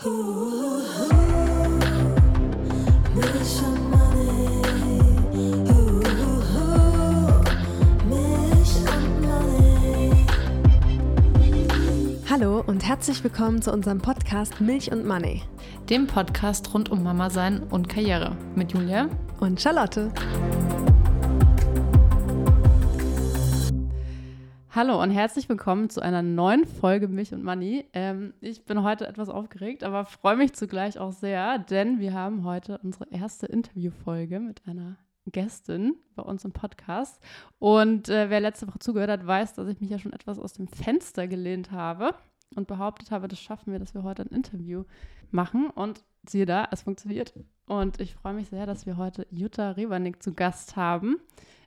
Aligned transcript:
Hallo 0.00 0.12
und 12.64 12.86
herzlich 12.86 13.24
willkommen 13.24 13.60
zu 13.60 13.72
unserem 13.72 13.98
Podcast 13.98 14.60
Milch 14.60 14.92
und 14.92 15.04
Money. 15.04 15.42
Dem 15.90 16.06
Podcast 16.06 16.72
rund 16.72 16.92
um 16.92 17.02
Mama 17.02 17.28
sein 17.28 17.64
und 17.64 17.88
Karriere 17.88 18.36
mit 18.54 18.72
Julia 18.72 19.08
und 19.40 19.60
Charlotte. 19.60 20.12
Hallo 24.78 25.02
und 25.02 25.10
herzlich 25.10 25.48
willkommen 25.48 25.90
zu 25.90 26.00
einer 26.00 26.22
neuen 26.22 26.64
Folge 26.64 27.08
Milch 27.08 27.34
und 27.34 27.42
Money. 27.42 27.84
Ähm, 27.94 28.32
ich 28.40 28.64
bin 28.64 28.84
heute 28.84 29.08
etwas 29.08 29.28
aufgeregt, 29.28 29.82
aber 29.82 30.06
freue 30.06 30.36
mich 30.36 30.52
zugleich 30.52 31.00
auch 31.00 31.10
sehr, 31.10 31.58
denn 31.58 31.98
wir 31.98 32.14
haben 32.14 32.44
heute 32.44 32.78
unsere 32.84 33.10
erste 33.10 33.46
Interviewfolge 33.46 34.38
mit 34.38 34.62
einer 34.68 34.96
Gästin 35.26 35.96
bei 36.14 36.22
uns 36.22 36.44
im 36.44 36.52
Podcast. 36.52 37.20
Und 37.58 38.08
äh, 38.08 38.30
wer 38.30 38.38
letzte 38.38 38.68
Woche 38.68 38.78
zugehört 38.78 39.10
hat, 39.10 39.26
weiß, 39.26 39.54
dass 39.54 39.66
ich 39.66 39.80
mich 39.80 39.90
ja 39.90 39.98
schon 39.98 40.12
etwas 40.12 40.38
aus 40.38 40.52
dem 40.52 40.68
Fenster 40.68 41.26
gelehnt 41.26 41.72
habe 41.72 42.14
und 42.54 42.68
behauptet 42.68 43.10
habe, 43.10 43.26
das 43.26 43.40
schaffen 43.40 43.72
wir, 43.72 43.80
dass 43.80 43.94
wir 43.94 44.04
heute 44.04 44.22
ein 44.22 44.28
Interview 44.28 44.84
machen. 45.32 45.70
Und 45.70 46.04
siehe 46.24 46.46
da, 46.46 46.68
es 46.70 46.82
funktioniert. 46.82 47.34
Und 47.66 48.00
ich 48.00 48.14
freue 48.14 48.34
mich 48.34 48.48
sehr, 48.48 48.64
dass 48.64 48.86
wir 48.86 48.96
heute 48.96 49.26
Jutta 49.32 49.72
Rebernick 49.72 50.22
zu 50.22 50.34
Gast 50.34 50.76
haben. 50.76 51.16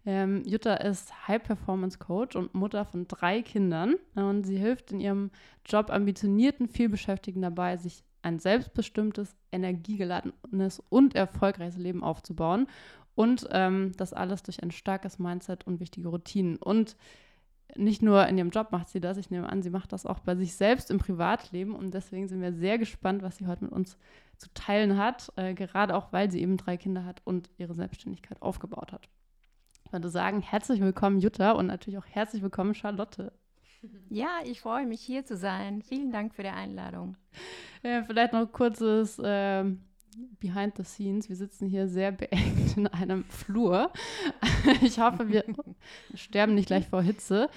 Ähm, 0.06 0.44
Jutta 0.46 0.76
ist 0.76 1.28
High-Performance-Coach 1.28 2.36
und 2.36 2.54
Mutter 2.56 2.86
von 2.86 3.08
drei 3.08 3.42
Kindern. 3.42 3.96
Und 4.16 4.46
sie 4.46 4.58
hilft 4.58 4.92
in 4.92 5.00
ihrem 5.00 5.32
Job 5.66 5.90
ambitionierten, 5.90 6.68
vielbeschäftigten 6.68 7.42
dabei, 7.42 7.78
sich 7.78 8.04
ein 8.24 8.40
selbstbestimmtes, 8.40 9.36
energiegeladenes 9.52 10.82
und 10.90 11.16
erfolgreiches 11.16 11.78
Leben 11.78 12.04
aufzubauen. 12.04 12.68
Und 13.14 13.48
ähm, 13.52 13.92
das 13.98 14.14
alles 14.14 14.44
durch 14.44 14.64
ein 14.64 14.72
starkes 14.72 15.20
Mindset 15.20 15.68
und 15.68 15.80
wichtige 15.80 16.10
Routinen. 16.10 16.58
Und 16.58 16.96
nicht 17.76 18.02
nur 18.02 18.28
in 18.28 18.38
ihrem 18.38 18.50
Job 18.50 18.72
macht 18.72 18.90
sie 18.90 19.00
das, 19.00 19.18
ich 19.18 19.30
nehme 19.30 19.50
an, 19.50 19.62
sie 19.62 19.70
macht 19.70 19.94
das 19.94 20.06
auch 20.06 20.20
bei 20.20 20.36
sich 20.36 20.56
selbst 20.56 20.90
im 20.90 20.98
Privatleben. 20.98 21.76
Und 21.76 21.94
deswegen 21.94 22.28
sind 22.28 22.42
wir 22.42 22.54
sehr 22.54 22.78
gespannt, 22.78 23.22
was 23.22 23.38
sie 23.38 23.48
heute 23.48 23.66
mit 23.66 23.74
uns 23.74 23.98
zu 24.38 24.50
teilen 24.54 24.98
hat, 24.98 25.32
äh, 25.36 25.54
gerade 25.54 25.96
auch, 25.96 26.12
weil 26.12 26.32
sie 26.32 26.42
eben 26.42 26.58
drei 26.58 26.78
Kinder 26.78 27.06
hat 27.06 27.22
und 27.24 27.50
ihre 27.58 27.76
Selbstständigkeit 27.76 28.42
aufgebaut 28.42 28.92
hat. 28.92 29.08
Ich 29.92 29.94
würde 29.94 30.10
sagen, 30.10 30.42
herzlich 30.42 30.80
willkommen, 30.80 31.20
Jutta, 31.20 31.52
und 31.52 31.68
natürlich 31.68 31.98
auch 31.98 32.06
herzlich 32.06 32.42
willkommen, 32.42 32.74
Charlotte. 32.74 33.34
Ja, 34.10 34.40
ich 34.46 34.62
freue 34.62 34.86
mich, 34.86 35.02
hier 35.02 35.26
zu 35.26 35.36
sein. 35.36 35.82
Vielen 35.82 36.14
Dank 36.14 36.34
für 36.34 36.44
die 36.44 36.50
Einladung. 36.50 37.18
Äh, 37.84 38.04
vielleicht 38.04 38.32
noch 38.32 38.40
ein 38.40 38.52
kurzes 38.54 39.20
äh, 39.20 39.66
Behind 40.40 40.78
the 40.78 40.86
Scenes. 40.86 41.28
Wir 41.28 41.36
sitzen 41.36 41.68
hier 41.68 41.90
sehr 41.90 42.14
beengt 42.14 42.78
in 42.78 42.88
einem 42.88 43.26
Flur. 43.26 43.92
ich 44.82 44.98
hoffe, 44.98 45.28
wir 45.28 45.44
sterben 46.14 46.56
nicht 46.56 46.68
gleich 46.68 46.88
vor 46.88 47.02
Hitze. 47.02 47.50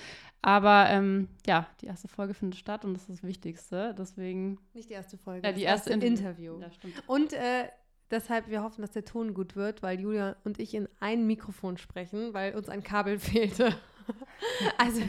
Aber 0.43 0.89
ähm, 0.89 1.29
ja, 1.47 1.69
die 1.83 1.87
erste 1.87 2.09
Folge 2.09 2.35
findet 2.35 2.59
statt 2.59 2.85
und 2.85 2.95
das 2.95 3.03
ist 3.03 3.11
das 3.11 3.23
Wichtigste. 3.23 3.95
Deswegen. 3.97 4.59
Nicht 4.73 4.91
die 4.91 4.95
erste 4.95 5.19
Folge, 5.19 5.47
ja, 5.47 5.53
die 5.53 5.63
erste, 5.63 5.91
erste 5.91 6.05
Interview. 6.05 6.59
Ja, 6.59 6.69
und 7.07 7.33
äh, 7.33 7.69
deshalb, 8.15 8.49
wir 8.49 8.63
hoffen, 8.63 8.81
dass 8.81 8.93
der 8.93 9.05
Ton 9.05 9.35
gut 9.35 9.57
wird, 9.57 9.83
weil 9.83 10.01
Julia 10.01 10.37
und 10.45 10.59
ich 10.59 10.75
in 10.75 10.89
ein 11.01 11.27
Mikrofon 11.27 11.77
sprechen, 11.77 12.33
weil 12.33 12.55
uns 12.55 12.69
ein 12.69 12.83
Kabel 12.83 13.19
fehlte. 13.19 13.75
also 14.79 15.01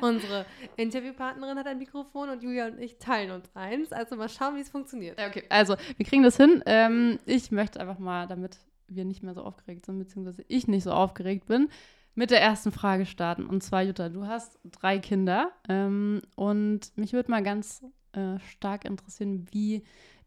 unsere 0.00 0.46
Interviewpartnerin 0.76 1.58
hat 1.58 1.66
ein 1.66 1.78
Mikrofon 1.78 2.28
und 2.28 2.42
Julia 2.42 2.66
und 2.66 2.78
ich 2.78 2.98
teilen 2.98 3.30
uns 3.30 3.50
eins. 3.54 3.92
Also 3.92 4.16
mal 4.16 4.28
schauen, 4.28 4.56
wie 4.56 4.60
es 4.60 4.70
funktioniert. 4.70 5.20
Okay, 5.20 5.44
also 5.48 5.76
wir 5.96 6.06
kriegen 6.06 6.22
das 6.22 6.36
hin. 6.36 6.62
Ähm, 6.66 7.18
ich 7.26 7.50
möchte 7.50 7.80
einfach 7.80 7.98
mal, 7.98 8.26
damit 8.26 8.58
wir 8.88 9.04
nicht 9.04 9.22
mehr 9.22 9.34
so 9.34 9.42
aufgeregt 9.42 9.86
sind, 9.86 9.98
beziehungsweise 9.98 10.44
ich 10.48 10.68
nicht 10.68 10.84
so 10.84 10.92
aufgeregt 10.92 11.46
bin, 11.46 11.68
mit 12.14 12.30
der 12.30 12.40
ersten 12.40 12.70
Frage 12.70 13.06
starten. 13.06 13.46
Und 13.46 13.62
zwar, 13.62 13.82
Jutta, 13.82 14.08
du 14.08 14.26
hast 14.26 14.58
drei 14.64 14.98
Kinder 14.98 15.50
ähm, 15.68 16.22
und 16.36 16.96
mich 16.96 17.12
würde 17.12 17.30
mal 17.30 17.42
ganz 17.42 17.82
äh, 18.12 18.38
stark 18.38 18.84
interessieren, 18.84 19.46
wie 19.50 19.82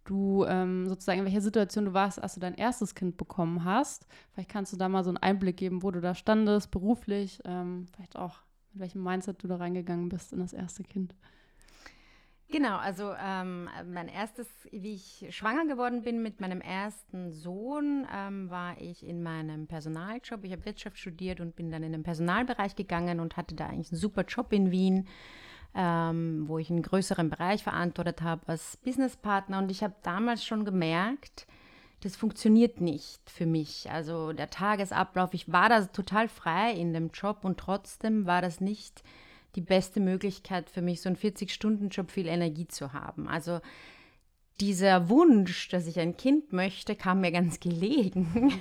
du 0.09 0.45
ähm, 0.45 0.87
sozusagen 0.87 1.19
in 1.19 1.25
welcher 1.25 1.41
Situation 1.41 1.85
du 1.85 1.93
warst, 1.93 2.21
als 2.21 2.33
du 2.33 2.39
dein 2.39 2.55
erstes 2.55 2.95
Kind 2.95 3.17
bekommen 3.17 3.63
hast. 3.63 4.07
Vielleicht 4.31 4.49
kannst 4.49 4.73
du 4.73 4.77
da 4.77 4.89
mal 4.89 5.03
so 5.03 5.09
einen 5.09 5.17
Einblick 5.17 5.57
geben, 5.57 5.83
wo 5.83 5.91
du 5.91 6.01
da 6.01 6.15
standest, 6.15 6.71
beruflich, 6.71 7.39
ähm, 7.45 7.85
vielleicht 7.93 8.15
auch 8.15 8.39
mit 8.73 8.81
welchem 8.81 9.03
Mindset 9.03 9.43
du 9.43 9.47
da 9.47 9.57
reingegangen 9.57 10.09
bist 10.09 10.33
in 10.33 10.39
das 10.39 10.53
erste 10.53 10.83
Kind. 10.83 11.13
Genau, 12.49 12.77
also 12.77 13.13
ähm, 13.21 13.67
mein 13.91 14.07
erstes, 14.07 14.47
wie 14.71 14.93
ich 14.93 15.27
schwanger 15.35 15.65
geworden 15.65 16.03
bin 16.03 16.23
mit 16.23 16.39
meinem 16.39 16.61
ersten 16.61 17.29
Sohn, 17.29 18.07
ähm, 18.13 18.49
war 18.49 18.79
ich 18.79 19.05
in 19.05 19.21
meinem 19.21 19.67
Personaljob. 19.67 20.45
Ich 20.45 20.53
habe 20.53 20.63
Wirtschaft 20.63 20.97
studiert 20.97 21.41
und 21.41 21.57
bin 21.57 21.71
dann 21.71 21.83
in 21.83 21.91
den 21.91 22.03
Personalbereich 22.03 22.77
gegangen 22.77 23.19
und 23.19 23.35
hatte 23.35 23.53
da 23.53 23.65
eigentlich 23.65 23.91
einen 23.91 23.99
super 23.99 24.23
Job 24.23 24.53
in 24.53 24.71
Wien, 24.71 25.09
ähm, 25.77 26.45
wo 26.47 26.57
ich 26.57 26.71
einen 26.71 26.81
größeren 26.81 27.29
Bereich 27.29 27.63
verantwortet 27.63 28.23
habe 28.23 28.41
als 28.47 28.77
Businesspartner. 28.77 29.59
Und 29.59 29.69
ich 29.69 29.83
habe 29.83 29.93
damals 30.01 30.43
schon 30.43 30.65
gemerkt, 30.65 31.45
das 32.01 32.15
funktioniert 32.15 32.81
nicht 32.81 33.29
für 33.29 33.45
mich. 33.45 33.89
Also 33.91 34.33
der 34.33 34.49
Tagesablauf, 34.49 35.35
ich 35.35 35.51
war 35.51 35.69
da 35.69 35.85
total 35.85 36.29
frei 36.29 36.73
in 36.73 36.93
dem 36.93 37.11
Job 37.11 37.39
und 37.43 37.59
trotzdem 37.59 38.25
war 38.25 38.41
das 38.41 38.59
nicht 38.59 39.03
die 39.55 39.61
beste 39.61 39.99
Möglichkeit 39.99 40.69
für 40.69 40.81
mich, 40.81 41.01
so 41.01 41.09
einen 41.09 41.17
40-Stunden-Job 41.17 42.11
viel 42.11 42.27
Energie 42.27 42.67
zu 42.67 42.93
haben. 42.93 43.27
Also 43.27 43.59
dieser 44.59 45.09
Wunsch, 45.09 45.69
dass 45.69 45.85
ich 45.85 45.99
ein 45.99 46.17
Kind 46.17 46.53
möchte, 46.53 46.95
kam 46.95 47.21
mir 47.21 47.31
ganz 47.31 47.59
gelegen, 47.59 48.51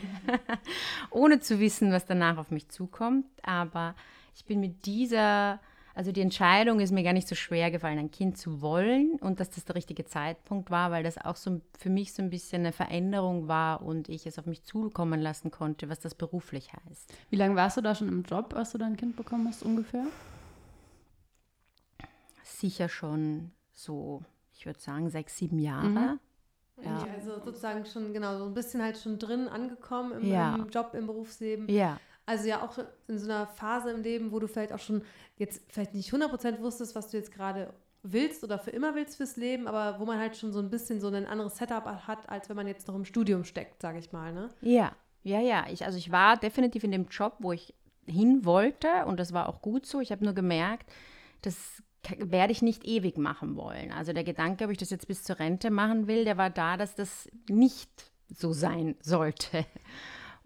ohne 1.10 1.40
zu 1.40 1.60
wissen, 1.60 1.92
was 1.92 2.04
danach 2.04 2.36
auf 2.36 2.50
mich 2.50 2.68
zukommt. 2.68 3.26
Aber 3.42 3.94
ich 4.34 4.44
bin 4.44 4.60
mit 4.60 4.84
dieser, 4.84 5.60
also 5.96 6.12
die 6.12 6.20
Entscheidung 6.20 6.78
ist 6.78 6.92
mir 6.92 7.02
gar 7.02 7.12
nicht 7.12 7.26
so 7.26 7.34
schwer 7.34 7.72
gefallen, 7.72 7.98
ein 7.98 8.10
Kind 8.12 8.38
zu 8.38 8.60
wollen 8.60 9.18
und 9.20 9.40
dass 9.40 9.50
das 9.50 9.64
der 9.64 9.74
richtige 9.74 10.04
Zeitpunkt 10.04 10.70
war, 10.70 10.92
weil 10.92 11.02
das 11.02 11.18
auch 11.18 11.36
so 11.36 11.60
für 11.76 11.90
mich 11.90 12.12
so 12.12 12.22
ein 12.22 12.30
bisschen 12.30 12.60
eine 12.60 12.72
Veränderung 12.72 13.48
war 13.48 13.82
und 13.82 14.08
ich 14.08 14.26
es 14.26 14.38
auf 14.38 14.46
mich 14.46 14.62
zukommen 14.62 15.20
lassen 15.20 15.50
konnte, 15.50 15.88
was 15.88 15.98
das 15.98 16.14
beruflich 16.14 16.70
heißt. 16.72 17.12
Wie 17.30 17.36
lange 17.36 17.56
warst 17.56 17.76
du 17.76 17.80
da 17.80 17.94
schon 17.94 18.08
im 18.08 18.22
Job, 18.22 18.54
als 18.54 18.72
du 18.72 18.78
dein 18.78 18.96
Kind 18.96 19.16
bekommen 19.16 19.48
hast, 19.48 19.64
ungefähr? 19.64 20.04
sicher 22.60 22.88
schon 22.88 23.50
so, 23.72 24.22
ich 24.54 24.66
würde 24.66 24.80
sagen, 24.80 25.10
sechs, 25.10 25.36
sieben 25.36 25.58
Jahre. 25.58 25.88
Mhm. 25.88 26.20
Ja. 26.82 27.06
Also 27.14 27.40
sozusagen 27.42 27.86
schon, 27.86 28.12
genau, 28.12 28.38
so 28.38 28.44
ein 28.44 28.54
bisschen 28.54 28.82
halt 28.82 28.98
schon 28.98 29.18
drin 29.18 29.48
angekommen 29.48 30.12
im, 30.20 30.30
ja. 30.30 30.56
im 30.56 30.68
Job, 30.68 30.94
im 30.94 31.06
Berufsleben. 31.06 31.68
Ja. 31.70 31.98
Also 32.26 32.48
ja 32.48 32.62
auch 32.62 32.76
in 33.08 33.18
so 33.18 33.30
einer 33.30 33.46
Phase 33.46 33.90
im 33.90 34.02
Leben, 34.02 34.32
wo 34.32 34.40
du 34.40 34.48
vielleicht 34.48 34.72
auch 34.72 34.80
schon 34.80 35.02
jetzt 35.36 35.62
vielleicht 35.68 35.94
nicht 35.94 36.12
100% 36.12 36.60
wusstest, 36.60 36.94
was 36.94 37.10
du 37.10 37.16
jetzt 37.16 37.32
gerade 37.32 37.72
willst 38.02 38.44
oder 38.44 38.58
für 38.58 38.70
immer 38.70 38.94
willst 38.94 39.16
fürs 39.16 39.36
Leben, 39.36 39.66
aber 39.66 39.98
wo 40.00 40.04
man 40.04 40.18
halt 40.18 40.36
schon 40.36 40.52
so 40.52 40.58
ein 40.58 40.70
bisschen 40.70 41.00
so 41.00 41.08
ein 41.08 41.26
anderes 41.26 41.56
Setup 41.56 41.84
hat, 42.06 42.28
als 42.28 42.48
wenn 42.48 42.56
man 42.56 42.66
jetzt 42.66 42.88
noch 42.88 42.94
im 42.94 43.04
Studium 43.04 43.44
steckt, 43.44 43.80
sage 43.82 43.98
ich 43.98 44.12
mal, 44.12 44.32
ne? 44.32 44.50
Ja, 44.60 44.92
ja, 45.22 45.40
ja. 45.40 45.66
Ich, 45.70 45.84
also 45.84 45.98
ich 45.98 46.12
war 46.12 46.36
definitiv 46.36 46.84
in 46.84 46.92
dem 46.92 47.06
Job, 47.08 47.34
wo 47.38 47.52
ich 47.52 47.74
hin 48.06 48.44
wollte 48.44 49.06
und 49.06 49.18
das 49.18 49.32
war 49.32 49.48
auch 49.48 49.62
gut 49.62 49.86
so. 49.86 50.00
Ich 50.00 50.12
habe 50.12 50.24
nur 50.24 50.34
gemerkt, 50.34 50.90
das 51.42 51.82
werde 52.18 52.52
ich 52.52 52.62
nicht 52.62 52.84
ewig 52.86 53.18
machen 53.18 53.56
wollen. 53.56 53.92
Also 53.92 54.12
der 54.12 54.24
Gedanke, 54.24 54.64
ob 54.64 54.70
ich 54.70 54.78
das 54.78 54.90
jetzt 54.90 55.08
bis 55.08 55.24
zur 55.24 55.38
Rente 55.38 55.70
machen 55.70 56.06
will, 56.06 56.24
der 56.24 56.36
war 56.36 56.50
da, 56.50 56.76
dass 56.76 56.94
das 56.94 57.28
nicht 57.48 57.90
so 58.28 58.52
sein 58.52 58.96
sollte. 59.00 59.64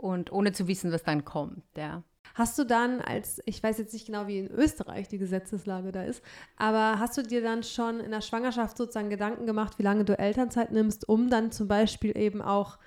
Und 0.01 0.33
ohne 0.33 0.53
zu 0.53 0.67
wissen, 0.67 0.93
was 0.93 1.03
dann 1.03 1.27
kommt, 1.27 1.63
ja. 1.77 2.03
Hast 2.35 2.59
du 2.59 2.65
dann 2.65 3.03
als, 3.03 3.43
ich 3.45 3.63
weiß 3.63 3.77
jetzt 3.77 3.93
nicht 3.93 4.07
genau, 4.07 4.27
wie 4.27 4.39
in 4.39 4.51
Österreich 4.51 5.09
die 5.09 5.19
Gesetzeslage 5.19 5.93
da 5.93 6.05
ist, 6.05 6.23
aber 6.57 6.99
hast 6.99 7.19
du 7.19 7.23
dir 7.23 7.43
dann 7.43 7.63
schon 7.63 8.01
in 8.01 8.11
der 8.11 8.23
Schwangerschaft 8.23 8.79
sozusagen 8.79 9.11
Gedanken 9.11 9.45
gemacht, 9.45 9.79
wie 9.79 9.83
lange 9.83 10.07
du 10.07 10.19
Elternzeit 10.19 10.73
nimmst, 10.73 11.07
um 11.07 11.29
dann 11.29 11.53
zum 11.53 11.69
Beispiel 11.69 12.17
eben 12.17 12.41
auch 12.41 12.79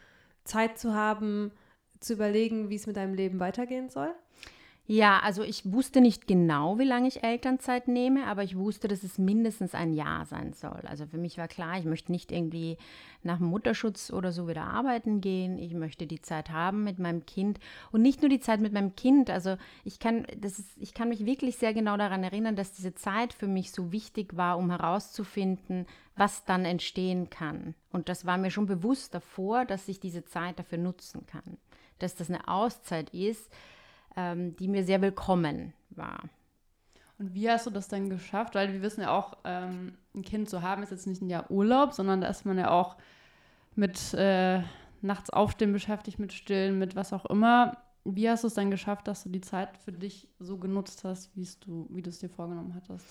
Zeit 0.43 0.79
zu 0.79 0.95
haben, 0.95 1.51
zu 1.99 2.13
überlegen, 2.13 2.71
wie 2.71 2.75
es 2.77 2.87
mit 2.87 2.95
deinem 2.95 3.13
Leben 3.13 3.39
weitergehen 3.39 3.89
soll? 3.89 4.15
Ja, 4.85 5.21
also 5.21 5.43
ich 5.43 5.71
wusste 5.71 6.01
nicht 6.01 6.27
genau, 6.27 6.77
wie 6.77 6.83
lange 6.83 7.07
ich 7.07 7.23
Elternzeit 7.23 7.87
nehme, 7.87 8.27
aber 8.27 8.43
ich 8.43 8.57
wusste, 8.57 8.89
dass 8.89 9.03
es 9.03 9.17
mindestens 9.17 9.73
ein 9.73 9.93
Jahr 9.93 10.25
sein 10.25 10.51
soll. 10.51 10.81
Also 10.85 11.05
für 11.05 11.17
mich 11.17 11.37
war 11.37 11.47
klar, 11.47 11.77
ich 11.79 11.85
möchte 11.85 12.11
nicht 12.11 12.33
irgendwie 12.33 12.77
nach 13.23 13.39
Mutterschutz 13.39 14.11
oder 14.11 14.33
so 14.33 14.45
wieder 14.49 14.65
arbeiten 14.65 15.21
gehen. 15.21 15.57
Ich 15.57 15.73
möchte 15.73 16.05
die 16.05 16.21
Zeit 16.21 16.49
haben 16.49 16.83
mit 16.83 16.99
meinem 16.99 17.25
Kind 17.25 17.61
und 17.93 18.01
nicht 18.01 18.21
nur 18.21 18.27
die 18.27 18.41
Zeit 18.41 18.59
mit 18.59 18.73
meinem 18.73 18.93
Kind. 18.97 19.29
Also 19.29 19.55
ich 19.85 19.99
kann, 19.99 20.27
das 20.37 20.59
ist, 20.59 20.71
ich 20.77 20.93
kann 20.93 21.07
mich 21.07 21.25
wirklich 21.25 21.55
sehr 21.55 21.73
genau 21.73 21.95
daran 21.95 22.25
erinnern, 22.25 22.57
dass 22.57 22.73
diese 22.73 22.93
Zeit 22.93 23.33
für 23.33 23.47
mich 23.47 23.71
so 23.71 23.93
wichtig 23.93 24.35
war, 24.35 24.57
um 24.57 24.69
herauszufinden, 24.69 25.85
was 26.17 26.43
dann 26.43 26.65
entstehen 26.65 27.29
kann. 27.29 27.73
Und 27.93 28.09
das 28.09 28.25
war 28.25 28.37
mir 28.37 28.51
schon 28.51 28.65
bewusst 28.65 29.13
davor, 29.13 29.63
dass 29.63 29.87
ich 29.87 30.01
diese 30.01 30.25
Zeit 30.25 30.59
dafür 30.59 30.77
nutzen 30.77 31.25
kann. 31.25 31.57
Dass 31.99 32.15
das 32.15 32.29
eine 32.29 32.49
Auszeit 32.49 33.11
ist 33.11 33.49
ähm, 34.15 34.55
die 34.55 34.67
mir 34.67 34.83
sehr 34.83 35.01
willkommen 35.01 35.73
war. 35.91 36.21
Und 37.19 37.33
wie 37.33 37.49
hast 37.49 37.65
du 37.65 37.69
das 37.69 37.87
denn 37.87 38.09
geschafft? 38.09 38.55
Weil 38.55 38.73
wir 38.73 38.81
wissen 38.81 39.01
ja 39.01 39.11
auch, 39.11 39.37
ähm, 39.43 39.93
ein 40.15 40.23
Kind 40.23 40.49
zu 40.49 40.61
haben 40.61 40.83
ist 40.83 40.91
jetzt 40.91 41.07
nicht 41.07 41.21
ein 41.21 41.29
Jahr 41.29 41.49
Urlaub, 41.49 41.93
sondern 41.93 42.21
da 42.21 42.27
ist 42.27 42.45
man 42.45 42.57
ja 42.57 42.69
auch 42.71 42.97
mit 43.75 44.13
äh, 44.13 44.61
nachts 45.01 45.29
aufstehen 45.29 45.73
beschäftigt, 45.73 46.19
mit 46.19 46.33
Stillen, 46.33 46.79
mit 46.79 46.95
was 46.95 47.13
auch 47.13 47.25
immer. 47.25 47.77
Wie 48.05 48.29
hast 48.29 48.43
du 48.43 48.47
es 48.47 48.53
dann 48.53 48.71
geschafft, 48.71 49.07
dass 49.07 49.23
du 49.23 49.29
die 49.29 49.41
Zeit 49.41 49.77
für 49.77 49.91
dich 49.91 50.27
so 50.39 50.57
genutzt 50.57 51.03
hast, 51.03 51.31
du, 51.35 51.87
wie 51.89 52.01
du 52.01 52.09
es 52.09 52.19
dir 52.19 52.29
vorgenommen 52.29 52.75
hattest? 52.75 53.05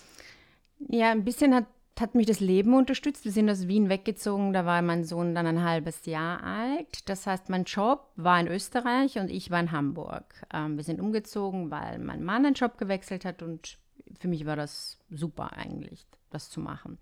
Ja, 0.88 1.10
ein 1.10 1.24
bisschen 1.24 1.54
hat, 1.54 1.66
hat 2.00 2.14
mich 2.14 2.26
das 2.26 2.40
Leben 2.40 2.74
unterstützt. 2.74 3.24
Wir 3.24 3.32
sind 3.32 3.50
aus 3.50 3.68
Wien 3.68 3.88
weggezogen, 3.88 4.52
da 4.52 4.64
war 4.64 4.80
mein 4.82 5.04
Sohn 5.04 5.34
dann 5.34 5.46
ein 5.46 5.62
halbes 5.62 6.06
Jahr 6.06 6.42
alt. 6.42 7.08
Das 7.08 7.26
heißt, 7.26 7.48
mein 7.48 7.64
Job 7.64 8.10
war 8.16 8.40
in 8.40 8.48
Österreich 8.48 9.18
und 9.18 9.30
ich 9.30 9.50
war 9.50 9.60
in 9.60 9.72
Hamburg. 9.72 10.24
Ähm, 10.52 10.76
wir 10.76 10.84
sind 10.84 11.00
umgezogen, 11.00 11.70
weil 11.70 11.98
mein 11.98 12.24
Mann 12.24 12.46
einen 12.46 12.54
Job 12.54 12.78
gewechselt 12.78 13.24
hat 13.24 13.42
und 13.42 13.78
für 14.20 14.28
mich 14.28 14.46
war 14.46 14.56
das 14.56 14.98
super 15.10 15.52
eigentlich, 15.52 16.06
das 16.30 16.50
zu 16.50 16.60
machen. 16.60 16.98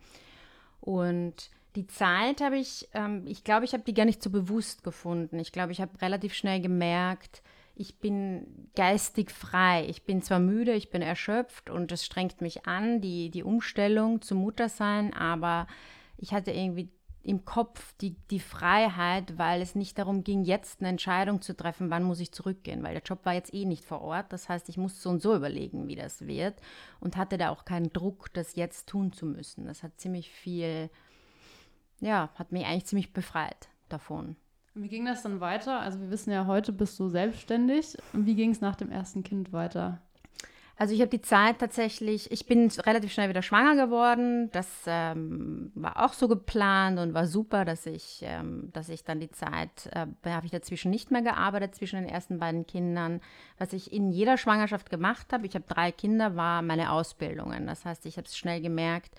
Und 0.80 1.50
die 1.76 1.86
Zeit 1.86 2.40
habe 2.40 2.56
ich, 2.56 2.88
ähm, 2.94 3.24
ich 3.26 3.44
glaube, 3.44 3.64
ich 3.64 3.72
habe 3.72 3.84
die 3.84 3.94
gar 3.94 4.06
nicht 4.06 4.22
so 4.22 4.30
bewusst 4.30 4.82
gefunden. 4.82 5.38
Ich 5.38 5.52
glaube, 5.52 5.72
ich 5.72 5.80
habe 5.80 6.00
relativ 6.00 6.34
schnell 6.34 6.60
gemerkt, 6.60 7.42
ich 7.80 7.98
bin 7.98 8.68
geistig 8.76 9.30
frei. 9.30 9.86
Ich 9.88 10.04
bin 10.04 10.20
zwar 10.20 10.38
müde, 10.38 10.74
ich 10.74 10.90
bin 10.90 11.00
erschöpft 11.00 11.70
und 11.70 11.90
es 11.92 12.04
strengt 12.04 12.42
mich 12.42 12.66
an, 12.66 13.00
die, 13.00 13.30
die 13.30 13.42
Umstellung 13.42 14.20
zum 14.20 14.38
Muttersein, 14.38 15.14
aber 15.14 15.66
ich 16.18 16.32
hatte 16.34 16.50
irgendwie 16.50 16.90
im 17.22 17.44
Kopf 17.44 17.94
die, 18.00 18.16
die 18.30 18.40
Freiheit, 18.40 19.38
weil 19.38 19.62
es 19.62 19.74
nicht 19.74 19.98
darum 19.98 20.24
ging, 20.24 20.44
jetzt 20.44 20.80
eine 20.80 20.88
Entscheidung 20.90 21.40
zu 21.40 21.56
treffen, 21.56 21.90
wann 21.90 22.02
muss 22.02 22.20
ich 22.20 22.32
zurückgehen, 22.32 22.82
weil 22.82 22.92
der 22.92 23.02
Job 23.02 23.24
war 23.24 23.32
jetzt 23.34 23.54
eh 23.54 23.64
nicht 23.64 23.84
vor 23.84 24.02
Ort. 24.02 24.32
Das 24.32 24.48
heißt, 24.48 24.68
ich 24.68 24.76
musste 24.76 25.00
so 25.00 25.10
und 25.10 25.22
so 25.22 25.34
überlegen, 25.34 25.88
wie 25.88 25.96
das 25.96 26.26
wird 26.26 26.60
und 27.00 27.16
hatte 27.16 27.38
da 27.38 27.48
auch 27.48 27.64
keinen 27.64 27.92
Druck, 27.92 28.32
das 28.34 28.56
jetzt 28.56 28.88
tun 28.88 29.12
zu 29.12 29.24
müssen. 29.24 29.66
Das 29.66 29.82
hat 29.82 29.98
ziemlich 29.98 30.30
viel 30.30 30.90
ja, 32.00 32.30
hat 32.34 32.52
mich 32.52 32.66
eigentlich 32.66 32.86
ziemlich 32.86 33.12
befreit 33.12 33.68
davon. 33.88 34.36
Wie 34.74 34.88
ging 34.88 35.04
das 35.04 35.22
dann 35.22 35.40
weiter? 35.40 35.80
Also 35.80 36.00
wir 36.00 36.10
wissen 36.10 36.30
ja, 36.30 36.46
heute 36.46 36.72
bist 36.72 36.98
du 37.00 37.08
selbstständig. 37.08 37.96
Wie 38.12 38.34
ging 38.34 38.50
es 38.50 38.60
nach 38.60 38.76
dem 38.76 38.90
ersten 38.90 39.22
Kind 39.22 39.52
weiter? 39.52 40.00
Also 40.80 40.94
ich 40.94 41.02
habe 41.02 41.10
die 41.10 41.20
Zeit 41.20 41.58
tatsächlich, 41.58 42.32
ich 42.32 42.46
bin 42.46 42.70
relativ 42.86 43.12
schnell 43.12 43.28
wieder 43.28 43.42
schwanger 43.42 43.84
geworden. 43.84 44.48
Das 44.52 44.66
ähm, 44.86 45.72
war 45.74 46.02
auch 46.02 46.14
so 46.14 46.26
geplant 46.26 46.98
und 46.98 47.12
war 47.12 47.26
super, 47.26 47.66
dass 47.66 47.84
ich, 47.84 48.20
ähm, 48.22 48.70
dass 48.72 48.88
ich 48.88 49.04
dann 49.04 49.20
die 49.20 49.30
Zeit, 49.30 49.90
äh, 49.92 50.06
habe 50.30 50.46
ich 50.46 50.52
dazwischen 50.52 50.90
nicht 50.90 51.10
mehr 51.10 51.20
gearbeitet, 51.20 51.74
zwischen 51.74 52.00
den 52.00 52.08
ersten 52.08 52.38
beiden 52.38 52.66
Kindern. 52.66 53.20
Was 53.58 53.74
ich 53.74 53.92
in 53.92 54.10
jeder 54.10 54.38
Schwangerschaft 54.38 54.88
gemacht 54.88 55.34
habe, 55.34 55.44
ich 55.44 55.54
habe 55.54 55.66
drei 55.68 55.92
Kinder, 55.92 56.34
war 56.34 56.62
meine 56.62 56.92
Ausbildungen. 56.92 57.66
Das 57.66 57.84
heißt, 57.84 58.06
ich 58.06 58.16
habe 58.16 58.26
es 58.26 58.38
schnell 58.38 58.62
gemerkt, 58.62 59.10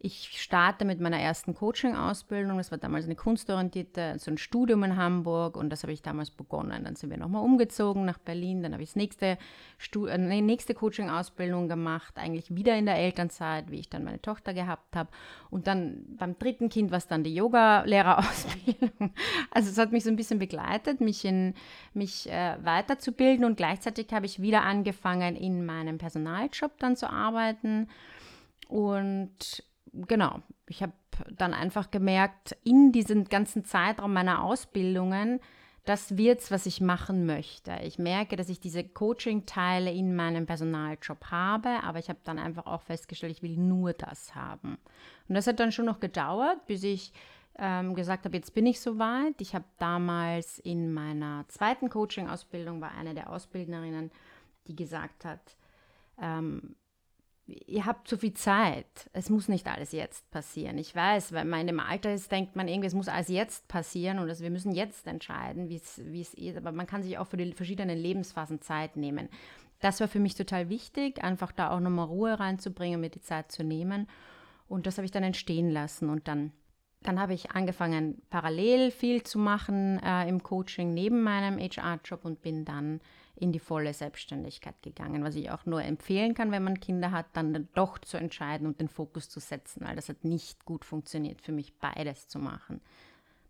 ich 0.00 0.40
starte 0.40 0.84
mit 0.84 1.00
meiner 1.00 1.18
ersten 1.18 1.54
Coaching-Ausbildung. 1.54 2.56
Das 2.56 2.70
war 2.70 2.78
damals 2.78 3.06
eine 3.06 3.16
kunstorientierte, 3.16 4.14
so 4.18 4.30
ein 4.30 4.38
Studium 4.38 4.84
in 4.84 4.96
Hamburg 4.96 5.56
und 5.56 5.70
das 5.70 5.82
habe 5.82 5.92
ich 5.92 6.02
damals 6.02 6.30
begonnen. 6.30 6.84
Dann 6.84 6.94
sind 6.94 7.10
wir 7.10 7.16
nochmal 7.16 7.42
umgezogen 7.42 8.04
nach 8.04 8.18
Berlin. 8.18 8.62
Dann 8.62 8.74
habe 8.74 8.82
ich 8.84 8.90
das 8.90 8.96
nächste, 8.96 9.38
äh, 10.06 10.18
nächste 10.18 10.74
Coaching-Ausbildung 10.74 11.68
gemacht, 11.68 12.16
eigentlich 12.16 12.54
wieder 12.54 12.76
in 12.78 12.86
der 12.86 12.96
Elternzeit, 12.96 13.72
wie 13.72 13.80
ich 13.80 13.90
dann 13.90 14.04
meine 14.04 14.22
Tochter 14.22 14.54
gehabt 14.54 14.94
habe. 14.94 15.10
Und 15.50 15.66
dann 15.66 16.04
beim 16.16 16.38
dritten 16.38 16.68
Kind 16.68 16.92
war 16.92 16.98
es 16.98 17.08
dann 17.08 17.24
die 17.24 17.34
Yoga-Lehrerausbildung. 17.34 19.12
Also 19.50 19.70
es 19.70 19.78
hat 19.78 19.92
mich 19.92 20.04
so 20.04 20.10
ein 20.10 20.16
bisschen 20.16 20.38
begleitet, 20.38 21.00
mich, 21.00 21.24
in, 21.24 21.54
mich 21.92 22.30
äh, 22.30 22.56
weiterzubilden 22.62 23.44
und 23.44 23.56
gleichzeitig 23.56 24.12
habe 24.12 24.26
ich 24.26 24.40
wieder 24.40 24.62
angefangen, 24.62 25.34
in 25.34 25.64
meinem 25.66 25.98
Personaljob 25.98 26.78
dann 26.78 26.96
zu 26.96 27.10
arbeiten. 27.10 27.88
Und 28.68 29.64
genau, 30.06 30.42
ich 30.66 30.82
habe 30.82 30.92
dann 31.30 31.54
einfach 31.54 31.90
gemerkt, 31.90 32.56
in 32.64 32.92
diesem 32.92 33.24
ganzen 33.24 33.64
Zeitraum 33.64 34.12
meiner 34.12 34.44
Ausbildungen, 34.44 35.40
das 35.84 36.18
wird's, 36.18 36.50
was 36.50 36.66
ich 36.66 36.82
machen 36.82 37.24
möchte. 37.24 37.72
Ich 37.82 37.98
merke, 37.98 38.36
dass 38.36 38.50
ich 38.50 38.60
diese 38.60 38.84
Coaching-Teile 38.84 39.90
in 39.90 40.14
meinem 40.14 40.44
Personaljob 40.44 41.30
habe, 41.30 41.82
aber 41.82 41.98
ich 41.98 42.10
habe 42.10 42.18
dann 42.24 42.38
einfach 42.38 42.66
auch 42.66 42.82
festgestellt, 42.82 43.32
ich 43.32 43.42
will 43.42 43.56
nur 43.56 43.94
das 43.94 44.34
haben. 44.34 44.76
Und 45.28 45.34
das 45.34 45.46
hat 45.46 45.60
dann 45.60 45.72
schon 45.72 45.86
noch 45.86 45.98
gedauert, 45.98 46.66
bis 46.66 46.82
ich 46.82 47.12
ähm, 47.58 47.94
gesagt 47.94 48.26
habe, 48.26 48.36
jetzt 48.36 48.52
bin 48.54 48.66
ich 48.66 48.80
soweit. 48.80 49.40
Ich 49.40 49.54
habe 49.54 49.64
damals 49.78 50.58
in 50.58 50.92
meiner 50.92 51.46
zweiten 51.48 51.88
Coaching-Ausbildung 51.88 52.82
war 52.82 52.92
eine 52.92 53.14
der 53.14 53.30
Ausbildnerinnen, 53.30 54.10
die 54.66 54.76
gesagt 54.76 55.24
hat, 55.24 55.56
ähm, 56.20 56.76
ihr 57.48 57.86
habt 57.86 58.08
zu 58.08 58.18
viel 58.18 58.34
Zeit. 58.34 59.08
Es 59.12 59.30
muss 59.30 59.48
nicht 59.48 59.66
alles 59.66 59.92
jetzt 59.92 60.30
passieren. 60.30 60.76
Ich 60.76 60.94
weiß, 60.94 61.32
weil 61.32 61.46
man 61.46 61.62
in 61.62 61.68
dem 61.68 61.80
Alter 61.80 62.12
ist, 62.12 62.30
denkt 62.30 62.56
man 62.56 62.68
irgendwie, 62.68 62.88
es 62.88 62.94
muss 62.94 63.08
alles 63.08 63.28
jetzt 63.28 63.68
passieren 63.68 64.18
und 64.18 64.28
also 64.28 64.44
wir 64.44 64.50
müssen 64.50 64.72
jetzt 64.72 65.06
entscheiden, 65.06 65.70
wie 65.70 65.76
es 65.76 66.34
ist. 66.34 66.56
Aber 66.58 66.72
man 66.72 66.86
kann 66.86 67.02
sich 67.02 67.16
auch 67.16 67.26
für 67.26 67.38
die 67.38 67.52
verschiedenen 67.52 67.98
Lebensphasen 67.98 68.60
Zeit 68.60 68.96
nehmen. 68.96 69.28
Das 69.80 70.00
war 70.00 70.08
für 70.08 70.20
mich 70.20 70.34
total 70.34 70.68
wichtig, 70.68 71.22
einfach 71.24 71.52
da 71.52 71.70
auch 71.70 71.80
nochmal 71.80 72.06
Ruhe 72.06 72.38
reinzubringen, 72.38 73.00
mir 73.00 73.10
die 73.10 73.22
Zeit 73.22 73.50
zu 73.50 73.64
nehmen. 73.64 74.08
Und 74.68 74.86
das 74.86 74.98
habe 74.98 75.06
ich 75.06 75.12
dann 75.12 75.22
entstehen 75.22 75.70
lassen 75.70 76.10
und 76.10 76.28
dann 76.28 76.52
dann 77.02 77.20
habe 77.20 77.34
ich 77.34 77.52
angefangen, 77.52 78.20
parallel 78.28 78.90
viel 78.90 79.22
zu 79.22 79.38
machen 79.38 80.00
äh, 80.02 80.28
im 80.28 80.42
Coaching 80.42 80.94
neben 80.94 81.22
meinem 81.22 81.58
HR-Job 81.58 82.24
und 82.24 82.42
bin 82.42 82.64
dann 82.64 83.00
in 83.36 83.52
die 83.52 83.60
volle 83.60 83.94
Selbstständigkeit 83.94 84.82
gegangen, 84.82 85.22
was 85.22 85.36
ich 85.36 85.50
auch 85.50 85.64
nur 85.64 85.82
empfehlen 85.82 86.34
kann, 86.34 86.50
wenn 86.50 86.64
man 86.64 86.80
Kinder 86.80 87.12
hat, 87.12 87.26
dann 87.34 87.68
doch 87.74 87.98
zu 87.98 88.16
entscheiden 88.16 88.66
und 88.66 88.80
den 88.80 88.88
Fokus 88.88 89.28
zu 89.28 89.38
setzen, 89.38 89.84
weil 89.86 89.94
das 89.94 90.08
hat 90.08 90.24
nicht 90.24 90.64
gut 90.64 90.84
funktioniert 90.84 91.40
für 91.40 91.52
mich, 91.52 91.72
beides 91.78 92.26
zu 92.26 92.40
machen. 92.40 92.80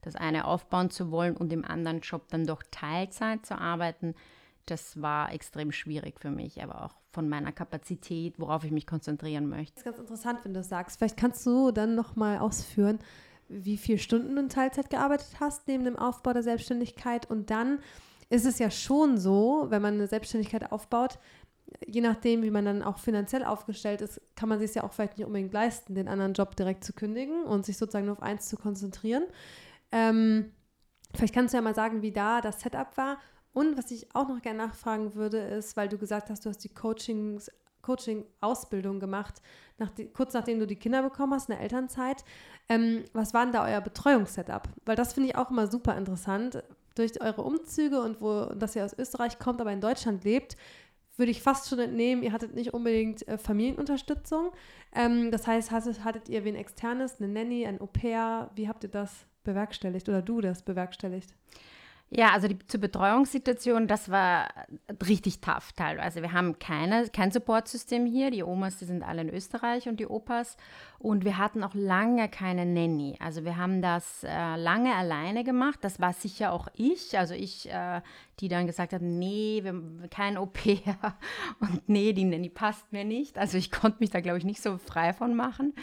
Das 0.03 0.15
eine 0.15 0.45
aufbauen 0.45 0.91
zu 0.91 1.11
wollen 1.11 1.37
und 1.37 1.53
im 1.53 1.65
anderen 1.65 2.01
Job 2.01 2.29
dann 2.29 2.47
doch 2.47 2.63
Teilzeit 2.71 3.47
zu 3.47 3.59
arbeiten, 3.59 4.15
das 4.67 5.01
war 5.01 5.33
extrem 5.33 5.73
schwierig 5.73 6.21
für 6.21 6.31
mich, 6.31 6.63
aber 6.63 6.85
auch 6.85 6.95
von 7.11 7.29
meiner 7.29 7.53
Kapazität, 7.53 8.39
worauf 8.39 8.65
ich 8.65 8.71
mich 8.71 8.87
konzentrieren 8.87 9.49
möchte. 9.49 9.73
Das 9.73 9.81
ist 9.81 9.85
ganz 9.85 9.99
interessant, 9.99 10.41
wenn 10.45 10.53
du 10.53 10.61
das 10.61 10.69
sagst. 10.69 10.99
Vielleicht 10.99 11.17
kannst 11.17 11.47
du 11.47 11.71
dann 11.71 11.95
noch 11.95 12.17
mal 12.17 12.39
ausführen, 12.39 12.99
wie 13.49 13.77
viele 13.77 13.99
Stunden 13.99 14.35
du 14.35 14.43
in 14.43 14.49
Teilzeit 14.49 14.91
gearbeitet 14.91 15.41
hast 15.41 15.69
neben 15.69 15.85
dem 15.85 15.97
Aufbau 15.97 16.33
der 16.33 16.43
Selbstständigkeit 16.43 17.31
und 17.31 17.51
dann 17.51 17.81
ist 18.31 18.45
es 18.45 18.59
ja 18.59 18.71
schon 18.71 19.19
so, 19.19 19.67
wenn 19.71 19.83
man 19.83 19.95
eine 19.95 20.07
Selbstständigkeit 20.07 20.71
aufbaut, 20.71 21.19
je 21.87 22.01
nachdem, 22.01 22.43
wie 22.43 22.51
man 22.51 22.65
dann 22.65 22.83
auch 22.83 22.99
finanziell 22.99 23.45
aufgestellt 23.45 24.01
ist, 24.01 24.21
kann 24.37 24.49
man 24.49 24.59
sich 24.59 24.75
ja 24.75 24.85
auch 24.85 24.93
vielleicht 24.93 25.19
nicht 25.19 25.27
unbedingt 25.27 25.53
leisten, 25.53 25.95
den 25.95 26.09
anderen 26.09 26.35
Job 26.35 26.57
direkt 26.57 26.85
zu 26.85 26.93
kündigen 26.93 27.45
und 27.45 27.67
sich 27.67 27.77
sozusagen 27.77 28.07
nur 28.07 28.17
auf 28.17 28.23
eins 28.23 28.49
zu 28.49 28.57
konzentrieren. 28.57 29.25
Ähm, 29.93 30.53
vielleicht 31.15 31.35
kannst 31.35 31.53
du 31.53 31.59
ja 31.59 31.63
mal 31.63 31.75
sagen, 31.75 32.03
wie 32.03 32.13
da 32.13 32.41
das 32.41 32.61
Setup 32.61 32.97
war. 32.97 33.19
Und 33.53 33.77
was 33.77 33.91
ich 33.91 34.15
auch 34.15 34.29
noch 34.29 34.41
gerne 34.43 34.59
nachfragen 34.59 35.15
würde, 35.15 35.39
ist, 35.39 35.77
weil 35.77 35.89
du 35.89 35.99
gesagt 35.99 36.31
hast, 36.31 36.45
du 36.45 36.51
hast 36.51 36.63
die 36.65 36.69
Coachings, 36.69 37.51
Coaching-Ausbildung 37.89 39.01
gemacht, 39.01 39.41
nach 39.79 39.91
die, 39.91 40.07
kurz 40.13 40.35
nachdem 40.35 40.59
du 40.59 40.67
die 40.67 40.77
Kinder 40.77 41.03
bekommen 41.03 41.33
hast, 41.33 41.49
in 41.49 41.55
der 41.55 41.63
Elternzeit. 41.63 42.23
Ähm, 42.69 43.05
was 43.15 43.33
war 43.33 43.45
denn 43.45 43.55
da 43.55 43.65
euer 43.65 43.81
Betreuungssetup? 43.81 44.69
Weil 44.85 44.97
das 44.97 45.15
finde 45.15 45.31
ich 45.31 45.37
auch 45.37 45.51
immer 45.51 45.67
super 45.67 45.97
interessant, 45.97 46.63
durch 46.95 47.21
eure 47.23 47.43
Umzüge 47.43 48.03
und 48.03 48.21
wo, 48.21 48.47
dass 48.47 48.77
ihr 48.77 48.85
aus 48.85 48.99
Österreich 48.99 49.39
kommt, 49.39 49.61
aber 49.61 49.73
in 49.73 49.81
Deutschland 49.81 50.25
lebt, 50.25 50.57
würde 51.17 51.31
ich 51.31 51.43
fast 51.43 51.69
schon 51.69 51.79
entnehmen, 51.79 52.23
ihr 52.23 52.33
hattet 52.33 52.55
nicht 52.55 52.75
unbedingt 52.75 53.27
äh, 53.27 53.39
Familienunterstützung. 53.39 54.53
Ähm, 54.95 55.31
das 55.31 55.47
heißt, 55.47 55.71
hattet, 55.71 56.05
hattet 56.05 56.29
ihr 56.29 56.45
wen 56.45 56.55
externes, 56.55 57.21
eine 57.21 57.33
Nanny, 57.33 57.67
ein 57.67 57.81
Au-pair? 57.81 58.51
Wie 58.55 58.69
habt 58.69 58.85
ihr 58.85 58.91
das 58.91 59.27
bewerkstelligt 59.45 60.09
oder 60.09 60.23
du 60.23 60.41
das 60.41 60.63
bewerkstelligt? 60.63 61.35
Ja, 62.11 62.33
also 62.33 62.49
die, 62.49 62.59
zur 62.67 62.81
Betreuungssituation, 62.81 63.87
das 63.87 64.11
war 64.11 64.49
richtig 65.07 65.43
tough 65.43 65.73
teilweise. 65.77 66.23
Wir 66.23 66.33
haben 66.33 66.59
keine, 66.59 67.07
kein 67.11 67.31
Supportsystem 67.31 68.07
hier. 68.07 68.31
Die 68.31 68.43
Omas, 68.43 68.79
die 68.79 68.87
sind 68.87 69.03
alle 69.03 69.21
in 69.21 69.29
Österreich 69.29 69.89
und 69.89 70.01
die 70.01 70.07
Opas. 70.07 70.57
Und 70.99 71.27
wir 71.27 71.37
hatten 71.37 71.63
auch 71.63 71.75
lange 71.75 72.31
keine 72.31 72.65
Nanny. 72.65 73.17
Also 73.21 73.45
wir 73.45 73.59
haben 73.59 73.83
das 73.83 74.25
äh, 74.25 74.57
lange 74.57 74.95
alleine 74.95 75.45
gemacht. 75.45 75.81
Das 75.83 76.01
war 76.01 76.15
sicher 76.15 76.53
auch 76.53 76.69
ich. 76.75 77.19
Also 77.19 77.35
ich, 77.35 77.69
äh, 77.71 78.01
die 78.41 78.49
dann 78.49 78.67
gesagt 78.67 78.95
hat, 78.95 79.03
nee, 79.03 79.61
wir, 79.63 80.09
kein 80.09 80.39
Au-pair. 80.39 80.97
Und 81.61 81.91
nee, 81.91 82.15
die 82.15 82.25
Nanny 82.25 82.49
passt 82.49 82.91
mir 82.91 83.05
nicht. 83.05 83.37
Also 83.37 83.59
ich 83.59 83.71
konnte 83.71 83.99
mich 84.01 84.09
da, 84.09 84.21
glaube 84.21 84.39
ich, 84.39 84.45
nicht 84.45 84.63
so 84.63 84.79
frei 84.79 85.13
von 85.13 85.37
machen. 85.37 85.75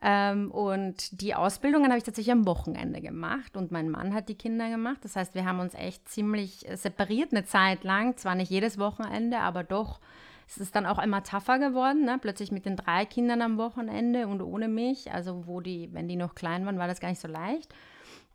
Ähm, 0.00 0.50
und 0.50 1.20
die 1.20 1.34
Ausbildungen 1.34 1.86
habe 1.86 1.98
ich 1.98 2.04
tatsächlich 2.04 2.32
am 2.32 2.46
Wochenende 2.46 3.00
gemacht 3.00 3.56
und 3.56 3.72
mein 3.72 3.90
Mann 3.90 4.14
hat 4.14 4.28
die 4.28 4.36
Kinder 4.36 4.70
gemacht. 4.70 4.98
Das 5.02 5.16
heißt, 5.16 5.34
wir 5.34 5.44
haben 5.44 5.58
uns 5.58 5.74
echt 5.74 6.08
ziemlich 6.08 6.68
äh, 6.68 6.76
separiert 6.76 7.32
eine 7.32 7.44
Zeit 7.44 7.84
lang. 7.84 8.16
Zwar 8.16 8.34
nicht 8.34 8.50
jedes 8.50 8.78
Wochenende, 8.78 9.38
aber 9.38 9.64
doch. 9.64 10.00
Es 10.46 10.56
ist 10.56 10.74
dann 10.74 10.86
auch 10.86 10.98
immer 10.98 11.22
tougher 11.22 11.58
geworden, 11.58 12.06
ne? 12.06 12.18
plötzlich 12.18 12.50
mit 12.50 12.64
den 12.64 12.76
drei 12.76 13.04
Kindern 13.04 13.42
am 13.42 13.58
Wochenende 13.58 14.26
und 14.26 14.40
ohne 14.40 14.66
mich. 14.66 15.12
Also, 15.12 15.46
wo 15.46 15.60
die, 15.60 15.92
wenn 15.92 16.08
die 16.08 16.16
noch 16.16 16.34
klein 16.34 16.64
waren, 16.64 16.78
war 16.78 16.88
das 16.88 17.00
gar 17.00 17.10
nicht 17.10 17.20
so 17.20 17.28
leicht. 17.28 17.74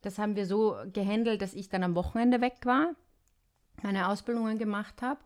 Das 0.03 0.19
haben 0.19 0.35
wir 0.35 0.45
so 0.45 0.75
gehandelt, 0.91 1.41
dass 1.41 1.55
ich 1.55 1.69
dann 1.69 1.83
am 1.83 1.95
Wochenende 1.95 2.39
weg 2.39 2.57
war, 2.65 2.89
meine 3.81 4.09
Ausbildungen 4.09 4.59
gemacht 4.59 5.01
habe 5.01 5.19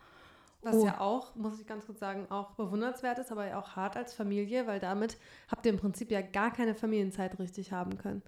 Was 0.68 0.76
oh. 0.76 0.86
ja 0.86 1.00
auch, 1.00 1.34
muss 1.36 1.62
ich 1.62 1.66
ganz 1.66 1.86
kurz 1.86 2.00
sagen, 2.00 2.28
auch 2.30 2.52
bewundernswert 2.52 3.20
ist, 3.20 3.32
aber 3.32 3.48
ja 3.48 3.58
auch 3.58 3.78
hart 3.78 3.96
als 3.96 4.14
Familie, 4.14 4.68
weil 4.68 4.82
damit 4.82 5.18
habt 5.50 5.66
ihr 5.66 5.72
im 5.72 5.80
Prinzip 5.80 6.12
ja 6.12 6.20
gar 6.20 6.52
keine 6.52 6.76
Familienzeit 6.76 7.40
richtig 7.40 7.72
haben 7.72 7.98
können. 7.98 8.22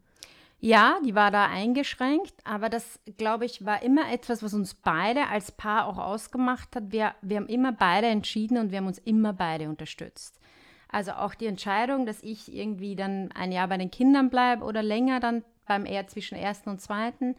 Ja, 0.62 1.00
die 1.06 1.16
war 1.16 1.32
da 1.32 1.48
eingeschränkt, 1.48 2.34
aber 2.46 2.70
das, 2.70 3.02
glaube 3.18 3.44
ich, 3.44 3.66
war 3.66 3.84
immer 3.84 4.10
etwas, 4.10 4.42
was 4.42 4.54
uns 4.54 4.74
beide 4.74 5.28
als 5.28 5.52
Paar 5.52 5.86
auch 5.86 5.98
ausgemacht 5.98 6.78
hat. 6.78 6.94
Wir, 6.94 7.14
wir 7.22 7.38
haben 7.38 7.48
immer 7.48 7.74
beide 7.74 8.08
entschieden 8.08 8.58
und 8.58 8.72
wir 8.72 8.78
haben 8.78 8.88
uns 8.88 9.00
immer 9.00 9.34
beide 9.34 9.68
unterstützt. 9.68 10.40
Also 10.88 11.12
auch 11.12 11.36
die 11.36 11.48
Entscheidung, 11.48 12.06
dass 12.06 12.24
ich 12.24 12.54
irgendwie 12.54 12.96
dann 12.96 13.34
ein 13.34 13.52
Jahr 13.52 13.68
bei 13.68 13.78
den 13.78 13.92
Kindern 13.92 14.30
bleibe 14.30 14.64
oder 14.64 14.82
länger 14.82 15.20
dann 15.20 15.44
beim 15.66 15.86
eher 15.86 16.08
zwischen 16.08 16.38
ersten 16.38 16.70
und 16.70 16.80
zweiten, 16.80 17.36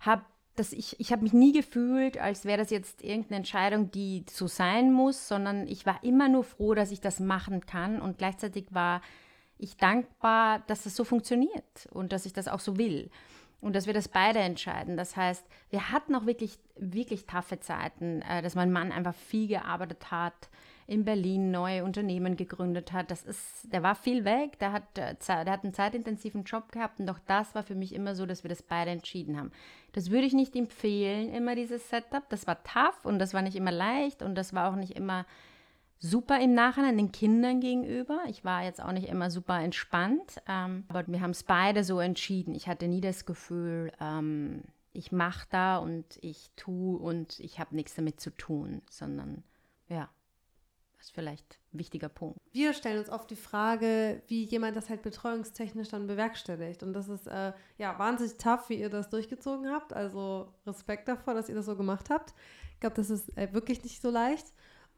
habe 0.00 0.24
dass 0.56 0.72
ich, 0.72 0.98
ich 0.98 1.12
habe 1.12 1.22
mich 1.22 1.32
nie 1.32 1.52
gefühlt, 1.52 2.18
als 2.18 2.44
wäre 2.44 2.58
das 2.58 2.70
jetzt 2.70 3.02
irgendeine 3.02 3.38
Entscheidung, 3.38 3.90
die 3.90 4.24
so 4.30 4.46
sein 4.46 4.92
muss, 4.92 5.28
sondern 5.28 5.66
ich 5.66 5.86
war 5.86 6.02
immer 6.02 6.28
nur 6.28 6.44
froh, 6.44 6.74
dass 6.74 6.90
ich 6.90 7.00
das 7.00 7.20
machen 7.20 7.66
kann 7.66 8.00
und 8.00 8.18
gleichzeitig 8.18 8.66
war 8.70 9.00
ich 9.58 9.76
dankbar, 9.76 10.62
dass 10.66 10.82
das 10.82 10.96
so 10.96 11.04
funktioniert 11.04 11.88
und 11.90 12.12
dass 12.12 12.26
ich 12.26 12.32
das 12.32 12.48
auch 12.48 12.60
so 12.60 12.76
will 12.76 13.10
und 13.60 13.74
dass 13.74 13.86
wir 13.86 13.94
das 13.94 14.08
beide 14.08 14.38
entscheiden. 14.40 14.96
Das 14.96 15.16
heißt, 15.16 15.44
wir 15.70 15.90
hatten 15.90 16.14
auch 16.14 16.26
wirklich, 16.26 16.58
wirklich 16.76 17.26
taffe 17.26 17.60
Zeiten, 17.60 18.22
äh, 18.22 18.42
dass 18.42 18.54
mein 18.54 18.72
Mann 18.72 18.92
einfach 18.92 19.14
viel 19.14 19.48
gearbeitet 19.48 20.10
hat, 20.10 20.50
in 20.86 21.04
Berlin 21.04 21.50
neue 21.50 21.84
Unternehmen 21.84 22.36
gegründet 22.36 22.92
hat. 22.92 23.10
Das 23.10 23.24
ist, 23.24 23.72
der 23.72 23.82
war 23.82 23.94
viel 23.94 24.24
weg, 24.24 24.58
der 24.58 24.72
hat, 24.72 24.98
äh, 24.98 25.16
der 25.26 25.52
hat 25.52 25.64
einen 25.64 25.74
zeitintensiven 25.74 26.44
Job 26.44 26.70
gehabt 26.70 27.00
und 27.00 27.10
auch 27.10 27.18
das 27.26 27.54
war 27.54 27.62
für 27.62 27.74
mich 27.74 27.94
immer 27.94 28.14
so, 28.14 28.24
dass 28.26 28.44
wir 28.44 28.48
das 28.48 28.62
beide 28.62 28.90
entschieden 28.90 29.36
haben. 29.36 29.50
Das 29.92 30.10
würde 30.10 30.26
ich 30.26 30.32
nicht 30.32 30.54
empfehlen, 30.54 31.32
immer 31.32 31.54
dieses 31.56 31.88
Setup. 31.88 32.28
Das 32.28 32.46
war 32.46 32.62
tough 32.62 33.04
und 33.04 33.18
das 33.18 33.34
war 33.34 33.42
nicht 33.42 33.56
immer 33.56 33.72
leicht 33.72 34.22
und 34.22 34.34
das 34.36 34.54
war 34.54 34.70
auch 34.70 34.76
nicht 34.76 34.96
immer 34.96 35.26
super 35.98 36.40
im 36.40 36.54
Nachhinein 36.54 36.96
den 36.96 37.10
Kindern 37.10 37.60
gegenüber. 37.60 38.20
Ich 38.28 38.44
war 38.44 38.62
jetzt 38.62 38.82
auch 38.82 38.92
nicht 38.92 39.08
immer 39.08 39.30
super 39.30 39.60
entspannt, 39.60 40.40
ähm, 40.48 40.84
aber 40.88 41.06
wir 41.06 41.20
haben 41.20 41.30
es 41.30 41.42
beide 41.42 41.84
so 41.84 41.98
entschieden. 42.00 42.54
Ich 42.54 42.68
hatte 42.68 42.86
nie 42.86 43.00
das 43.00 43.26
Gefühl, 43.26 43.90
ähm, 44.00 44.62
ich 44.92 45.12
mache 45.12 45.46
da 45.50 45.78
und 45.78 46.04
ich 46.20 46.50
tue 46.56 46.98
und 46.98 47.40
ich 47.40 47.58
habe 47.58 47.74
nichts 47.74 47.94
damit 47.94 48.20
zu 48.20 48.30
tun, 48.30 48.82
sondern 48.90 49.42
ja, 49.88 50.08
ist 51.06 51.14
vielleicht 51.14 51.60
ein 51.72 51.78
wichtiger 51.78 52.08
Punkt. 52.08 52.38
Wir 52.52 52.72
stellen 52.72 52.98
uns 52.98 53.10
oft 53.10 53.30
die 53.30 53.36
Frage, 53.36 54.22
wie 54.26 54.44
jemand 54.44 54.76
das 54.76 54.90
halt 54.90 55.02
betreuungstechnisch 55.02 55.88
dann 55.88 56.06
bewerkstelligt. 56.06 56.82
Und 56.82 56.92
das 56.92 57.08
ist 57.08 57.28
äh, 57.28 57.52
ja 57.78 57.98
wahnsinnig 57.98 58.36
tough, 58.38 58.68
wie 58.68 58.80
ihr 58.80 58.90
das 58.90 59.08
durchgezogen 59.08 59.70
habt. 59.70 59.92
Also 59.92 60.52
Respekt 60.66 61.08
davor, 61.08 61.34
dass 61.34 61.48
ihr 61.48 61.54
das 61.54 61.66
so 61.66 61.76
gemacht 61.76 62.10
habt. 62.10 62.34
Ich 62.74 62.80
glaube, 62.80 62.96
das 62.96 63.10
ist 63.10 63.36
äh, 63.36 63.52
wirklich 63.52 63.82
nicht 63.84 64.02
so 64.02 64.10
leicht. 64.10 64.46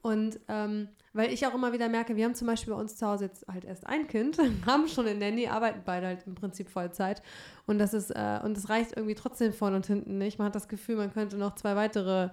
Und 0.01 0.41
ähm, 0.49 0.89
weil 1.13 1.33
ich 1.33 1.47
auch 1.47 1.55
immer 1.55 1.73
wieder 1.73 1.89
merke, 1.89 2.17
wir 2.17 2.25
haben 2.25 2.35
zum 2.35 2.47
Beispiel 2.47 2.73
bei 2.73 2.81
uns 2.81 2.97
zu 2.97 3.07
Hause 3.07 3.25
jetzt 3.25 3.47
halt 3.49 3.65
erst 3.65 3.87
ein 3.87 4.07
Kind, 4.07 4.39
haben 4.67 4.89
schon 4.89 5.07
eine 5.07 5.19
Nanny, 5.19 5.49
arbeiten 5.49 5.83
beide 5.85 6.07
halt 6.07 6.27
im 6.27 6.37
Prinzip 6.37 6.71
Vollzeit. 6.71 7.21
Und 7.67 7.79
das 7.79 7.93
ist, 7.93 8.11
äh, 8.11 8.41
und 8.43 8.57
das 8.57 8.71
reicht 8.71 8.97
irgendwie 8.97 9.15
trotzdem 9.17 9.53
vorne 9.53 9.77
und 9.77 9.87
hinten 9.87 10.17
nicht. 10.17 10.39
Man 10.39 10.47
hat 10.47 10.55
das 10.55 10.69
Gefühl, 10.69 10.97
man 10.97 11.13
könnte 11.13 11.37
noch 11.37 11.57
zwei 11.57 11.77
weitere 11.77 12.31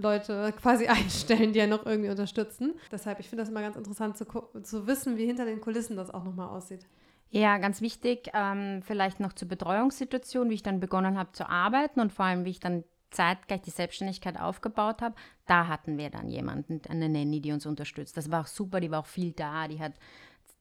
Leute 0.00 0.52
quasi 0.60 0.86
einstellen, 0.88 1.52
die 1.52 1.58
ja 1.58 1.66
noch 1.66 1.86
irgendwie 1.86 2.10
unterstützen. 2.10 2.74
Deshalb, 2.90 3.20
ich 3.20 3.28
finde 3.28 3.42
das 3.42 3.50
immer 3.50 3.60
ganz 3.60 3.76
interessant 3.76 4.16
zu, 4.16 4.24
zu 4.62 4.86
wissen, 4.86 5.16
wie 5.16 5.26
hinter 5.26 5.44
den 5.44 5.60
Kulissen 5.60 5.96
das 5.96 6.10
auch 6.10 6.24
nochmal 6.24 6.48
aussieht. 6.48 6.86
Ja, 7.30 7.58
ganz 7.58 7.82
wichtig, 7.82 8.30
ähm, 8.32 8.80
vielleicht 8.82 9.20
noch 9.20 9.34
zur 9.34 9.48
Betreuungssituation, 9.48 10.48
wie 10.48 10.54
ich 10.54 10.62
dann 10.62 10.80
begonnen 10.80 11.18
habe 11.18 11.32
zu 11.32 11.48
arbeiten 11.48 12.00
und 12.00 12.12
vor 12.12 12.24
allem, 12.24 12.46
wie 12.46 12.50
ich 12.50 12.60
dann 12.60 12.84
zeitgleich 13.10 13.62
die 13.62 13.70
Selbstständigkeit 13.70 14.38
aufgebaut 14.38 15.02
habe, 15.02 15.14
da 15.46 15.66
hatten 15.66 15.98
wir 15.98 16.10
dann 16.10 16.28
jemanden, 16.28 16.80
eine 16.88 17.08
Nanny, 17.08 17.40
die 17.40 17.52
uns 17.52 17.66
unterstützt. 17.66 18.16
Das 18.16 18.30
war 18.30 18.42
auch 18.42 18.46
super, 18.46 18.80
die 18.80 18.90
war 18.90 19.00
auch 19.00 19.06
viel 19.06 19.32
da, 19.32 19.68
die 19.68 19.80
hat 19.80 19.92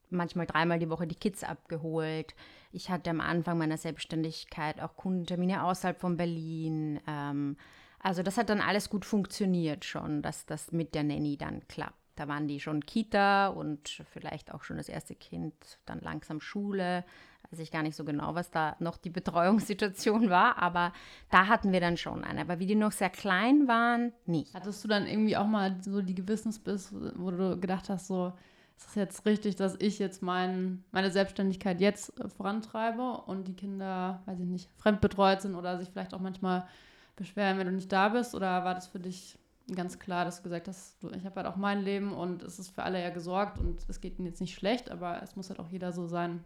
manchmal 0.10 0.46
dreimal 0.46 0.80
die 0.80 0.90
Woche 0.90 1.08
die 1.08 1.16
Kids 1.16 1.44
abgeholt. 1.44 2.36
Ich 2.72 2.90
hatte 2.90 3.10
am 3.10 3.22
Anfang 3.22 3.58
meiner 3.58 3.78
Selbstständigkeit 3.78 4.82
auch 4.82 4.96
Kundentermine 4.96 5.64
außerhalb 5.64 6.00
von 6.00 6.18
Berlin. 6.18 7.00
Ähm, 7.08 7.58
also 8.00 8.24
das 8.24 8.38
hat 8.38 8.50
dann 8.50 8.62
alles 8.62 8.90
gut 8.90 9.06
funktioniert 9.06 9.86
schon, 9.86 10.22
dass 10.22 10.46
das 10.46 10.72
mit 10.72 10.96
der 10.96 11.04
Nanny 11.04 11.38
dann 11.38 11.68
klappt. 11.68 11.96
Da 12.16 12.28
waren 12.28 12.48
die 12.48 12.60
schon 12.60 12.86
Kita 12.86 13.48
und 13.50 14.02
vielleicht 14.12 14.52
auch 14.52 14.64
schon 14.64 14.78
das 14.78 14.90
erste 14.90 15.14
Kind, 15.14 15.54
dann 15.86 16.00
langsam 16.00 16.42
Schule 16.42 17.04
weiß 17.52 17.60
ich 17.60 17.72
gar 17.72 17.84
nicht 17.84 17.96
so 17.96 18.04
genau, 18.04 18.36
was 18.36 18.52
da 18.52 18.76
noch 18.80 18.98
die 18.98 19.10
Betreuungssituation 19.10 20.30
war, 20.30 20.62
aber 20.62 20.94
da 21.30 21.48
hatten 21.48 21.72
wir 21.72 21.80
dann 21.80 21.98
schon 21.98 22.24
eine. 22.24 22.42
Aber 22.42 22.60
wie 22.60 22.66
die 22.66 22.76
noch 22.76 22.92
sehr 22.92 23.10
klein 23.10 23.68
waren, 23.68 24.14
nicht. 24.26 24.54
Hattest 24.54 24.84
du 24.84 24.88
dann 24.88 25.08
irgendwie 25.08 25.38
auch 25.38 25.48
mal 25.48 25.78
so 25.82 26.02
die 26.02 26.16
Gewissensbiss, 26.16 26.94
wo 27.16 27.32
du 27.32 27.60
gedacht 27.60 27.90
hast, 27.90 28.08
so, 28.08 28.34
ist 28.78 28.88
das 28.88 28.96
jetzt 28.96 29.26
richtig, 29.26 29.56
dass 29.56 29.76
ich 29.80 29.98
jetzt 29.98 30.22
mein, 30.22 30.84
meine 30.92 31.10
Selbstständigkeit 31.10 31.82
jetzt 31.82 32.20
äh, 32.20 32.30
vorantreibe 32.30 33.22
und 33.26 33.48
die 33.48 33.56
Kinder, 33.56 34.22
weiß 34.26 34.40
ich 34.40 34.46
nicht, 34.46 34.70
fremdbetreut 34.78 35.42
sind 35.42 35.56
oder 35.56 35.80
sich 35.80 35.90
vielleicht 35.90 36.14
auch 36.14 36.20
manchmal 36.20 36.68
beschweren, 37.18 37.58
wenn 37.58 37.68
du 37.68 37.74
nicht 37.74 37.92
da 37.92 38.10
bist? 38.10 38.34
Oder 38.34 38.64
war 38.64 38.74
das 38.74 38.88
für 38.88 39.00
dich 39.00 39.38
ganz 39.76 40.00
klar, 40.00 40.24
dass 40.24 40.38
du 40.38 40.44
gesagt 40.44 40.68
hast, 40.70 41.04
du, 41.04 41.10
ich 41.12 41.26
habe 41.26 41.36
halt 41.36 41.48
auch 41.48 41.58
mein 41.58 41.82
Leben 41.82 42.14
und 42.14 42.42
es 42.44 42.58
ist 42.60 42.72
für 42.72 42.84
alle 42.84 43.02
ja 43.02 43.10
gesorgt 43.10 43.58
und 43.60 43.86
es 43.90 44.00
geht 44.00 44.18
ihnen 44.18 44.28
jetzt 44.28 44.40
nicht 44.40 44.56
schlecht, 44.56 44.90
aber 44.90 45.22
es 45.22 45.36
muss 45.36 45.50
halt 45.50 45.60
auch 45.60 45.70
jeder 45.70 45.92
so 45.92 46.08
sein, 46.08 46.44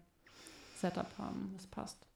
Setup 0.76 1.08
haben. 1.18 1.52
Das 1.56 1.68
passt. 1.68 2.08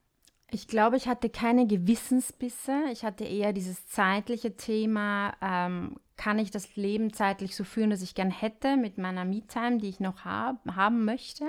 Ich 0.50 0.68
glaube, 0.68 0.96
ich 0.96 1.08
hatte 1.08 1.28
keine 1.28 1.66
Gewissensbisse. 1.66 2.84
Ich 2.92 3.04
hatte 3.04 3.24
eher 3.24 3.52
dieses 3.52 3.86
zeitliche 3.86 4.56
Thema, 4.56 5.34
ähm, 5.40 5.96
kann 6.16 6.38
ich 6.38 6.50
das 6.50 6.76
Leben 6.76 7.12
zeitlich 7.12 7.56
so 7.56 7.64
führen, 7.64 7.90
dass 7.90 8.02
ich 8.02 8.14
gern 8.14 8.30
hätte 8.30 8.76
mit 8.76 8.96
meiner 8.96 9.24
Me-Time, 9.24 9.78
die 9.78 9.88
ich 9.88 10.00
noch 10.00 10.24
hab, 10.24 10.64
haben 10.74 11.04
möchte. 11.04 11.44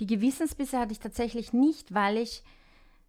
Die 0.00 0.06
Gewissensbisse 0.06 0.78
hatte 0.78 0.92
ich 0.92 1.00
tatsächlich 1.00 1.52
nicht, 1.52 1.94
weil 1.94 2.16
ich, 2.16 2.42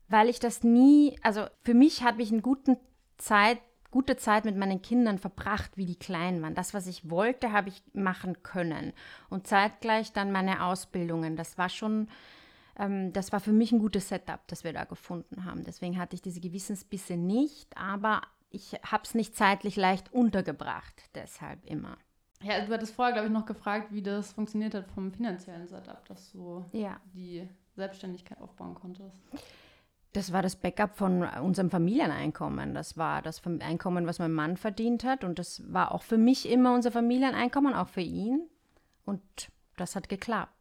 weil 0.10 0.30
ich 0.30 0.40
das 0.40 0.64
nie, 0.64 1.18
also 1.22 1.46
für 1.64 1.74
mich 1.74 2.04
habe 2.04 2.22
ich 2.22 2.32
eine 2.32 2.42
guten 2.42 2.78
Zeit, 3.24 3.60
gute 3.92 4.18
Zeit 4.18 4.46
mit 4.46 4.58
meinen 4.58 4.82
Kindern 4.82 5.20
verbracht, 5.20 5.78
wie 5.78 5.86
die 5.86 5.98
klein 5.98 6.42
waren. 6.42 6.56
Das, 6.56 6.74
was 6.74 6.88
ich 6.88 7.10
wollte, 7.10 7.52
habe 7.52 7.70
ich 7.70 7.82
machen 7.94 8.44
können. 8.44 8.94
Und 9.30 9.48
zeitgleich 9.48 10.14
dann 10.14 10.32
meine 10.32 10.66
Ausbildungen. 10.66 11.36
Das 11.36 11.58
war 11.58 11.70
schon 11.70 12.08
ähm, 12.78 13.14
das 13.14 13.32
war 13.32 13.40
für 13.40 13.52
mich 13.52 13.72
ein 13.72 13.80
gutes 13.80 14.10
Setup, 14.10 14.40
das 14.48 14.64
wir 14.64 14.74
da 14.74 14.84
gefunden 14.86 15.46
haben. 15.46 15.64
Deswegen 15.64 16.00
hatte 16.00 16.16
ich 16.16 16.22
diese 16.22 16.40
Gewissensbisse 16.40 17.18
nicht, 17.18 17.78
aber 17.78 18.22
ich 18.50 18.74
habe 18.86 19.04
es 19.04 19.16
nicht 19.16 19.36
zeitlich 19.36 19.76
leicht 19.76 20.14
untergebracht, 20.14 21.10
deshalb 21.16 21.66
immer. 21.66 21.98
Ja, 22.42 22.66
du 22.66 22.74
hattest 22.74 22.94
vorher, 22.94 23.14
glaube 23.14 23.28
ich, 23.28 23.34
noch 23.34 23.46
gefragt, 23.46 23.92
wie 23.92 24.02
das 24.02 24.34
funktioniert 24.34 24.74
hat 24.74 24.88
vom 24.92 25.12
finanziellen 25.12 25.68
Setup, 25.68 26.04
dass 26.06 26.32
du 26.32 26.66
ja. 26.74 27.00
die 27.14 27.48
Selbstständigkeit 27.76 28.40
aufbauen 28.42 28.76
konntest. 28.76 29.18
Das 30.14 30.32
war 30.32 30.42
das 30.42 30.56
Backup 30.56 30.96
von 30.96 31.24
unserem 31.24 31.70
Familieneinkommen. 31.72 32.74
Das 32.74 32.98
war 32.98 33.22
das 33.22 33.42
Einkommen, 33.46 34.06
was 34.06 34.20
mein 34.20 34.32
Mann 34.32 34.58
verdient 34.58 35.04
hat. 35.04 35.24
Und 35.24 35.40
das 35.40 35.64
war 35.74 35.92
auch 35.92 36.04
für 36.04 36.18
mich 36.18 36.50
immer 36.50 36.74
unser 36.74 36.92
Familieneinkommen, 36.92 37.74
auch 37.74 37.88
für 37.88 38.02
ihn. 38.02 38.48
Und 39.06 39.22
das 39.76 39.96
hat 39.96 40.10
geklappt. 40.10 40.52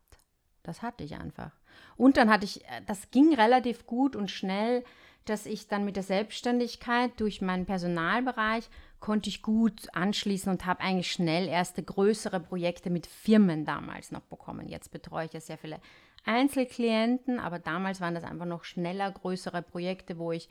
Das 0.63 0.83
hatte 0.83 1.05
ich 1.05 1.17
einfach. 1.17 1.53
Und 1.97 2.17
dann 2.17 2.31
hatte 2.31 2.45
ich, 2.45 2.65
äh, 2.65 2.83
das 2.87 3.11
ging 3.11 3.35
relativ 3.35 3.87
gut 3.87 4.17
und 4.17 4.31
schnell, 4.31 4.85
dass 5.25 5.47
ich 5.47 5.69
dann 5.69 5.85
mit 5.85 5.97
der 5.97 6.03
Selbstständigkeit 6.03 7.13
durch 7.21 7.41
meinen 7.41 7.67
Personalbereich 7.67 8.69
konnte 8.99 9.29
ich 9.29 9.43
gut 9.43 9.89
anschließen 9.95 10.51
und 10.51 10.67
habe 10.67 10.81
eigentlich 10.81 11.13
schnell 11.13 11.49
erste 11.49 11.83
größere 11.83 12.41
Projekte 12.41 12.91
mit 12.91 13.07
Firmen 13.07 13.65
damals 13.65 14.13
noch 14.13 14.23
bekommen. 14.23 14.69
Jetzt 14.69 14.91
betreue 14.91 15.27
ich 15.27 15.33
ja 15.33 15.41
sehr 15.41 15.59
viele 15.59 15.81
Einzelklienten, 16.25 17.38
aber 17.38 17.59
damals 17.59 18.00
waren 18.00 18.14
das 18.14 18.25
einfach 18.25 18.47
noch 18.47 18.64
schneller 18.64 19.11
größere 19.11 19.62
Projekte, 19.62 20.19
wo 20.19 20.33
ich 20.33 20.49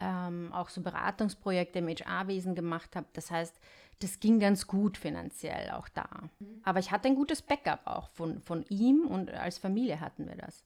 ähm, 0.00 0.52
auch 0.52 0.68
so 0.68 0.80
Beratungsprojekte 0.80 1.80
im 1.80 1.88
HR-Wesen 1.88 2.54
gemacht 2.54 2.94
habe. 2.94 3.06
Das 3.12 3.30
heißt, 3.30 3.58
das 4.00 4.20
ging 4.20 4.38
ganz 4.38 4.66
gut 4.66 4.96
finanziell 4.96 5.70
auch 5.70 5.88
da. 5.88 6.08
Aber 6.62 6.78
ich 6.78 6.90
hatte 6.92 7.08
ein 7.08 7.16
gutes 7.16 7.42
Backup 7.42 7.80
auch 7.84 8.10
von, 8.10 8.40
von 8.42 8.64
ihm 8.68 9.06
und 9.06 9.30
als 9.32 9.58
Familie 9.58 10.00
hatten 10.00 10.28
wir 10.28 10.36
das. 10.36 10.64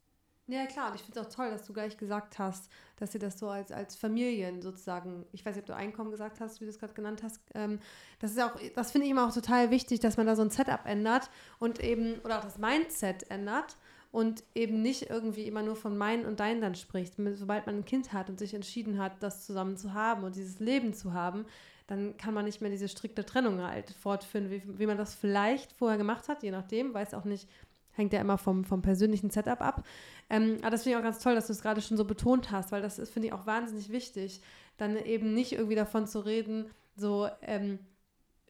Ja, 0.48 0.66
klar. 0.66 0.88
Und 0.88 0.96
ich 0.96 1.02
finde 1.02 1.20
es 1.20 1.26
auch 1.26 1.30
toll, 1.32 1.50
dass 1.50 1.64
du 1.64 1.72
gleich 1.72 1.96
gesagt 1.96 2.38
hast, 2.38 2.70
dass 2.96 3.14
ihr 3.14 3.20
das 3.20 3.38
so 3.38 3.48
als, 3.48 3.70
als 3.70 3.96
Familien 3.96 4.60
sozusagen, 4.60 5.24
ich 5.32 5.46
weiß 5.46 5.54
nicht, 5.54 5.62
ob 5.62 5.66
du 5.66 5.76
Einkommen 5.76 6.10
gesagt 6.10 6.40
hast, 6.40 6.60
wie 6.60 6.64
du 6.64 6.70
es 6.70 6.78
gerade 6.78 6.92
genannt 6.92 7.22
hast. 7.22 7.40
Ähm, 7.54 7.78
das 8.18 8.32
ist 8.32 8.42
auch, 8.42 8.58
das 8.74 8.90
finde 8.90 9.06
ich 9.06 9.12
immer 9.12 9.26
auch 9.26 9.32
total 9.32 9.70
wichtig, 9.70 10.00
dass 10.00 10.16
man 10.16 10.26
da 10.26 10.36
so 10.36 10.42
ein 10.42 10.50
Setup 10.50 10.84
ändert 10.84 11.30
und 11.58 11.80
eben, 11.80 12.18
oder 12.24 12.38
auch 12.38 12.44
das 12.44 12.58
Mindset 12.58 13.30
ändert 13.30 13.76
und 14.12 14.44
eben 14.54 14.82
nicht 14.82 15.10
irgendwie 15.10 15.46
immer 15.46 15.62
nur 15.62 15.74
von 15.74 15.96
meinen 15.96 16.26
und 16.26 16.38
deinen 16.38 16.60
dann 16.60 16.74
spricht. 16.74 17.14
Sobald 17.34 17.66
man 17.66 17.76
ein 17.76 17.84
Kind 17.84 18.12
hat 18.12 18.28
und 18.28 18.38
sich 18.38 18.54
entschieden 18.54 18.98
hat, 18.98 19.22
das 19.22 19.44
zusammen 19.44 19.76
zu 19.76 19.94
haben 19.94 20.22
und 20.22 20.36
dieses 20.36 20.60
Leben 20.60 20.92
zu 20.92 21.14
haben, 21.14 21.46
dann 21.86 22.16
kann 22.18 22.34
man 22.34 22.44
nicht 22.44 22.60
mehr 22.60 22.70
diese 22.70 22.88
strikte 22.88 23.24
Trennung 23.24 23.60
halt 23.62 23.90
fortführen, 23.90 24.50
wie, 24.50 24.62
wie 24.78 24.86
man 24.86 24.98
das 24.98 25.14
vielleicht 25.14 25.72
vorher 25.72 25.98
gemacht 25.98 26.28
hat, 26.28 26.42
je 26.42 26.50
nachdem, 26.50 26.94
weiß 26.94 27.14
auch 27.14 27.24
nicht, 27.24 27.48
hängt 27.92 28.12
ja 28.12 28.20
immer 28.20 28.38
vom, 28.38 28.64
vom 28.64 28.82
persönlichen 28.82 29.30
Setup 29.30 29.60
ab. 29.60 29.84
Ähm, 30.30 30.58
aber 30.60 30.70
das 30.70 30.82
finde 30.82 30.96
ich 30.96 31.00
auch 31.00 31.06
ganz 31.06 31.18
toll, 31.18 31.34
dass 31.34 31.46
du 31.46 31.52
es 31.52 31.62
gerade 31.62 31.80
schon 31.80 31.96
so 31.96 32.04
betont 32.04 32.50
hast, 32.50 32.70
weil 32.70 32.82
das 32.82 32.98
ist, 32.98 33.12
finde 33.12 33.28
ich, 33.28 33.34
auch 33.34 33.46
wahnsinnig 33.46 33.90
wichtig, 33.90 34.42
dann 34.76 34.96
eben 34.96 35.34
nicht 35.34 35.52
irgendwie 35.52 35.74
davon 35.74 36.06
zu 36.06 36.20
reden, 36.20 36.70
so, 36.96 37.28
ähm, 37.42 37.78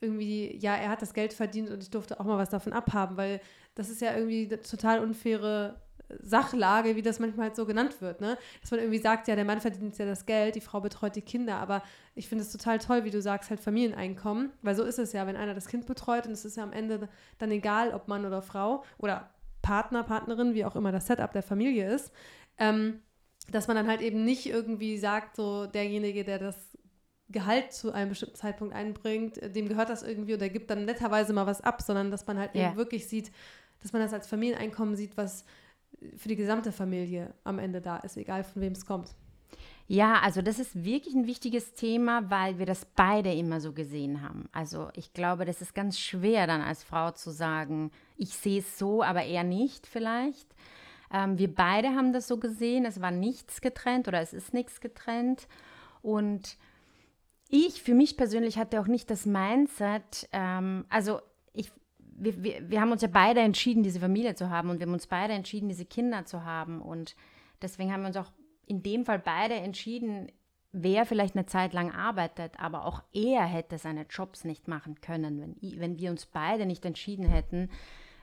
irgendwie, 0.03 0.57
ja, 0.57 0.75
er 0.75 0.91
hat 0.91 1.03
das 1.03 1.15
Geld 1.15 1.33
verdient 1.33 1.71
und 1.71 1.83
ich 1.83 1.91
durfte 1.91 2.19
auch 2.21 2.25
mal 2.25 2.39
was 2.39 2.51
davon 2.51 2.73
abhaben, 2.73 3.17
weil 3.17 3.41
das 3.75 3.89
ist 3.89 4.01
ja 4.01 4.15
irgendwie 4.15 4.47
eine 4.47 4.61
total 4.61 5.01
unfaire 5.01 5.81
Sachlage, 6.21 6.97
wie 6.97 7.03
das 7.03 7.19
manchmal 7.19 7.47
halt 7.47 7.57
so 7.57 7.65
genannt 7.65 8.01
wird, 8.01 8.21
ne? 8.21 8.37
Dass 8.61 8.71
man 8.71 8.81
irgendwie 8.81 8.99
sagt, 8.99 9.29
ja, 9.29 9.37
der 9.37 9.45
Mann 9.45 9.61
verdient 9.61 9.97
ja 9.99 10.05
das 10.05 10.27
Geld, 10.27 10.55
die 10.55 10.61
Frau 10.61 10.81
betreut 10.81 11.17
die 11.17 11.23
Kinder, 11.23 11.57
aber 11.57 11.83
ich 12.15 12.29
finde 12.29 12.45
es 12.45 12.53
total 12.53 12.79
toll, 12.79 13.05
wie 13.05 13.11
du 13.11 13.23
sagst, 13.23 13.51
halt 13.51 13.61
Familieneinkommen, 13.61 14.51
weil 14.63 14.75
so 14.75 14.83
ist 14.83 14.99
es 14.99 15.13
ja, 15.13 15.27
wenn 15.27 15.37
einer 15.37 15.55
das 15.55 15.67
Kind 15.67 15.87
betreut 15.87 16.27
und 16.27 16.33
es 16.33 16.45
ist 16.45 16.57
ja 16.57 16.63
am 16.63 16.73
Ende 16.73 17.09
dann 17.39 17.51
egal, 17.51 17.95
ob 17.95 18.09
Mann 18.09 18.27
oder 18.27 18.43
Frau 18.43 18.85
oder 18.99 19.31
Partner, 19.63 20.03
Partnerin, 20.03 20.55
wie 20.55 20.65
auch 20.65 20.77
immer 20.77 20.93
das 20.93 21.07
Setup 21.07 21.33
der 21.33 21.43
Familie 21.43 21.93
ist, 21.93 22.13
ähm, 22.59 23.01
dass 23.51 23.69
man 23.69 23.77
dann 23.77 23.89
halt 23.89 24.03
eben 24.03 24.25
nicht 24.25 24.47
irgendwie 24.47 24.99
sagt, 24.99 25.37
so 25.37 25.67
derjenige, 25.67 26.25
der 26.25 26.39
das 26.39 26.57
Gehalt 27.33 27.73
zu 27.73 27.93
einem 27.93 28.11
bestimmten 28.11 28.37
Zeitpunkt 28.37 28.75
einbringt, 28.75 29.41
dem 29.55 29.69
gehört 29.69 29.89
das 29.89 30.03
irgendwie 30.03 30.35
oder 30.35 30.49
gibt 30.49 30.71
dann 30.71 30.85
netterweise 30.85 31.33
mal 31.33 31.47
was 31.47 31.61
ab, 31.61 31.83
sondern 31.83 32.11
dass 32.11 32.27
man 32.27 32.39
halt 32.39 32.55
yeah. 32.55 32.69
eben 32.69 32.77
wirklich 32.77 33.07
sieht, 33.07 33.33
dass 33.81 33.93
man 33.93 34.03
das 34.03 34.13
als 34.13 34.27
Familieneinkommen 34.27 34.97
sieht, 34.97 35.17
was 35.17 35.45
für 36.17 36.29
die 36.29 36.37
gesamte 36.37 36.73
Familie 36.73 37.35
am 37.45 37.59
Ende 37.59 37.81
da 37.81 37.99
ist, 37.99 38.17
egal 38.17 38.45
von 38.45 38.63
wem 38.63 38.73
es 38.73 38.87
kommt. 38.87 39.15
Ja, 39.89 40.21
also 40.21 40.43
das 40.43 40.59
ist 40.59 40.85
wirklich 40.85 41.15
ein 41.15 41.27
wichtiges 41.27 41.75
Thema, 41.75 42.31
weil 42.31 42.59
wir 42.59 42.67
das 42.67 42.87
beide 42.97 43.33
immer 43.33 43.61
so 43.61 43.73
gesehen 43.73 44.23
haben. 44.23 44.49
Also 44.53 44.89
ich 44.95 45.13
glaube, 45.13 45.45
das 45.45 45.61
ist 45.61 45.75
ganz 45.75 45.99
schwer 45.99 46.47
dann 46.47 46.63
als 46.63 46.85
Frau 46.85 47.11
zu 47.11 47.31
sagen, 47.31 47.91
ich 48.17 48.31
sehe 48.31 48.61
es 48.61 48.79
so, 48.79 49.03
aber 49.03 49.25
er 49.25 49.45
nicht 49.45 49.87
vielleicht. 49.87 50.47
Ähm, 51.13 51.37
wir 51.37 51.53
beide 51.55 51.91
haben 51.91 52.13
das 52.13 52.27
so 52.27 52.39
gesehen, 52.39 52.87
es 52.87 53.01
war 53.01 53.11
nichts 53.11 53.61
getrennt 53.61 54.09
oder 54.09 54.21
es 54.21 54.33
ist 54.33 54.55
nichts 54.55 54.81
getrennt. 54.81 55.47
Und 56.01 56.57
ich 57.53 57.83
für 57.83 57.95
mich 57.95 58.17
persönlich 58.17 58.59
hatte 58.59 58.81
auch 58.81 58.87
nicht 58.87 59.11
das 59.11 59.27
Mindset, 59.27 60.29
ähm, 60.33 60.87
also 60.89 61.21
ich 61.53 61.71
wir, 61.99 62.43
wir, 62.43 62.71
wir 62.71 62.81
haben 62.81 62.93
uns 62.93 63.03
ja 63.03 63.09
beide 63.09 63.41
entschieden, 63.41 63.83
diese 63.83 64.01
Familie 64.01 64.35
zu 64.35 64.49
haben 64.49 64.71
und 64.71 64.79
wir 64.79 64.87
haben 64.87 64.95
uns 64.95 65.07
beide 65.07 65.35
entschieden, 65.35 65.69
diese 65.69 65.85
Kinder 65.85 66.25
zu 66.25 66.45
haben. 66.45 66.81
Und 66.81 67.15
deswegen 67.61 67.93
haben 67.93 68.03
wir 68.03 68.09
uns 68.09 68.17
auch 68.17 68.33
in 68.67 68.83
dem 68.83 69.05
Fall 69.05 69.19
beide 69.19 69.55
entschieden, 69.55 70.31
wer 70.73 71.05
vielleicht 71.05 71.37
eine 71.37 71.47
Zeit 71.47 71.75
lang 71.75 71.93
arbeitet, 71.93 72.59
aber 72.59 72.87
auch 72.87 73.03
er 73.13 73.45
hätte 73.45 73.77
seine 73.77 74.07
Jobs 74.09 74.45
nicht 74.45 74.69
machen 74.69 75.01
können, 75.01 75.41
wenn, 75.61 75.81
wenn 75.81 75.99
wir 75.99 76.11
uns 76.11 76.27
beide 76.27 76.65
nicht 76.65 76.85
entschieden 76.85 77.27
hätten, 77.27 77.69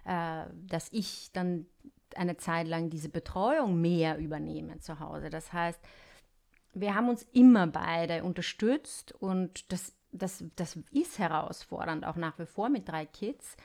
äh, 0.05 0.45
dass 0.67 0.89
ich 0.91 1.31
dann 1.33 1.65
eine 2.15 2.37
Zeit 2.37 2.67
lang 2.67 2.89
diese 2.89 3.09
Betreuung 3.09 3.79
mehr 3.79 4.17
übernehme 4.17 4.79
zu 4.79 4.99
Hause. 4.99 5.29
Das 5.29 5.53
heißt, 5.53 5.79
wir 6.73 6.95
haben 6.95 7.09
uns 7.09 7.25
immer 7.33 7.67
beide 7.67 8.23
unterstützt 8.23 9.11
und 9.13 9.71
das, 9.71 9.93
das, 10.11 10.43
das 10.55 10.77
ist 10.91 11.19
herausfordernd, 11.19 12.05
auch 12.05 12.15
nach 12.15 12.37
wie 12.39 12.45
vor 12.45 12.69
mit 12.69 12.87
drei 12.87 13.05
Kids. 13.05 13.57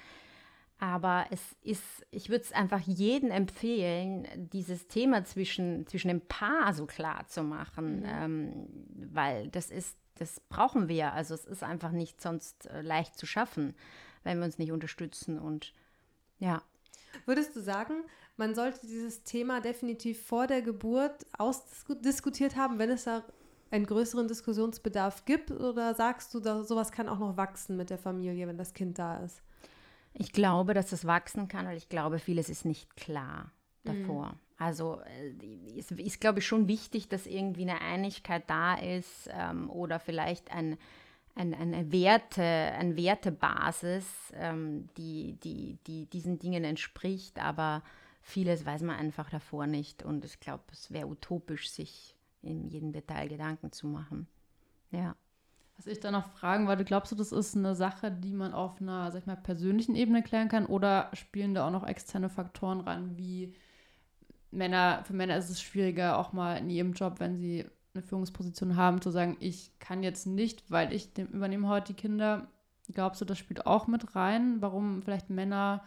Aber 0.78 1.26
es 1.30 1.40
ist, 1.62 2.04
ich 2.10 2.28
würde 2.28 2.44
es 2.44 2.52
einfach 2.52 2.80
jedem 2.80 3.30
empfehlen, 3.30 4.26
dieses 4.36 4.88
Thema 4.88 5.24
zwischen, 5.24 5.86
zwischen 5.86 6.08
dem 6.08 6.20
Paar 6.22 6.74
so 6.74 6.84
klar 6.86 7.26
zu 7.28 7.42
machen, 7.42 8.00
mhm. 8.00 8.06
ähm, 8.06 8.68
weil 9.12 9.48
das 9.48 9.70
ist, 9.70 9.96
das 10.16 10.40
brauchen 10.40 10.88
wir. 10.88 11.12
Also 11.12 11.34
es 11.34 11.44
ist 11.44 11.62
einfach 11.62 11.92
nicht 11.92 12.20
sonst 12.20 12.66
äh, 12.66 12.82
leicht 12.82 13.16
zu 13.16 13.26
schaffen, 13.26 13.74
wenn 14.24 14.38
wir 14.38 14.44
uns 14.44 14.58
nicht 14.58 14.72
unterstützen 14.72 15.38
und 15.38 15.72
ja. 16.38 16.62
Würdest 17.26 17.54
du 17.56 17.60
sagen, 17.60 18.04
man 18.36 18.54
sollte 18.54 18.86
dieses 18.86 19.22
Thema 19.22 19.60
definitiv 19.60 20.26
vor 20.26 20.46
der 20.46 20.62
Geburt 20.62 21.26
ausdiskutiert 21.38 22.56
haben, 22.56 22.78
wenn 22.78 22.90
es 22.90 23.04
da 23.04 23.22
einen 23.70 23.86
größeren 23.86 24.28
Diskussionsbedarf 24.28 25.24
gibt? 25.24 25.50
Oder 25.50 25.94
sagst 25.94 26.32
du, 26.34 26.40
da, 26.40 26.62
sowas 26.62 26.92
kann 26.92 27.08
auch 27.08 27.18
noch 27.18 27.36
wachsen 27.36 27.76
mit 27.76 27.90
der 27.90 27.98
Familie, 27.98 28.46
wenn 28.46 28.58
das 28.58 28.74
Kind 28.74 28.98
da 28.98 29.18
ist? 29.18 29.42
Ich 30.12 30.32
glaube, 30.32 30.74
dass 30.74 30.90
das 30.90 31.06
wachsen 31.06 31.48
kann, 31.48 31.66
weil 31.66 31.76
ich 31.76 31.88
glaube, 31.88 32.18
vieles 32.18 32.48
ist 32.48 32.64
nicht 32.64 32.96
klar 32.96 33.50
davor. 33.82 34.28
Mhm. 34.28 34.38
Also 34.56 35.00
äh, 35.00 35.78
es 35.78 35.90
ist, 35.90 36.20
glaube 36.20 36.38
ich, 36.38 36.46
schon 36.46 36.68
wichtig, 36.68 37.08
dass 37.08 37.26
irgendwie 37.26 37.62
eine 37.62 37.80
Einigkeit 37.80 38.44
da 38.46 38.74
ist 38.74 39.28
ähm, 39.32 39.68
oder 39.68 39.98
vielleicht 39.98 40.52
ein, 40.52 40.78
ein, 41.34 41.54
eine 41.54 41.90
Werte, 41.90 42.42
eine 42.42 42.96
Wertebasis, 42.96 44.06
ähm, 44.34 44.88
die, 44.96 45.38
die, 45.42 45.78
die 45.86 46.06
diesen 46.06 46.38
Dingen 46.38 46.64
entspricht, 46.64 47.38
aber 47.38 47.82
vieles 48.22 48.64
weiß 48.64 48.82
man 48.82 48.96
einfach 48.96 49.30
davor 49.30 49.66
nicht 49.66 50.02
und 50.02 50.24
ich 50.24 50.40
glaube, 50.40 50.64
es 50.72 50.90
wäre 50.90 51.08
utopisch, 51.08 51.70
sich 51.70 52.16
in 52.42 52.68
jedem 52.68 52.92
Detail 52.92 53.28
Gedanken 53.28 53.72
zu 53.72 53.86
machen. 53.86 54.26
Ja. 54.90 55.16
Was 55.76 55.88
ich 55.88 55.98
da 55.98 56.12
noch 56.12 56.28
fragen 56.28 56.68
wollte, 56.68 56.84
glaubst 56.84 57.10
du, 57.10 57.16
das 57.16 57.32
ist 57.32 57.56
eine 57.56 57.74
Sache, 57.74 58.12
die 58.12 58.32
man 58.32 58.52
auf 58.52 58.80
einer, 58.80 59.10
sag 59.10 59.20
ich 59.20 59.26
mal, 59.26 59.36
persönlichen 59.36 59.96
Ebene 59.96 60.22
klären 60.22 60.48
kann 60.48 60.66
oder 60.66 61.10
spielen 61.14 61.54
da 61.54 61.66
auch 61.66 61.72
noch 61.72 61.86
externe 61.86 62.28
Faktoren 62.28 62.80
rein, 62.80 63.16
wie 63.18 63.54
Männer, 64.52 65.02
für 65.04 65.14
Männer 65.14 65.36
ist 65.36 65.50
es 65.50 65.60
schwieriger, 65.60 66.16
auch 66.18 66.32
mal 66.32 66.58
in 66.58 66.70
ihrem 66.70 66.92
Job, 66.92 67.18
wenn 67.18 67.36
sie 67.36 67.66
eine 67.94 68.02
Führungsposition 68.02 68.76
haben, 68.76 69.00
zu 69.00 69.10
sagen, 69.10 69.36
ich 69.40 69.78
kann 69.78 70.02
jetzt 70.02 70.26
nicht, 70.26 70.70
weil 70.70 70.92
ich 70.92 71.12
dem, 71.14 71.28
übernehme 71.28 71.68
heute 71.68 71.92
die 71.92 72.00
Kinder. 72.00 72.48
Glaubst 72.92 73.20
du, 73.20 73.24
das 73.24 73.38
spielt 73.38 73.66
auch 73.66 73.86
mit 73.86 74.14
rein, 74.14 74.56
warum 74.60 75.02
vielleicht 75.02 75.30
Männer 75.30 75.82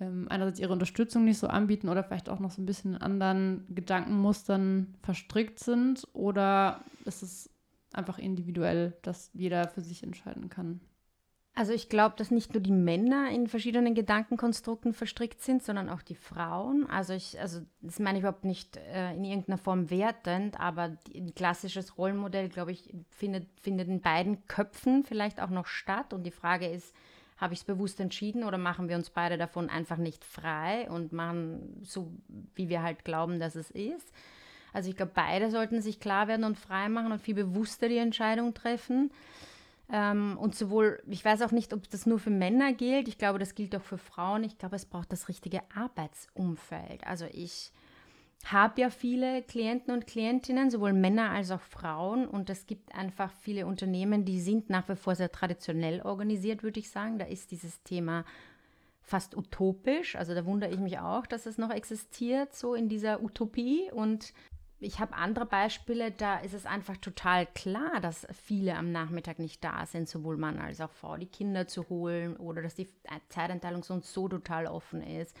ähm, 0.00 0.26
einerseits 0.28 0.58
ihre 0.58 0.72
Unterstützung 0.72 1.24
nicht 1.24 1.38
so 1.38 1.46
anbieten 1.46 1.88
oder 1.88 2.02
vielleicht 2.02 2.28
auch 2.28 2.40
noch 2.40 2.50
so 2.50 2.60
ein 2.60 2.66
bisschen 2.66 2.94
in 2.94 3.02
anderen 3.02 3.66
Gedankenmustern 3.68 4.94
verstrickt 5.02 5.60
sind? 5.60 6.08
Oder 6.12 6.80
ist 7.04 7.22
es 7.22 7.50
einfach 7.94 8.18
individuell, 8.18 8.96
dass 9.02 9.30
jeder 9.32 9.68
für 9.68 9.80
sich 9.80 10.02
entscheiden 10.02 10.48
kann. 10.48 10.80
Also 11.56 11.72
ich 11.72 11.88
glaube, 11.88 12.16
dass 12.18 12.32
nicht 12.32 12.52
nur 12.52 12.62
die 12.62 12.72
Männer 12.72 13.30
in 13.30 13.46
verschiedenen 13.46 13.94
Gedankenkonstrukten 13.94 14.92
verstrickt 14.92 15.40
sind, 15.40 15.62
sondern 15.62 15.88
auch 15.88 16.02
die 16.02 16.16
Frauen. 16.16 16.90
Also 16.90 17.12
ich, 17.12 17.38
also 17.38 17.60
das 17.80 18.00
meine 18.00 18.18
ich 18.18 18.22
überhaupt 18.22 18.44
nicht 18.44 18.76
äh, 18.76 19.14
in 19.14 19.24
irgendeiner 19.24 19.58
Form 19.58 19.88
wertend, 19.88 20.58
aber 20.58 20.96
ein 21.14 21.32
klassisches 21.36 21.96
Rollenmodell, 21.96 22.48
glaube 22.48 22.72
ich, 22.72 22.92
findet, 23.08 23.46
findet 23.60 23.86
in 23.88 24.00
beiden 24.00 24.44
Köpfen 24.48 25.04
vielleicht 25.04 25.40
auch 25.40 25.50
noch 25.50 25.66
statt. 25.66 26.12
Und 26.12 26.24
die 26.24 26.32
Frage 26.32 26.66
ist, 26.66 26.92
habe 27.36 27.54
ich 27.54 27.60
es 27.60 27.64
bewusst 27.64 28.00
entschieden 28.00 28.42
oder 28.42 28.58
machen 28.58 28.88
wir 28.88 28.96
uns 28.96 29.10
beide 29.10 29.38
davon 29.38 29.70
einfach 29.70 29.96
nicht 29.96 30.24
frei 30.24 30.90
und 30.90 31.12
machen 31.12 31.80
so, 31.82 32.10
wie 32.56 32.68
wir 32.68 32.82
halt 32.82 33.04
glauben, 33.04 33.38
dass 33.38 33.54
es 33.54 33.70
ist? 33.70 34.12
Also 34.72 34.90
ich 34.90 34.96
glaube, 34.96 35.12
beide 35.14 35.52
sollten 35.52 35.80
sich 35.80 36.00
klar 36.00 36.26
werden 36.26 36.44
und 36.44 36.58
frei 36.58 36.88
machen 36.88 37.12
und 37.12 37.22
viel 37.22 37.34
bewusster 37.34 37.88
die 37.88 37.98
Entscheidung 37.98 38.54
treffen. 38.54 39.12
Ähm, 39.92 40.38
und 40.38 40.54
sowohl, 40.54 41.02
ich 41.06 41.24
weiß 41.24 41.42
auch 41.42 41.50
nicht, 41.50 41.72
ob 41.72 41.88
das 41.90 42.06
nur 42.06 42.18
für 42.18 42.30
Männer 42.30 42.72
gilt, 42.72 43.08
ich 43.08 43.18
glaube, 43.18 43.38
das 43.38 43.54
gilt 43.54 43.76
auch 43.76 43.82
für 43.82 43.98
Frauen. 43.98 44.44
Ich 44.44 44.58
glaube, 44.58 44.76
es 44.76 44.86
braucht 44.86 45.12
das 45.12 45.28
richtige 45.28 45.60
Arbeitsumfeld. 45.74 47.06
Also 47.06 47.26
ich 47.30 47.70
habe 48.44 48.82
ja 48.82 48.90
viele 48.90 49.42
Klienten 49.42 49.92
und 49.92 50.06
Klientinnen, 50.06 50.70
sowohl 50.70 50.92
Männer 50.92 51.30
als 51.30 51.50
auch 51.50 51.60
Frauen. 51.60 52.26
Und 52.26 52.50
es 52.50 52.66
gibt 52.66 52.94
einfach 52.94 53.32
viele 53.40 53.66
Unternehmen, 53.66 54.24
die 54.24 54.40
sind 54.40 54.70
nach 54.70 54.88
wie 54.88 54.96
vor 54.96 55.14
sehr 55.14 55.32
traditionell 55.32 56.02
organisiert, 56.02 56.62
würde 56.62 56.80
ich 56.80 56.90
sagen. 56.90 57.18
Da 57.18 57.26
ist 57.26 57.50
dieses 57.50 57.82
Thema 57.82 58.24
fast 59.00 59.36
utopisch. 59.36 60.16
Also 60.16 60.34
da 60.34 60.44
wundere 60.44 60.70
ich 60.70 60.78
mich 60.78 60.98
auch, 60.98 61.26
dass 61.26 61.46
es 61.46 61.58
noch 61.58 61.70
existiert, 61.70 62.54
so 62.54 62.74
in 62.74 62.88
dieser 62.88 63.22
Utopie. 63.22 63.90
Und 63.92 64.32
ich 64.84 65.00
habe 65.00 65.14
andere 65.14 65.46
Beispiele, 65.46 66.10
da 66.10 66.38
ist 66.38 66.54
es 66.54 66.66
einfach 66.66 66.96
total 66.98 67.46
klar, 67.46 68.00
dass 68.00 68.26
viele 68.32 68.76
am 68.76 68.92
Nachmittag 68.92 69.38
nicht 69.38 69.64
da 69.64 69.86
sind, 69.86 70.08
sowohl 70.08 70.36
Mann 70.36 70.58
als 70.58 70.80
auch 70.80 70.92
Frau, 70.92 71.16
die 71.16 71.26
Kinder 71.26 71.66
zu 71.66 71.88
holen 71.88 72.36
oder 72.36 72.62
dass 72.62 72.74
die 72.74 72.88
Zeiteinteilung 73.28 73.82
sonst 73.82 74.12
so 74.12 74.28
total 74.28 74.66
offen 74.66 75.02
ist. 75.02 75.36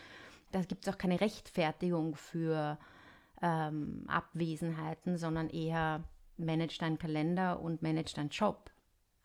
Da 0.50 0.62
gibt 0.62 0.86
es 0.86 0.92
auch 0.92 0.98
keine 0.98 1.20
Rechtfertigung 1.20 2.16
für 2.16 2.78
ähm, 3.42 4.04
Abwesenheiten, 4.08 5.18
sondern 5.18 5.50
eher 5.50 6.02
manage 6.36 6.78
deinen 6.78 6.98
Kalender 6.98 7.60
und 7.60 7.82
manage 7.82 8.14
deinen 8.14 8.30
Job. 8.30 8.70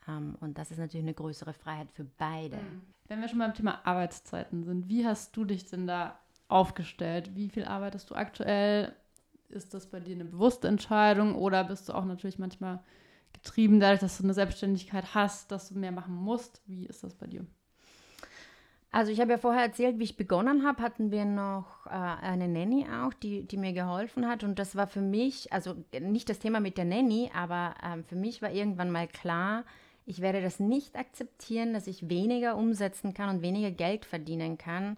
Ähm, 0.08 0.36
und 0.41 0.58
das 0.58 0.71
ist 0.71 0.79
natürlich 0.79 1.05
eine 1.05 1.13
größere 1.13 1.53
Freiheit 1.53 1.91
für 1.91 2.03
beide. 2.03 2.58
Mhm. 2.58 2.82
Wenn 3.08 3.21
wir 3.21 3.29
schon 3.29 3.39
beim 3.39 3.53
Thema 3.53 3.86
Arbeitszeiten 3.86 4.63
sind, 4.63 4.89
wie 4.89 5.05
hast 5.05 5.36
du 5.36 5.45
dich 5.45 5.65
denn 5.65 5.88
da 5.88 6.19
aufgestellt? 6.47 7.36
Wie 7.36 7.49
viel 7.49 7.65
arbeitest 7.65 8.10
du 8.10 8.15
aktuell? 8.15 8.93
Ist 9.49 9.73
das 9.73 9.88
bei 9.88 9.99
dir 9.99 10.15
eine 10.15 10.25
bewusste 10.25 10.67
Entscheidung 10.67 11.35
oder 11.35 11.63
bist 11.63 11.89
du 11.89 11.93
auch 11.93 12.05
natürlich 12.05 12.39
manchmal 12.39 12.79
getrieben 13.33 13.79
dadurch, 13.79 13.99
dass 13.99 14.17
du 14.17 14.23
eine 14.23 14.33
Selbstständigkeit 14.33 15.13
hast, 15.13 15.51
dass 15.51 15.69
du 15.69 15.77
mehr 15.77 15.91
machen 15.91 16.15
musst? 16.15 16.62
Wie 16.65 16.85
ist 16.85 17.03
das 17.03 17.13
bei 17.13 17.27
dir? 17.27 17.45
Also 18.91 19.12
ich 19.12 19.21
habe 19.21 19.31
ja 19.31 19.38
vorher 19.38 19.62
erzählt, 19.62 19.99
wie 19.99 20.03
ich 20.03 20.17
begonnen 20.17 20.65
habe, 20.65 20.81
hatten 20.81 21.12
wir 21.12 21.23
noch 21.23 21.85
äh, 21.85 21.89
eine 21.89 22.47
Nanny 22.47 22.88
auch, 22.89 23.13
die, 23.13 23.45
die 23.45 23.57
mir 23.57 23.73
geholfen 23.73 24.27
hat. 24.27 24.43
Und 24.43 24.57
das 24.57 24.75
war 24.75 24.88
für 24.88 25.01
mich, 25.01 25.53
also 25.53 25.75
nicht 25.99 26.27
das 26.27 26.39
Thema 26.39 26.59
mit 26.59 26.77
der 26.77 26.85
Nanny, 26.85 27.29
aber 27.35 27.75
ähm, 27.83 28.03
für 28.03 28.15
mich 28.15 28.41
war 28.41 28.51
irgendwann 28.51 28.89
mal 28.89 29.07
klar, 29.07 29.63
ich 30.07 30.21
werde 30.21 30.41
das 30.41 30.59
nicht 30.59 30.95
akzeptieren, 30.95 31.71
dass 31.71 31.85
ich 31.85 32.09
weniger 32.09 32.57
umsetzen 32.57 33.13
kann 33.13 33.29
und 33.29 33.41
weniger 33.43 33.69
Geld 33.69 34.05
verdienen 34.05 34.57
kann, 34.57 34.97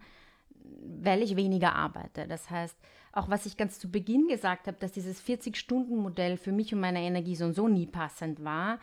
weil 1.04 1.22
ich 1.22 1.36
weniger 1.36 1.76
arbeite. 1.76 2.28
Das 2.28 2.50
heißt, 2.50 2.78
auch 3.12 3.30
was 3.30 3.46
ich 3.46 3.58
ganz 3.58 3.80
zu 3.80 3.90
Beginn 3.90 4.28
gesagt 4.28 4.68
habe, 4.68 4.78
dass 4.80 4.92
dieses 4.92 5.22
40-Stunden-Modell 5.22 6.38
für 6.38 6.52
mich 6.52 6.74
und 6.74 6.80
meine 6.80 7.02
Energie 7.02 7.36
so 7.36 7.46
und 7.46 7.54
so 7.54 7.68
nie 7.68 7.88
passend 7.88 8.44
war, 8.44 8.80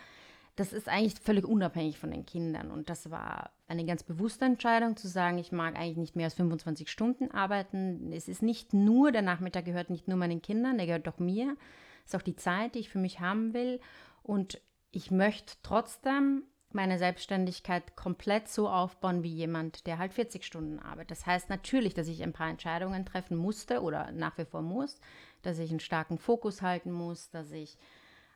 das 0.58 0.72
ist 0.72 0.88
eigentlich 0.88 1.14
völlig 1.20 1.44
unabhängig 1.44 1.98
von 1.98 2.10
den 2.10 2.26
Kindern. 2.26 2.72
Und 2.72 2.90
das 2.90 3.10
war 3.12 3.52
eine 3.68 3.84
ganz 3.84 4.02
bewusste 4.02 4.44
Entscheidung 4.44 4.96
zu 4.96 5.06
sagen, 5.06 5.38
ich 5.38 5.52
mag 5.52 5.76
eigentlich 5.76 5.98
nicht 5.98 6.16
mehr 6.16 6.24
als 6.24 6.34
25 6.34 6.90
Stunden 6.90 7.30
arbeiten. 7.30 8.12
Es 8.12 8.28
ist 8.28 8.42
nicht 8.42 8.74
nur, 8.74 9.12
der 9.12 9.22
Nachmittag 9.22 9.66
gehört 9.66 9.88
nicht 9.88 10.08
nur 10.08 10.16
meinen 10.16 10.42
Kindern, 10.42 10.76
der 10.76 10.86
gehört 10.86 11.08
auch 11.08 11.20
mir. 11.20 11.56
Es 12.04 12.12
ist 12.12 12.16
auch 12.16 12.24
die 12.24 12.34
Zeit, 12.34 12.74
die 12.74 12.80
ich 12.80 12.88
für 12.88 12.98
mich 12.98 13.20
haben 13.20 13.54
will. 13.54 13.78
Und 14.24 14.60
ich 14.90 15.12
möchte 15.12 15.54
trotzdem 15.62 16.42
meine 16.74 16.98
Selbstständigkeit 16.98 17.96
komplett 17.96 18.48
so 18.48 18.68
aufbauen 18.68 19.22
wie 19.22 19.32
jemand, 19.32 19.86
der 19.86 19.98
halt 19.98 20.12
40 20.12 20.44
Stunden 20.44 20.78
arbeitet. 20.78 21.12
Das 21.12 21.26
heißt 21.26 21.48
natürlich, 21.48 21.94
dass 21.94 22.08
ich 22.08 22.22
ein 22.22 22.32
paar 22.32 22.50
Entscheidungen 22.50 23.06
treffen 23.06 23.36
musste 23.36 23.82
oder 23.82 24.12
nach 24.12 24.36
wie 24.38 24.44
vor 24.44 24.62
muss, 24.62 25.00
dass 25.42 25.58
ich 25.58 25.70
einen 25.70 25.80
starken 25.80 26.18
Fokus 26.18 26.62
halten 26.62 26.92
muss, 26.92 27.30
dass 27.30 27.50
ich 27.52 27.78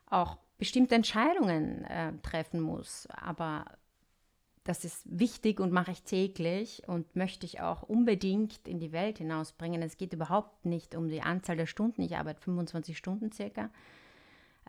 auch 0.07 0.37
bestimmte 0.57 0.95
Entscheidungen 0.95 1.83
äh, 1.85 2.13
treffen 2.21 2.59
muss. 2.59 3.07
Aber 3.11 3.65
das 4.63 4.85
ist 4.85 5.01
wichtig 5.05 5.59
und 5.59 5.73
mache 5.73 5.91
ich 5.91 6.03
täglich 6.03 6.83
und 6.87 7.15
möchte 7.15 7.45
ich 7.45 7.61
auch 7.61 7.83
unbedingt 7.83 8.67
in 8.67 8.79
die 8.79 8.93
Welt 8.93 9.17
hinausbringen. 9.17 9.81
Es 9.81 9.97
geht 9.97 10.13
überhaupt 10.13 10.65
nicht 10.65 10.95
um 10.95 11.09
die 11.09 11.21
Anzahl 11.21 11.57
der 11.57 11.65
Stunden. 11.65 12.01
Ich 12.01 12.15
arbeite 12.15 12.41
25 12.41 12.97
Stunden 12.97 13.31
circa. 13.31 13.69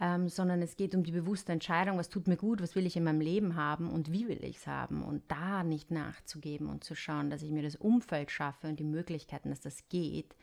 Ähm, 0.01 0.29
sondern 0.29 0.61
es 0.61 0.77
geht 0.77 0.95
um 0.97 1.05
die 1.05 1.13
bewusste 1.13 1.53
Entscheidung, 1.53 1.99
was 1.99 2.09
tut 2.09 2.27
mir 2.27 2.37
gut, 2.37 2.61
was 2.61 2.75
will 2.75 2.85
ich 2.85 2.97
in 2.97 3.05
meinem 3.05 3.21
Leben 3.21 3.55
haben 3.55 3.89
und 3.89 4.11
wie 4.11 4.27
will 4.27 4.43
ich 4.43 4.57
es 4.57 4.67
haben 4.67 5.05
und 5.05 5.23
da 5.29 5.63
nicht 5.63 5.93
nachzugeben 5.93 6.69
und 6.69 6.83
zu 6.83 6.97
schauen, 6.97 7.31
dass 7.31 7.43
ich 7.43 7.53
mir 7.53 7.63
das 7.63 7.77
Umfeld 7.77 8.33
schaffe 8.33 8.67
und 8.67 8.81
die 8.81 8.85
Möglichkeiten, 8.85 9.51
dass 9.51 9.61
das 9.61 9.89
geht, 9.89 10.35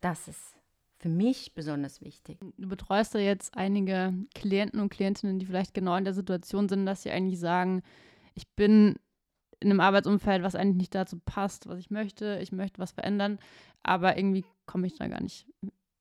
das 0.00 0.28
ist 0.28 0.56
für 0.98 1.10
mich 1.10 1.54
besonders 1.54 2.00
wichtig. 2.00 2.38
Du 2.56 2.68
betreust 2.68 3.12
ja 3.14 3.20
jetzt 3.20 3.54
einige 3.54 4.14
Klienten 4.34 4.80
und 4.80 4.88
Klientinnen, 4.88 5.38
die 5.38 5.46
vielleicht 5.46 5.74
genau 5.74 5.94
in 5.96 6.04
der 6.04 6.14
Situation 6.14 6.68
sind, 6.68 6.86
dass 6.86 7.02
sie 7.02 7.10
eigentlich 7.10 7.38
sagen, 7.38 7.82
ich 8.34 8.48
bin 8.48 8.96
in 9.60 9.70
einem 9.70 9.80
Arbeitsumfeld, 9.80 10.42
was 10.42 10.54
eigentlich 10.54 10.76
nicht 10.76 10.94
dazu 10.94 11.18
passt, 11.18 11.66
was 11.66 11.78
ich 11.78 11.90
möchte. 11.90 12.38
Ich 12.42 12.52
möchte 12.52 12.78
was 12.78 12.92
verändern, 12.92 13.38
aber 13.82 14.16
irgendwie 14.16 14.44
komme 14.66 14.86
ich 14.86 14.96
da 14.96 15.08
gar 15.08 15.22
nicht 15.22 15.46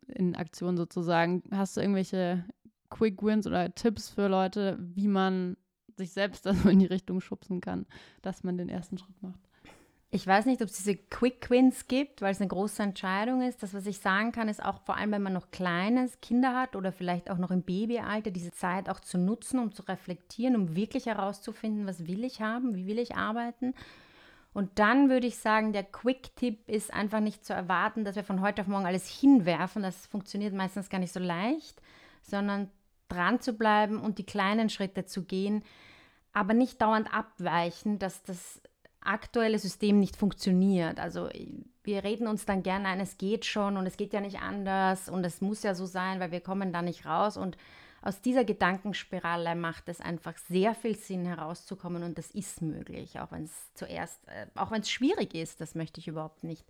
in 0.08 0.36
Aktion 0.36 0.78
sozusagen. 0.78 1.44
Hast 1.52 1.76
du 1.76 1.82
irgendwelche 1.82 2.46
Quick 2.96 3.22
Wins 3.24 3.46
oder 3.46 3.76
Tipps 3.76 4.10
für 4.10 4.28
Leute, 4.28 4.78
wie 4.80 5.08
man 5.08 5.58
sich 5.98 6.12
selbst 6.12 6.46
da 6.46 6.54
so 6.54 6.70
in 6.70 6.80
die 6.80 6.86
Richtung 6.86 7.20
schubsen 7.20 7.62
kann, 7.62 7.86
dass 8.22 8.44
man 8.44 8.58
den 8.58 8.70
ersten 8.70 8.98
Schritt 8.98 9.22
macht? 9.22 9.40
Ich 10.12 10.26
weiß 10.26 10.46
nicht, 10.46 10.62
ob 10.62 10.70
es 10.70 10.78
diese 10.78 10.96
Quick 10.96 11.50
Wins 11.50 11.88
gibt, 11.88 12.22
weil 12.22 12.32
es 12.32 12.40
eine 12.40 12.48
große 12.48 12.82
Entscheidung 12.82 13.42
ist. 13.42 13.62
Das, 13.64 13.74
was 13.74 13.86
ich 13.86 14.00
sagen 14.00 14.32
kann, 14.32 14.48
ist 14.48 14.64
auch 14.64 14.80
vor 14.86 14.96
allem, 14.96 15.12
wenn 15.12 15.22
man 15.22 15.34
noch 15.34 15.52
kleines 15.52 16.22
Kinder 16.22 16.56
hat 16.56 16.78
oder 16.78 16.94
vielleicht 16.94 17.30
auch 17.30 17.38
noch 17.38 17.52
im 17.52 17.64
Babyalter, 17.64 18.32
diese 18.32 18.52
Zeit 18.52 18.88
auch 18.88 19.02
zu 19.02 19.18
nutzen, 19.18 19.60
um 19.60 19.74
zu 19.74 19.82
reflektieren, 19.84 20.56
um 20.56 20.76
wirklich 20.78 21.08
herauszufinden, 21.08 21.86
was 21.86 22.08
will 22.08 22.24
ich 22.24 22.40
haben, 22.40 22.76
wie 22.76 22.88
will 22.88 23.00
ich 23.00 23.18
arbeiten. 23.18 23.74
Und 24.54 24.80
dann 24.80 25.10
würde 25.10 25.28
ich 25.28 25.38
sagen, 25.38 25.74
der 25.74 25.84
Quick-Tipp 25.84 26.70
ist 26.70 26.94
einfach 26.94 27.20
nicht 27.20 27.44
zu 27.44 27.52
erwarten, 27.52 28.06
dass 28.06 28.16
wir 28.16 28.24
von 28.24 28.40
heute 28.40 28.62
auf 28.62 28.68
morgen 28.68 28.86
alles 28.86 29.10
hinwerfen. 29.10 29.82
Das 29.82 30.06
funktioniert 30.06 30.54
meistens 30.54 30.90
gar 30.90 31.00
nicht 31.00 31.12
so 31.12 31.20
leicht, 31.20 31.82
sondern 32.22 32.70
dran 33.08 33.40
zu 33.40 33.54
bleiben 33.54 34.00
und 34.00 34.18
die 34.18 34.26
kleinen 34.26 34.70
Schritte 34.70 35.06
zu 35.06 35.24
gehen, 35.24 35.64
aber 36.34 36.54
nicht 36.54 36.82
dauernd 36.82 37.14
abweichen, 37.14 38.00
dass 38.00 38.24
das 38.24 38.62
aktuelle 39.02 39.60
System 39.60 40.00
nicht 40.00 40.16
funktioniert. 40.16 41.00
Also 41.00 41.30
wir 41.84 42.04
reden 42.04 42.28
uns 42.28 42.46
dann 42.46 42.64
gerne 42.64 42.88
ein, 42.88 43.00
es 43.00 43.18
geht 43.18 43.46
schon 43.46 43.78
und 43.78 43.86
es 43.86 43.98
geht 43.98 44.14
ja 44.14 44.22
nicht 44.22 44.40
anders 44.40 45.08
und 45.08 45.24
es 45.26 45.42
muss 45.42 45.64
ja 45.64 45.76
so 45.76 45.86
sein, 45.86 46.20
weil 46.20 46.32
wir 46.32 46.42
kommen 46.42 46.74
da 46.74 46.82
nicht 46.82 47.06
raus. 47.06 47.38
Und 47.38 47.58
aus 48.02 48.22
dieser 48.22 48.44
Gedankenspirale 48.44 49.56
macht 49.56 49.90
es 49.90 50.02
einfach 50.02 50.38
sehr 50.38 50.76
viel 50.76 50.96
Sinn 50.96 51.26
herauszukommen 51.26 52.04
und 52.04 52.18
das 52.18 52.32
ist 52.32 52.62
möglich, 52.62 53.20
auch 53.20 53.32
wenn 53.32 53.44
es 53.44 53.74
zuerst, 53.74 54.28
äh, 54.28 54.48
auch 54.56 54.72
wenn 54.72 54.82
es 54.82 54.92
schwierig 54.92 55.34
ist, 55.34 55.62
das 55.62 55.76
möchte 55.76 56.00
ich 56.00 56.08
überhaupt 56.08 56.44
nicht 56.44 56.66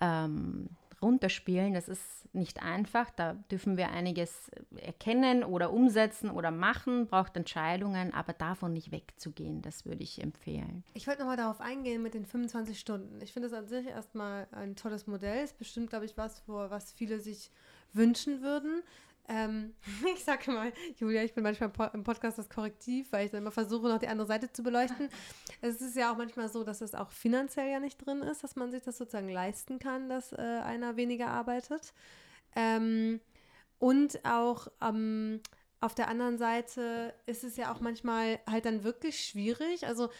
ähm, 0.00 0.70
runterspielen. 1.02 1.74
Das 1.74 1.88
ist 1.88 2.18
nicht 2.34 2.62
einfach. 2.62 3.10
Da 3.10 3.34
dürfen 3.50 3.76
wir 3.76 3.90
einiges 3.90 4.50
erkennen 4.76 5.44
oder 5.44 5.72
umsetzen 5.72 6.30
oder 6.30 6.50
machen, 6.50 7.06
braucht 7.06 7.36
Entscheidungen, 7.36 8.12
aber 8.12 8.32
davon 8.32 8.72
nicht 8.72 8.92
wegzugehen, 8.92 9.62
das 9.62 9.84
würde 9.84 10.02
ich 10.02 10.22
empfehlen. 10.22 10.84
Ich 10.94 11.06
wollte 11.06 11.20
nochmal 11.20 11.36
darauf 11.36 11.60
eingehen 11.60 12.02
mit 12.02 12.14
den 12.14 12.26
25 12.26 12.78
Stunden. 12.78 13.20
Ich 13.22 13.32
finde 13.32 13.48
das 13.48 13.58
an 13.58 13.66
sich 13.66 13.86
erstmal 13.86 14.46
ein 14.52 14.76
tolles 14.76 15.06
Modell. 15.06 15.44
Ist 15.44 15.58
bestimmt, 15.58 15.90
glaube 15.90 16.04
ich, 16.04 16.16
was, 16.16 16.42
was 16.46 16.92
viele 16.92 17.20
sich 17.20 17.50
wünschen 17.92 18.42
würden. 18.42 18.82
Ähm, 19.28 19.74
ich 20.14 20.24
sage 20.24 20.50
mal, 20.50 20.72
Julia, 20.96 21.22
ich 21.22 21.34
bin 21.34 21.44
manchmal 21.44 21.70
im 21.92 22.02
Podcast 22.02 22.38
das 22.38 22.48
Korrektiv, 22.48 23.12
weil 23.12 23.26
ich 23.26 23.30
dann 23.30 23.42
immer 23.42 23.50
versuche, 23.50 23.88
noch 23.88 23.98
die 23.98 24.08
andere 24.08 24.26
Seite 24.26 24.50
zu 24.52 24.62
beleuchten. 24.62 25.08
Es 25.60 25.80
ist 25.80 25.96
ja 25.96 26.12
auch 26.12 26.16
manchmal 26.16 26.48
so, 26.48 26.62
dass 26.62 26.80
es 26.80 26.94
auch 26.94 27.10
finanziell 27.10 27.68
ja 27.68 27.80
nicht 27.80 27.98
drin 27.98 28.22
ist, 28.22 28.44
dass 28.44 28.54
man 28.54 28.70
sich 28.70 28.82
das 28.82 28.96
sozusagen 28.96 29.28
leisten 29.28 29.80
kann, 29.80 30.08
dass 30.08 30.32
äh, 30.32 30.36
einer 30.36 30.96
weniger 30.96 31.28
arbeitet. 31.28 31.92
Ähm, 32.54 33.20
und 33.80 34.24
auch 34.24 34.68
ähm, 34.80 35.40
auf 35.80 35.94
der 35.96 36.08
anderen 36.08 36.38
Seite 36.38 37.12
ist 37.26 37.42
es 37.42 37.56
ja 37.56 37.72
auch 37.72 37.80
manchmal 37.80 38.38
halt 38.48 38.66
dann 38.66 38.84
wirklich 38.84 39.24
schwierig. 39.24 39.86
Also, 39.86 40.10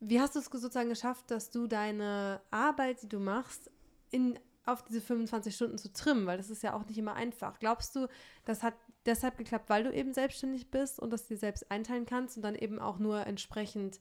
wie 0.00 0.20
hast 0.20 0.34
du 0.34 0.40
es 0.40 0.46
sozusagen 0.46 0.88
geschafft, 0.88 1.30
dass 1.30 1.50
du 1.50 1.66
deine 1.68 2.40
Arbeit, 2.50 3.02
die 3.02 3.08
du 3.08 3.20
machst, 3.20 3.70
in 4.10 4.38
auf 4.64 4.82
diese 4.84 5.00
25 5.00 5.54
Stunden 5.54 5.78
zu 5.78 5.92
trimmen, 5.92 6.26
weil 6.26 6.36
das 6.36 6.50
ist 6.50 6.62
ja 6.62 6.74
auch 6.74 6.84
nicht 6.86 6.98
immer 6.98 7.14
einfach. 7.14 7.58
Glaubst 7.58 7.96
du, 7.96 8.08
das 8.44 8.62
hat 8.62 8.74
deshalb 9.06 9.38
geklappt, 9.38 9.68
weil 9.68 9.84
du 9.84 9.92
eben 9.92 10.12
selbstständig 10.12 10.70
bist 10.70 11.00
und 11.00 11.10
das 11.10 11.26
dir 11.26 11.36
selbst 11.36 11.70
einteilen 11.70 12.06
kannst 12.06 12.36
und 12.36 12.42
dann 12.42 12.54
eben 12.54 12.78
auch 12.78 12.98
nur 12.98 13.26
entsprechend 13.26 14.00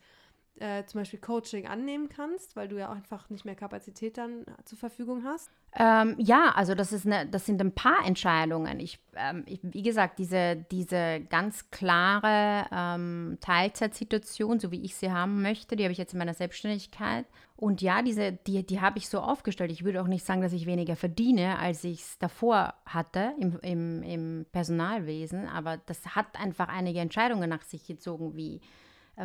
äh, 0.62 0.86
zum 0.86 1.02
Beispiel 1.02 1.20
Coaching 1.20 1.68
annehmen 1.68 2.10
kannst, 2.10 2.56
weil 2.56 2.68
du 2.68 2.78
ja 2.78 2.90
auch 2.90 2.96
einfach 2.96 3.30
nicht 3.30 3.46
mehr 3.46 3.56
Kapazität 3.56 4.18
dann 4.18 4.46
zur 4.66 4.78
Verfügung 4.78 5.24
hast? 5.24 5.50
Ähm, 5.76 6.16
ja, 6.18 6.52
also 6.56 6.74
das, 6.74 6.92
ist 6.92 7.06
eine, 7.06 7.28
das 7.28 7.46
sind 7.46 7.62
ein 7.62 7.74
paar 7.74 8.06
Entscheidungen. 8.06 8.80
Ich, 8.80 9.00
ähm, 9.16 9.44
ich 9.46 9.60
wie 9.62 9.84
gesagt, 9.84 10.18
diese, 10.18 10.56
diese 10.72 11.22
ganz 11.30 11.70
klare 11.70 12.66
ähm, 12.72 13.38
Teilzeitsituation, 13.40 14.60
so 14.60 14.72
wie 14.72 14.84
ich 14.84 14.96
sie 14.96 15.12
haben 15.12 15.42
möchte, 15.42 15.76
die 15.76 15.84
habe 15.84 15.92
ich 15.92 16.00
jetzt 16.00 16.14
in 16.14 16.20
meiner 16.20 16.34
Selbstständigkeit. 16.34 17.26
Und 17.56 17.82
ja, 17.82 18.02
diese, 18.02 18.32
die, 18.32 18.66
die 18.66 18.82
habe 18.82 18.98
ich 18.98 19.10
so 19.10 19.20
aufgestellt. 19.20 19.72
Ich 19.72 19.84
würde 19.84 20.02
auch 20.02 20.08
nicht 20.08 20.26
sagen, 20.26 20.42
dass 20.42 20.54
ich 20.54 20.66
weniger 20.66 20.96
verdiene, 20.96 21.60
als 21.60 21.84
ich 21.84 22.02
es 22.02 22.18
davor 22.18 22.74
hatte 22.86 23.34
im, 23.40 23.60
im, 23.62 24.04
im 24.04 24.46
Personalwesen, 24.52 25.48
aber 25.48 25.78
das 25.86 26.16
hat 26.16 26.40
einfach 26.40 26.70
einige 26.70 27.00
Entscheidungen 27.00 27.50
nach 27.50 27.64
sich 27.64 27.86
gezogen, 27.86 28.36
wie 28.36 28.56
äh, 28.56 28.60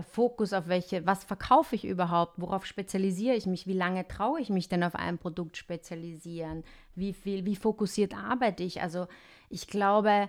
Fokus 0.02 0.52
auf 0.52 0.66
welche, 0.66 1.06
was 1.06 1.24
verkaufe 1.24 1.76
ich 1.76 1.84
überhaupt, 1.84 2.40
worauf 2.40 2.66
spezialisiere 2.66 3.36
ich 3.36 3.46
mich, 3.46 3.66
wie 3.66 3.74
lange 3.74 4.08
traue 4.08 4.40
ich 4.40 4.50
mich 4.50 4.68
denn 4.68 4.82
auf 4.82 4.94
ein 4.96 5.18
Produkt 5.18 5.56
spezialisieren, 5.56 6.64
wie 6.94 7.12
viel, 7.12 7.44
wie 7.44 7.56
fokussiert 7.56 8.14
arbeite 8.14 8.64
ich. 8.64 8.82
Also 8.82 9.06
ich 9.48 9.68
glaube, 9.68 10.28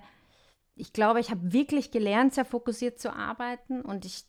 ich 0.76 0.94
glaube, 0.94 1.20
ich 1.20 1.32
habe 1.32 1.52
wirklich 1.52 1.92
gelernt, 1.92 2.34
sehr 2.34 2.46
fokussiert 2.46 3.00
zu 3.00 3.14
arbeiten 3.14 3.82
und 3.82 4.06
ich, 4.06 4.26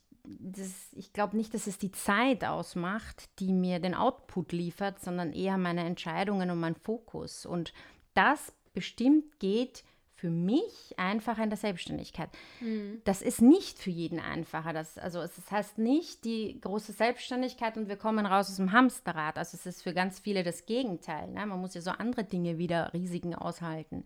ich 0.93 1.13
glaube 1.13 1.37
nicht, 1.37 1.53
dass 1.53 1.67
es 1.67 1.77
die 1.77 1.91
Zeit 1.91 2.43
ausmacht, 2.43 3.29
die 3.39 3.53
mir 3.53 3.79
den 3.79 3.93
Output 3.93 4.51
liefert, 4.53 4.99
sondern 4.99 5.33
eher 5.33 5.57
meine 5.57 5.85
Entscheidungen 5.85 6.49
und 6.49 6.59
mein 6.59 6.75
Fokus. 6.75 7.45
Und 7.45 7.73
das 8.13 8.53
bestimmt 8.73 9.39
geht 9.39 9.83
für 10.17 10.31
mich 10.31 10.95
einfacher 10.97 11.43
in 11.43 11.51
der 11.51 11.57
Selbstständigkeit. 11.57 12.29
Mhm. 12.59 13.01
Das 13.05 13.21
ist 13.21 13.39
nicht 13.39 13.77
für 13.77 13.91
jeden 13.91 14.19
einfacher. 14.19 14.73
Das, 14.73 14.97
also 14.97 15.21
es 15.21 15.51
heißt 15.51 15.77
nicht 15.77 16.25
die 16.25 16.59
große 16.59 16.91
Selbstständigkeit 16.91 17.77
und 17.77 17.87
wir 17.87 17.97
kommen 17.97 18.25
raus 18.25 18.49
aus 18.49 18.55
dem 18.55 18.71
Hamsterrad. 18.71 19.37
Also 19.37 19.55
es 19.55 19.67
ist 19.67 19.83
für 19.83 19.93
ganz 19.93 20.19
viele 20.19 20.43
das 20.43 20.65
Gegenteil. 20.65 21.29
Ne? 21.29 21.45
Man 21.45 21.61
muss 21.61 21.75
ja 21.75 21.81
so 21.81 21.91
andere 21.91 22.23
Dinge 22.23 22.57
wieder 22.57 22.91
Risiken 22.93 23.35
aushalten 23.35 24.05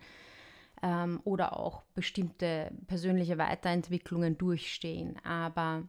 ähm, 0.83 1.21
oder 1.23 1.57
auch 1.57 1.83
bestimmte 1.93 2.73
persönliche 2.87 3.37
Weiterentwicklungen 3.37 4.37
durchstehen. 4.37 5.17
Aber 5.23 5.87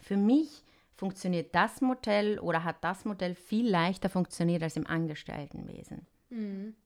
für 0.00 0.16
mich 0.16 0.62
funktioniert 0.94 1.52
das 1.56 1.80
Modell 1.80 2.38
oder 2.38 2.62
hat 2.62 2.84
das 2.84 3.04
Modell 3.04 3.34
viel 3.34 3.68
leichter 3.68 4.08
funktioniert 4.08 4.62
als 4.62 4.76
im 4.76 4.86
Angestelltenwesen. 4.86 6.06
Mhm. 6.30 6.76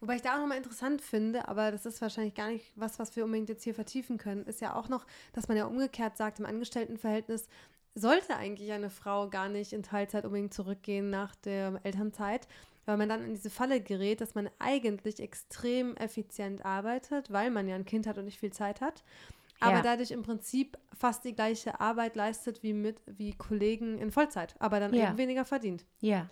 Wobei 0.00 0.16
ich 0.16 0.22
da 0.22 0.34
auch 0.34 0.40
nochmal 0.40 0.58
interessant 0.58 1.00
finde, 1.02 1.48
aber 1.48 1.70
das 1.70 1.86
ist 1.86 2.00
wahrscheinlich 2.00 2.34
gar 2.34 2.48
nicht 2.48 2.72
was, 2.76 2.98
was 2.98 3.14
wir 3.16 3.24
unbedingt 3.24 3.48
jetzt 3.48 3.64
hier 3.64 3.74
vertiefen 3.74 4.18
können, 4.18 4.44
ist 4.44 4.60
ja 4.60 4.74
auch 4.74 4.88
noch, 4.88 5.06
dass 5.32 5.48
man 5.48 5.56
ja 5.56 5.66
umgekehrt 5.66 6.16
sagt, 6.16 6.38
im 6.38 6.46
Angestelltenverhältnis 6.46 7.48
sollte 7.94 8.36
eigentlich 8.36 8.72
eine 8.72 8.90
Frau 8.90 9.28
gar 9.28 9.48
nicht 9.48 9.72
in 9.72 9.82
Teilzeit 9.82 10.24
unbedingt 10.24 10.54
zurückgehen 10.54 11.10
nach 11.10 11.34
der 11.36 11.80
Elternzeit, 11.84 12.48
weil 12.86 12.96
man 12.96 13.08
dann 13.08 13.24
in 13.24 13.34
diese 13.34 13.50
Falle 13.50 13.80
gerät, 13.80 14.20
dass 14.20 14.34
man 14.34 14.50
eigentlich 14.58 15.20
extrem 15.20 15.96
effizient 15.96 16.64
arbeitet, 16.64 17.32
weil 17.32 17.50
man 17.50 17.68
ja 17.68 17.76
ein 17.76 17.86
Kind 17.86 18.06
hat 18.06 18.18
und 18.18 18.24
nicht 18.24 18.40
viel 18.40 18.52
Zeit 18.52 18.80
hat 18.80 19.04
aber 19.60 19.76
ja. 19.76 19.82
dadurch 19.82 20.10
im 20.10 20.22
Prinzip 20.22 20.78
fast 20.92 21.24
die 21.24 21.34
gleiche 21.34 21.80
Arbeit 21.80 22.16
leistet 22.16 22.62
wie 22.62 22.72
mit 22.72 23.00
wie 23.06 23.32
Kollegen 23.32 23.98
in 23.98 24.10
Vollzeit, 24.10 24.54
aber 24.58 24.80
dann 24.80 24.92
ja. 24.94 25.08
eben 25.08 25.18
weniger 25.18 25.44
verdient. 25.44 25.84
Ja. 26.00 26.28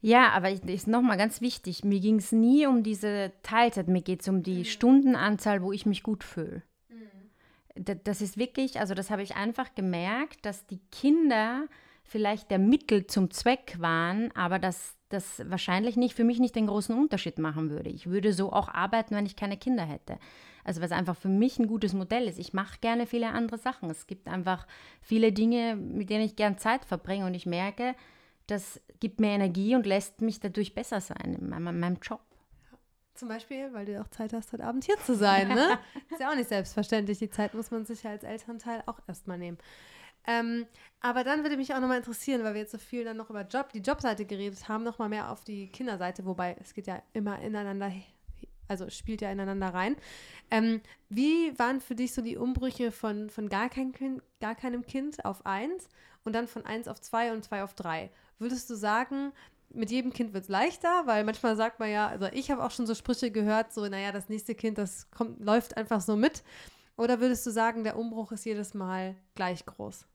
Ja, 0.00 0.30
aber 0.30 0.50
ich, 0.50 0.62
ist 0.64 0.88
nochmal 0.88 1.16
ganz 1.16 1.40
wichtig, 1.40 1.84
mir 1.84 2.00
ging 2.00 2.16
es 2.16 2.32
nie 2.32 2.66
um 2.66 2.82
diese 2.82 3.32
Teilzeit, 3.42 3.88
mir 3.88 4.02
geht 4.02 4.22
es 4.22 4.28
um 4.28 4.42
die 4.42 4.60
mhm. 4.60 4.64
Stundenanzahl, 4.64 5.62
wo 5.62 5.72
ich 5.72 5.86
mich 5.86 6.02
gut 6.02 6.24
fühle. 6.24 6.62
Mhm. 6.88 8.00
das 8.04 8.20
ist 8.20 8.36
wirklich, 8.36 8.80
also 8.80 8.94
das 8.94 9.10
habe 9.10 9.22
ich 9.22 9.36
einfach 9.36 9.74
gemerkt, 9.74 10.44
dass 10.44 10.66
die 10.66 10.80
Kinder 10.90 11.66
vielleicht 12.04 12.50
der 12.50 12.58
Mittel 12.58 13.06
zum 13.06 13.30
Zweck 13.30 13.76
waren, 13.78 14.30
aber 14.36 14.58
dass 14.58 14.96
das 15.08 15.42
wahrscheinlich 15.46 15.96
nicht 15.96 16.14
für 16.14 16.24
mich 16.24 16.40
nicht 16.40 16.56
den 16.56 16.66
großen 16.66 16.96
Unterschied 16.96 17.38
machen 17.38 17.70
würde. 17.70 17.90
Ich 17.90 18.06
würde 18.06 18.32
so 18.32 18.52
auch 18.52 18.68
arbeiten, 18.68 19.14
wenn 19.14 19.26
ich 19.26 19.36
keine 19.36 19.56
Kinder 19.56 19.84
hätte. 19.84 20.18
Also 20.64 20.80
was 20.80 20.92
einfach 20.92 21.16
für 21.16 21.28
mich 21.28 21.58
ein 21.58 21.66
gutes 21.66 21.92
Modell 21.92 22.28
ist. 22.28 22.38
Ich 22.38 22.52
mache 22.52 22.78
gerne 22.80 23.06
viele 23.06 23.28
andere 23.28 23.58
Sachen. 23.58 23.90
Es 23.90 24.06
gibt 24.06 24.28
einfach 24.28 24.66
viele 25.00 25.32
Dinge, 25.32 25.76
mit 25.76 26.10
denen 26.10 26.24
ich 26.24 26.36
gern 26.36 26.58
Zeit 26.58 26.84
verbringe 26.84 27.26
und 27.26 27.34
ich 27.34 27.46
merke, 27.46 27.94
das 28.52 28.80
gibt 29.00 29.18
mir 29.18 29.30
Energie 29.30 29.74
und 29.74 29.86
lässt 29.86 30.20
mich 30.20 30.38
dadurch 30.38 30.74
besser 30.74 31.00
sein 31.00 31.36
in 31.40 31.48
meinem, 31.48 31.68
in 31.68 31.80
meinem 31.80 31.98
Job. 32.00 32.20
Zum 33.14 33.28
Beispiel, 33.28 33.72
weil 33.72 33.86
du 33.86 34.00
auch 34.00 34.08
Zeit 34.08 34.32
hast, 34.32 34.52
heute 34.52 34.64
Abend 34.64 34.84
hier 34.84 34.96
zu 34.98 35.14
sein. 35.14 35.48
Ne? 35.48 35.78
ist 36.10 36.20
ja 36.20 36.30
auch 36.30 36.34
nicht 36.34 36.48
selbstverständlich. 36.48 37.18
Die 37.18 37.30
Zeit 37.30 37.54
muss 37.54 37.70
man 37.70 37.84
sich 37.84 38.02
ja 38.02 38.10
als 38.10 38.24
Elternteil 38.24 38.82
auch 38.86 38.98
erstmal 39.06 39.38
nehmen. 39.38 39.58
Ähm, 40.26 40.66
aber 41.00 41.24
dann 41.24 41.42
würde 41.42 41.56
mich 41.56 41.74
auch 41.74 41.80
nochmal 41.80 41.98
interessieren, 41.98 42.44
weil 42.44 42.54
wir 42.54 42.60
jetzt 42.60 42.72
so 42.72 42.78
viel 42.78 43.04
dann 43.04 43.16
noch 43.16 43.28
über 43.28 43.42
Job, 43.42 43.72
die 43.72 43.80
Jobseite 43.80 44.24
geredet 44.24 44.68
haben, 44.68 44.84
nochmal 44.84 45.08
mehr 45.08 45.30
auf 45.30 45.44
die 45.44 45.68
Kinderseite, 45.68 46.24
wobei 46.24 46.56
es 46.60 46.74
geht 46.74 46.86
ja 46.86 47.02
immer 47.12 47.40
ineinander, 47.40 47.92
also 48.68 48.88
spielt 48.88 49.20
ja 49.20 49.32
ineinander 49.32 49.74
rein. 49.74 49.96
Ähm, 50.50 50.80
wie 51.08 51.58
waren 51.58 51.80
für 51.80 51.96
dich 51.96 52.14
so 52.14 52.22
die 52.22 52.36
Umbrüche 52.36 52.92
von, 52.92 53.30
von 53.30 53.48
gar, 53.48 53.68
kein 53.68 53.92
kind, 53.92 54.22
gar 54.40 54.54
keinem 54.54 54.86
Kind 54.86 55.24
auf 55.24 55.44
eins 55.44 55.88
und 56.24 56.34
dann 56.34 56.48
von 56.48 56.64
eins 56.64 56.88
auf 56.88 57.00
zwei 57.00 57.32
und 57.32 57.44
zwei 57.44 57.62
auf 57.62 57.74
drei? 57.74 58.10
Würdest 58.38 58.68
du 58.70 58.74
sagen, 58.74 59.32
mit 59.70 59.90
jedem 59.90 60.12
Kind 60.12 60.34
wird 60.34 60.44
es 60.44 60.50
leichter, 60.50 61.06
weil 61.06 61.24
manchmal 61.24 61.56
sagt 61.56 61.80
man 61.80 61.90
ja, 61.90 62.08
also 62.08 62.26
ich 62.32 62.50
habe 62.50 62.62
auch 62.64 62.70
schon 62.70 62.86
so 62.86 62.94
Sprüche 62.94 63.30
gehört, 63.30 63.72
so, 63.72 63.86
naja, 63.86 64.12
das 64.12 64.28
nächste 64.28 64.54
Kind, 64.54 64.78
das 64.78 65.10
kommt, 65.10 65.40
läuft 65.40 65.76
einfach 65.76 66.00
so 66.00 66.16
mit. 66.16 66.42
Oder 66.96 67.20
würdest 67.20 67.46
du 67.46 67.50
sagen, 67.50 67.84
der 67.84 67.96
Umbruch 67.96 68.32
ist 68.32 68.44
jedes 68.44 68.74
Mal 68.74 69.16
gleich 69.34 69.64
groß? 69.64 70.06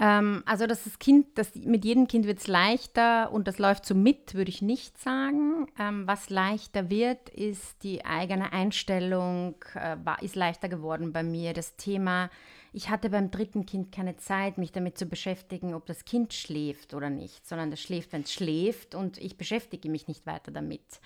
Ähm, 0.00 0.42
also, 0.46 0.66
dass 0.66 0.84
das 0.84 0.98
Kind, 0.98 1.26
das, 1.36 1.54
mit 1.54 1.84
jedem 1.84 2.08
Kind 2.08 2.26
wird 2.26 2.38
es 2.38 2.46
leichter 2.46 3.30
und 3.32 3.46
das 3.46 3.58
läuft 3.58 3.84
so 3.84 3.94
mit, 3.94 4.34
würde 4.34 4.48
ich 4.48 4.62
nicht 4.62 4.98
sagen. 4.98 5.66
Ähm, 5.78 6.06
was 6.06 6.30
leichter 6.30 6.88
wird, 6.88 7.28
ist 7.28 7.82
die 7.82 8.04
eigene 8.04 8.52
Einstellung, 8.52 9.56
äh, 9.74 9.96
ist 10.22 10.36
leichter 10.36 10.70
geworden 10.70 11.12
bei 11.12 11.22
mir. 11.22 11.52
Das 11.52 11.76
Thema, 11.76 12.30
ich 12.72 12.88
hatte 12.88 13.10
beim 13.10 13.30
dritten 13.30 13.66
Kind 13.66 13.92
keine 13.92 14.16
Zeit, 14.16 14.58
mich 14.58 14.72
damit 14.72 14.96
zu 14.96 15.06
beschäftigen, 15.06 15.74
ob 15.74 15.86
das 15.86 16.04
Kind 16.04 16.32
schläft 16.32 16.94
oder 16.94 17.10
nicht, 17.10 17.46
sondern 17.46 17.70
das 17.70 17.80
schläft, 17.80 18.12
wenn 18.12 18.22
es 18.22 18.32
schläft 18.32 18.94
und 18.94 19.18
ich 19.18 19.36
beschäftige 19.36 19.90
mich 19.90 20.08
nicht 20.08 20.26
weiter 20.26 20.52
damit. 20.52 21.00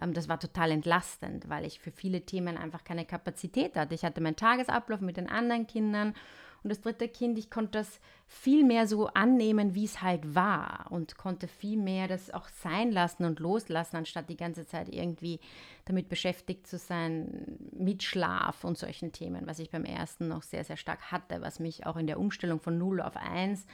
Ähm, 0.00 0.12
das 0.14 0.28
war 0.28 0.38
total 0.38 0.70
entlastend, 0.70 1.48
weil 1.48 1.64
ich 1.64 1.80
für 1.80 1.90
viele 1.90 2.22
Themen 2.22 2.56
einfach 2.56 2.84
keine 2.84 3.04
Kapazität 3.04 3.76
hatte. 3.76 3.94
Ich 3.94 4.04
hatte 4.04 4.20
meinen 4.20 4.36
Tagesablauf 4.36 5.00
mit 5.00 5.16
den 5.16 5.28
anderen 5.28 5.66
Kindern 5.66 6.14
und 6.62 6.70
das 6.70 6.80
dritte 6.80 7.08
Kind, 7.08 7.38
ich 7.38 7.50
konnte 7.50 7.72
das 7.72 8.00
viel 8.26 8.64
mehr 8.64 8.86
so 8.86 9.06
annehmen, 9.08 9.74
wie 9.74 9.84
es 9.84 10.02
halt 10.02 10.34
war 10.34 10.86
und 10.90 11.16
konnte 11.16 11.48
viel 11.48 11.78
mehr 11.78 12.06
das 12.06 12.30
auch 12.30 12.48
sein 12.48 12.92
lassen 12.92 13.24
und 13.24 13.40
loslassen, 13.40 13.96
anstatt 13.96 14.28
die 14.28 14.36
ganze 14.36 14.66
Zeit 14.66 14.88
irgendwie 14.88 15.40
damit 15.86 16.08
beschäftigt 16.08 16.66
zu 16.66 16.78
sein 16.78 17.58
mit 17.72 18.02
Schlaf 18.02 18.64
und 18.64 18.78
solchen 18.78 19.12
Themen, 19.12 19.46
was 19.46 19.58
ich 19.58 19.70
beim 19.70 19.84
ersten 19.84 20.28
noch 20.28 20.42
sehr, 20.42 20.64
sehr 20.64 20.76
stark 20.76 21.10
hatte, 21.10 21.40
was 21.40 21.60
mich 21.60 21.86
auch 21.86 21.96
in 21.96 22.06
der 22.06 22.20
Umstellung 22.20 22.60
von 22.60 22.78
0 22.78 23.00
auf 23.00 23.16
1 23.16 23.66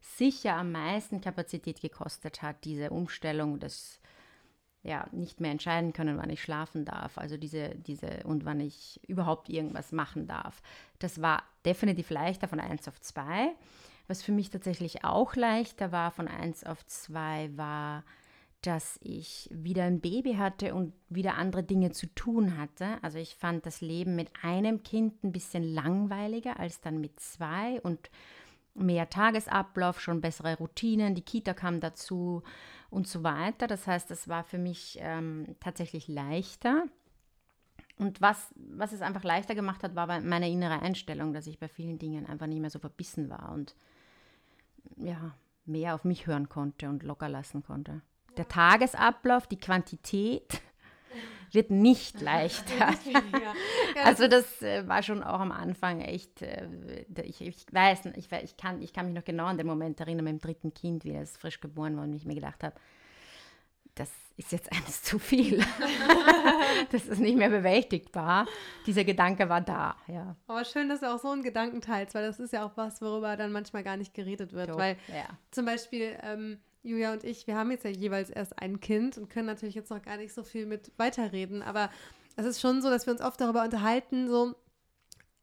sicher 0.00 0.54
am 0.56 0.72
meisten 0.72 1.20
Kapazität 1.20 1.80
gekostet 1.80 2.42
hat, 2.42 2.64
diese 2.64 2.90
Umstellung 2.90 3.58
des 3.58 4.00
ja, 4.84 5.06
nicht 5.12 5.40
mehr 5.40 5.50
entscheiden 5.50 5.94
können, 5.94 6.18
wann 6.18 6.30
ich 6.30 6.42
schlafen 6.42 6.84
darf. 6.84 7.16
Also 7.16 7.38
diese, 7.38 7.70
diese 7.70 8.22
und 8.24 8.44
wann 8.44 8.60
ich 8.60 9.00
überhaupt 9.08 9.48
irgendwas 9.48 9.92
machen 9.92 10.26
darf. 10.26 10.62
Das 10.98 11.22
war 11.22 11.42
definitiv 11.64 12.10
leichter 12.10 12.48
von 12.48 12.60
1 12.60 12.86
auf 12.86 13.00
2. 13.00 13.50
Was 14.06 14.22
für 14.22 14.32
mich 14.32 14.50
tatsächlich 14.50 15.02
auch 15.02 15.34
leichter 15.34 15.90
war 15.90 16.10
von 16.10 16.28
1 16.28 16.64
auf 16.64 16.84
2 16.86 17.56
war, 17.56 18.04
dass 18.60 18.98
ich 19.02 19.48
wieder 19.50 19.84
ein 19.84 20.00
Baby 20.00 20.34
hatte 20.34 20.74
und 20.74 20.92
wieder 21.08 21.36
andere 21.36 21.62
Dinge 21.62 21.92
zu 21.92 22.06
tun 22.14 22.58
hatte. 22.58 22.98
Also 23.00 23.18
ich 23.18 23.36
fand 23.36 23.64
das 23.64 23.80
Leben 23.80 24.16
mit 24.16 24.30
einem 24.42 24.82
Kind 24.82 25.24
ein 25.24 25.32
bisschen 25.32 25.62
langweiliger 25.62 26.60
als 26.60 26.82
dann 26.82 27.00
mit 27.00 27.18
zwei 27.20 27.80
und 27.80 28.10
mehr 28.74 29.08
Tagesablauf, 29.08 30.00
schon 30.00 30.20
bessere 30.20 30.56
Routinen, 30.58 31.14
die 31.14 31.22
Kita 31.22 31.54
kam 31.54 31.80
dazu 31.80 32.42
und 32.94 33.08
so 33.08 33.24
weiter. 33.24 33.66
Das 33.66 33.86
heißt, 33.86 34.10
das 34.10 34.28
war 34.28 34.44
für 34.44 34.58
mich 34.58 34.98
ähm, 35.00 35.56
tatsächlich 35.60 36.06
leichter. 36.08 36.84
Und 37.98 38.20
was, 38.20 38.52
was 38.56 38.92
es 38.92 39.02
einfach 39.02 39.24
leichter 39.24 39.54
gemacht 39.54 39.82
hat, 39.82 39.94
war 39.94 40.20
meine 40.20 40.50
innere 40.50 40.80
Einstellung, 40.80 41.32
dass 41.32 41.46
ich 41.46 41.58
bei 41.58 41.68
vielen 41.68 41.98
Dingen 41.98 42.26
einfach 42.26 42.46
nicht 42.46 42.60
mehr 42.60 42.70
so 42.70 42.78
verbissen 42.78 43.28
war 43.30 43.52
und 43.52 43.74
ja, 44.96 45.34
mehr 45.64 45.94
auf 45.94 46.04
mich 46.04 46.26
hören 46.26 46.48
konnte 46.48 46.88
und 46.88 47.02
locker 47.02 47.28
lassen 47.28 47.62
konnte. 47.62 48.02
Der 48.36 48.48
Tagesablauf, 48.48 49.46
die 49.46 49.58
Quantität 49.58 50.60
wird 51.54 51.70
nicht 51.70 52.20
leichter. 52.20 52.94
also 54.04 54.28
das 54.28 54.62
äh, 54.62 54.86
war 54.86 55.02
schon 55.02 55.22
auch 55.22 55.40
am 55.40 55.52
Anfang 55.52 56.00
echt, 56.00 56.42
äh, 56.42 56.68
ich, 57.22 57.40
ich 57.40 57.66
weiß, 57.70 58.06
ich, 58.16 58.30
ich, 58.30 58.56
kann, 58.56 58.82
ich 58.82 58.92
kann 58.92 59.06
mich 59.06 59.14
noch 59.14 59.24
genau 59.24 59.46
an 59.46 59.58
den 59.58 59.66
Moment 59.66 60.00
erinnern 60.00 60.24
mit 60.24 60.32
dem 60.32 60.40
dritten 60.40 60.74
Kind, 60.74 61.04
wie 61.04 61.14
es 61.14 61.36
frisch 61.36 61.60
geboren 61.60 61.96
war 61.96 62.04
und 62.04 62.12
ich 62.12 62.24
mir 62.24 62.34
gedacht 62.34 62.62
habe, 62.62 62.74
das 63.94 64.10
ist 64.36 64.50
jetzt 64.50 64.72
eines 64.72 65.02
zu 65.02 65.18
viel. 65.18 65.58
das 66.90 67.06
ist 67.06 67.20
nicht 67.20 67.36
mehr 67.36 67.50
bewältigbar. 67.50 68.46
Dieser 68.86 69.04
Gedanke 69.04 69.48
war 69.48 69.60
da, 69.60 69.96
ja. 70.08 70.34
Aber 70.48 70.64
schön, 70.64 70.88
dass 70.88 71.00
du 71.00 71.12
auch 71.12 71.20
so 71.20 71.30
einen 71.30 71.42
Gedanken 71.42 71.80
teilst, 71.80 72.14
weil 72.14 72.26
das 72.26 72.40
ist 72.40 72.52
ja 72.52 72.66
auch 72.66 72.76
was, 72.76 73.00
worüber 73.00 73.36
dann 73.36 73.52
manchmal 73.52 73.84
gar 73.84 73.96
nicht 73.96 74.12
geredet 74.12 74.52
wird. 74.52 74.70
Doch, 74.70 74.78
weil 74.78 74.96
ja. 75.08 75.28
zum 75.52 75.66
Beispiel 75.66 76.18
ähm, 76.22 76.58
Julia 76.84 77.12
und 77.12 77.24
ich, 77.24 77.46
wir 77.46 77.56
haben 77.56 77.70
jetzt 77.70 77.84
ja 77.84 77.90
jeweils 77.90 78.28
erst 78.30 78.60
ein 78.60 78.78
Kind 78.78 79.16
und 79.16 79.30
können 79.30 79.46
natürlich 79.46 79.74
jetzt 79.74 79.90
noch 79.90 80.02
gar 80.02 80.18
nicht 80.18 80.34
so 80.34 80.44
viel 80.44 80.66
mit 80.66 80.92
weiterreden, 80.98 81.62
aber 81.62 81.90
es 82.36 82.44
ist 82.44 82.60
schon 82.60 82.82
so, 82.82 82.90
dass 82.90 83.06
wir 83.06 83.12
uns 83.12 83.22
oft 83.22 83.40
darüber 83.40 83.64
unterhalten, 83.64 84.28
so 84.28 84.54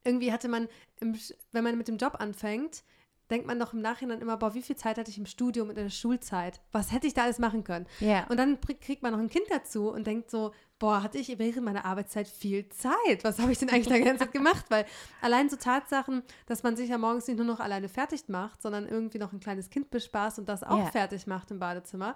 irgendwie 0.04 0.32
hatte 0.32 0.48
man, 0.48 0.68
im, 1.00 1.18
wenn 1.52 1.64
man 1.64 1.78
mit 1.78 1.88
dem 1.88 1.98
Job 1.98 2.16
anfängt, 2.20 2.84
denkt 3.32 3.48
man 3.48 3.60
doch 3.60 3.74
im 3.74 3.82
Nachhinein 3.82 4.22
immer, 4.22 4.38
boah, 4.38 4.54
wie 4.54 4.62
viel 4.62 4.76
Zeit 4.76 4.98
hatte 4.98 5.10
ich 5.10 5.18
im 5.18 5.26
Studium 5.26 5.70
und 5.70 5.78
in 5.78 5.86
der 5.86 5.90
Schulzeit? 5.90 6.60
Was 6.72 6.92
hätte 6.92 7.08
ich 7.08 7.14
da 7.14 7.24
alles 7.24 7.40
machen 7.40 7.64
können? 7.64 7.88
Yeah. 8.02 8.26
Und 8.30 8.38
dann 8.38 8.60
kriegt 8.62 9.02
man 9.02 9.14
noch 9.14 9.20
ein 9.20 9.30
Kind 9.30 9.46
dazu 9.50 9.90
und 9.90 10.06
denkt 10.06 10.30
so, 10.30 10.52
boah, 10.78 11.04
hatte 11.04 11.18
ich 11.18 11.38
während 11.40 11.64
meiner 11.64 11.86
Arbeitszeit 11.86 12.28
viel 12.28 12.68
Zeit. 12.70 13.24
Was 13.24 13.40
habe 13.40 13.52
ich 13.52 13.60
denn 13.60 13.70
eigentlich 13.70 13.88
da 13.88 13.98
ganze 14.00 14.26
Zeit 14.26 14.34
gemacht? 14.34 14.66
Weil 14.70 14.86
allein 15.22 15.50
so 15.50 15.56
Tatsachen, 15.56 16.24
dass 16.48 16.64
man 16.64 16.76
sich 16.76 16.90
ja 16.90 16.98
morgens 16.98 17.28
nicht 17.28 17.38
nur 17.38 17.46
noch 17.46 17.60
alleine 17.60 17.88
fertig 17.88 18.28
macht, 18.28 18.62
sondern 18.62 18.88
irgendwie 18.88 19.20
noch 19.20 19.32
ein 19.32 19.40
kleines 19.40 19.70
Kind 19.70 19.92
bespaßt 19.92 20.40
und 20.40 20.50
das 20.50 20.64
auch 20.64 20.78
yeah. 20.78 20.92
fertig 20.92 21.28
macht 21.28 21.52
im 21.52 21.60
Badezimmer. 21.60 22.16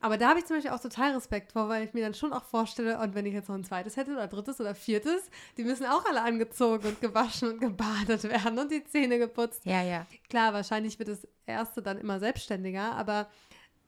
Aber 0.00 0.18
da 0.18 0.28
habe 0.28 0.38
ich 0.38 0.46
zum 0.46 0.56
Beispiel 0.56 0.72
auch 0.72 0.80
total 0.80 1.12
Respekt 1.12 1.52
vor, 1.52 1.68
weil 1.68 1.84
ich 1.84 1.94
mir 1.94 2.02
dann 2.02 2.14
schon 2.14 2.32
auch 2.32 2.44
vorstelle, 2.44 2.98
und 2.98 3.14
wenn 3.14 3.26
ich 3.26 3.32
jetzt 3.32 3.48
noch 3.48 3.56
ein 3.56 3.64
zweites 3.64 3.96
hätte 3.96 4.12
oder 4.12 4.28
drittes 4.28 4.60
oder 4.60 4.74
viertes, 4.74 5.30
die 5.56 5.64
müssen 5.64 5.86
auch 5.86 6.04
alle 6.04 6.22
angezogen 6.22 6.86
und 6.86 7.00
gewaschen 7.00 7.52
und 7.52 7.60
gebadet 7.60 8.24
werden 8.24 8.58
und 8.58 8.70
die 8.70 8.84
Zähne 8.84 9.18
geputzt. 9.18 9.64
Ja, 9.64 9.82
ja. 9.82 10.06
Klar, 10.28 10.52
wahrscheinlich 10.52 10.98
wird 10.98 11.08
das 11.08 11.26
erste 11.46 11.82
dann 11.82 11.98
immer 11.98 12.20
selbstständiger, 12.20 12.92
aber 12.92 13.28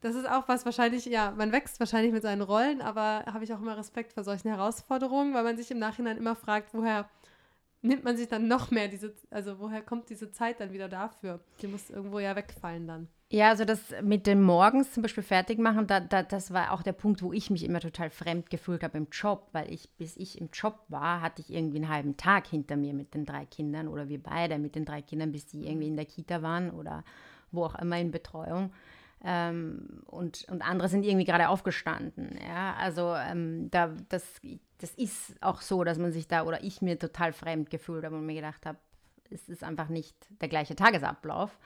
das 0.01 0.15
ist 0.15 0.29
auch 0.29 0.47
was 0.47 0.65
wahrscheinlich, 0.65 1.05
ja, 1.05 1.31
man 1.31 1.51
wächst 1.51 1.79
wahrscheinlich 1.79 2.11
mit 2.11 2.23
seinen 2.23 2.41
Rollen, 2.41 2.81
aber 2.81 3.25
habe 3.31 3.43
ich 3.43 3.53
auch 3.53 3.61
immer 3.61 3.77
Respekt 3.77 4.13
vor 4.13 4.23
solchen 4.23 4.49
Herausforderungen, 4.49 5.33
weil 5.33 5.43
man 5.43 5.57
sich 5.57 5.69
im 5.71 5.79
Nachhinein 5.79 6.17
immer 6.17 6.35
fragt, 6.35 6.73
woher 6.73 7.09
nimmt 7.81 8.03
man 8.03 8.17
sich 8.17 8.27
dann 8.27 8.47
noch 8.47 8.71
mehr 8.71 8.87
diese, 8.87 9.13
also 9.29 9.59
woher 9.59 9.81
kommt 9.81 10.09
diese 10.09 10.31
Zeit 10.31 10.59
dann 10.59 10.73
wieder 10.73 10.89
dafür? 10.89 11.39
Die 11.61 11.67
muss 11.67 11.89
irgendwo 11.89 12.19
ja 12.19 12.35
wegfallen 12.35 12.87
dann. 12.87 13.07
Ja, 13.31 13.49
also 13.49 13.63
das 13.63 13.79
mit 14.01 14.25
dem 14.25 14.41
Morgens 14.41 14.91
zum 14.91 15.03
Beispiel 15.03 15.21
fertig 15.21 15.59
machen, 15.59 15.85
da, 15.85 15.99
da, 15.99 16.23
das 16.23 16.51
war 16.51 16.71
auch 16.71 16.81
der 16.81 16.93
Punkt, 16.93 17.21
wo 17.21 17.31
ich 17.31 17.51
mich 17.51 17.63
immer 17.63 17.79
total 17.79 18.09
fremd 18.09 18.49
gefühlt 18.49 18.83
habe 18.83 18.97
im 18.97 19.07
Job, 19.11 19.49
weil 19.51 19.71
ich, 19.71 19.87
bis 19.97 20.17
ich 20.17 20.41
im 20.41 20.49
Job 20.51 20.79
war, 20.87 21.21
hatte 21.21 21.43
ich 21.43 21.53
irgendwie 21.53 21.77
einen 21.77 21.89
halben 21.89 22.17
Tag 22.17 22.47
hinter 22.47 22.75
mir 22.75 22.91
mit 22.95 23.13
den 23.13 23.27
drei 23.27 23.45
Kindern 23.45 23.87
oder 23.87 24.09
wir 24.09 24.21
beide 24.21 24.57
mit 24.57 24.73
den 24.73 24.83
drei 24.83 25.03
Kindern, 25.03 25.31
bis 25.31 25.45
die 25.45 25.67
irgendwie 25.67 25.89
in 25.89 25.95
der 25.95 26.05
Kita 26.05 26.41
waren 26.41 26.71
oder 26.71 27.03
wo 27.51 27.65
auch 27.65 27.75
immer 27.75 27.99
in 27.99 28.09
Betreuung. 28.09 28.71
Ähm, 29.23 30.01
und, 30.07 30.47
und 30.49 30.63
andere 30.67 30.89
sind 30.89 31.05
irgendwie 31.05 31.25
gerade 31.25 31.49
aufgestanden. 31.49 32.35
Ja? 32.47 32.73
Also 32.79 33.13
ähm, 33.15 33.69
da, 33.69 33.93
das, 34.07 34.23
das 34.79 34.95
ist 34.95 35.35
auch 35.41 35.61
so, 35.61 35.83
dass 35.83 35.99
man 35.99 36.11
sich 36.11 36.27
da 36.27 36.45
oder 36.45 36.63
ich 36.63 36.81
mir 36.81 36.97
total 36.97 37.33
fremd 37.33 37.69
gefühlt 37.69 38.05
habe 38.05 38.15
und 38.15 38.25
mir 38.25 38.35
gedacht 38.35 38.65
habe, 38.65 38.79
es 39.31 39.49
ist 39.49 39.63
einfach 39.63 39.89
nicht 39.89 40.15
der 40.41 40.49
gleiche 40.49 40.75
Tagesablauf. 40.75 41.57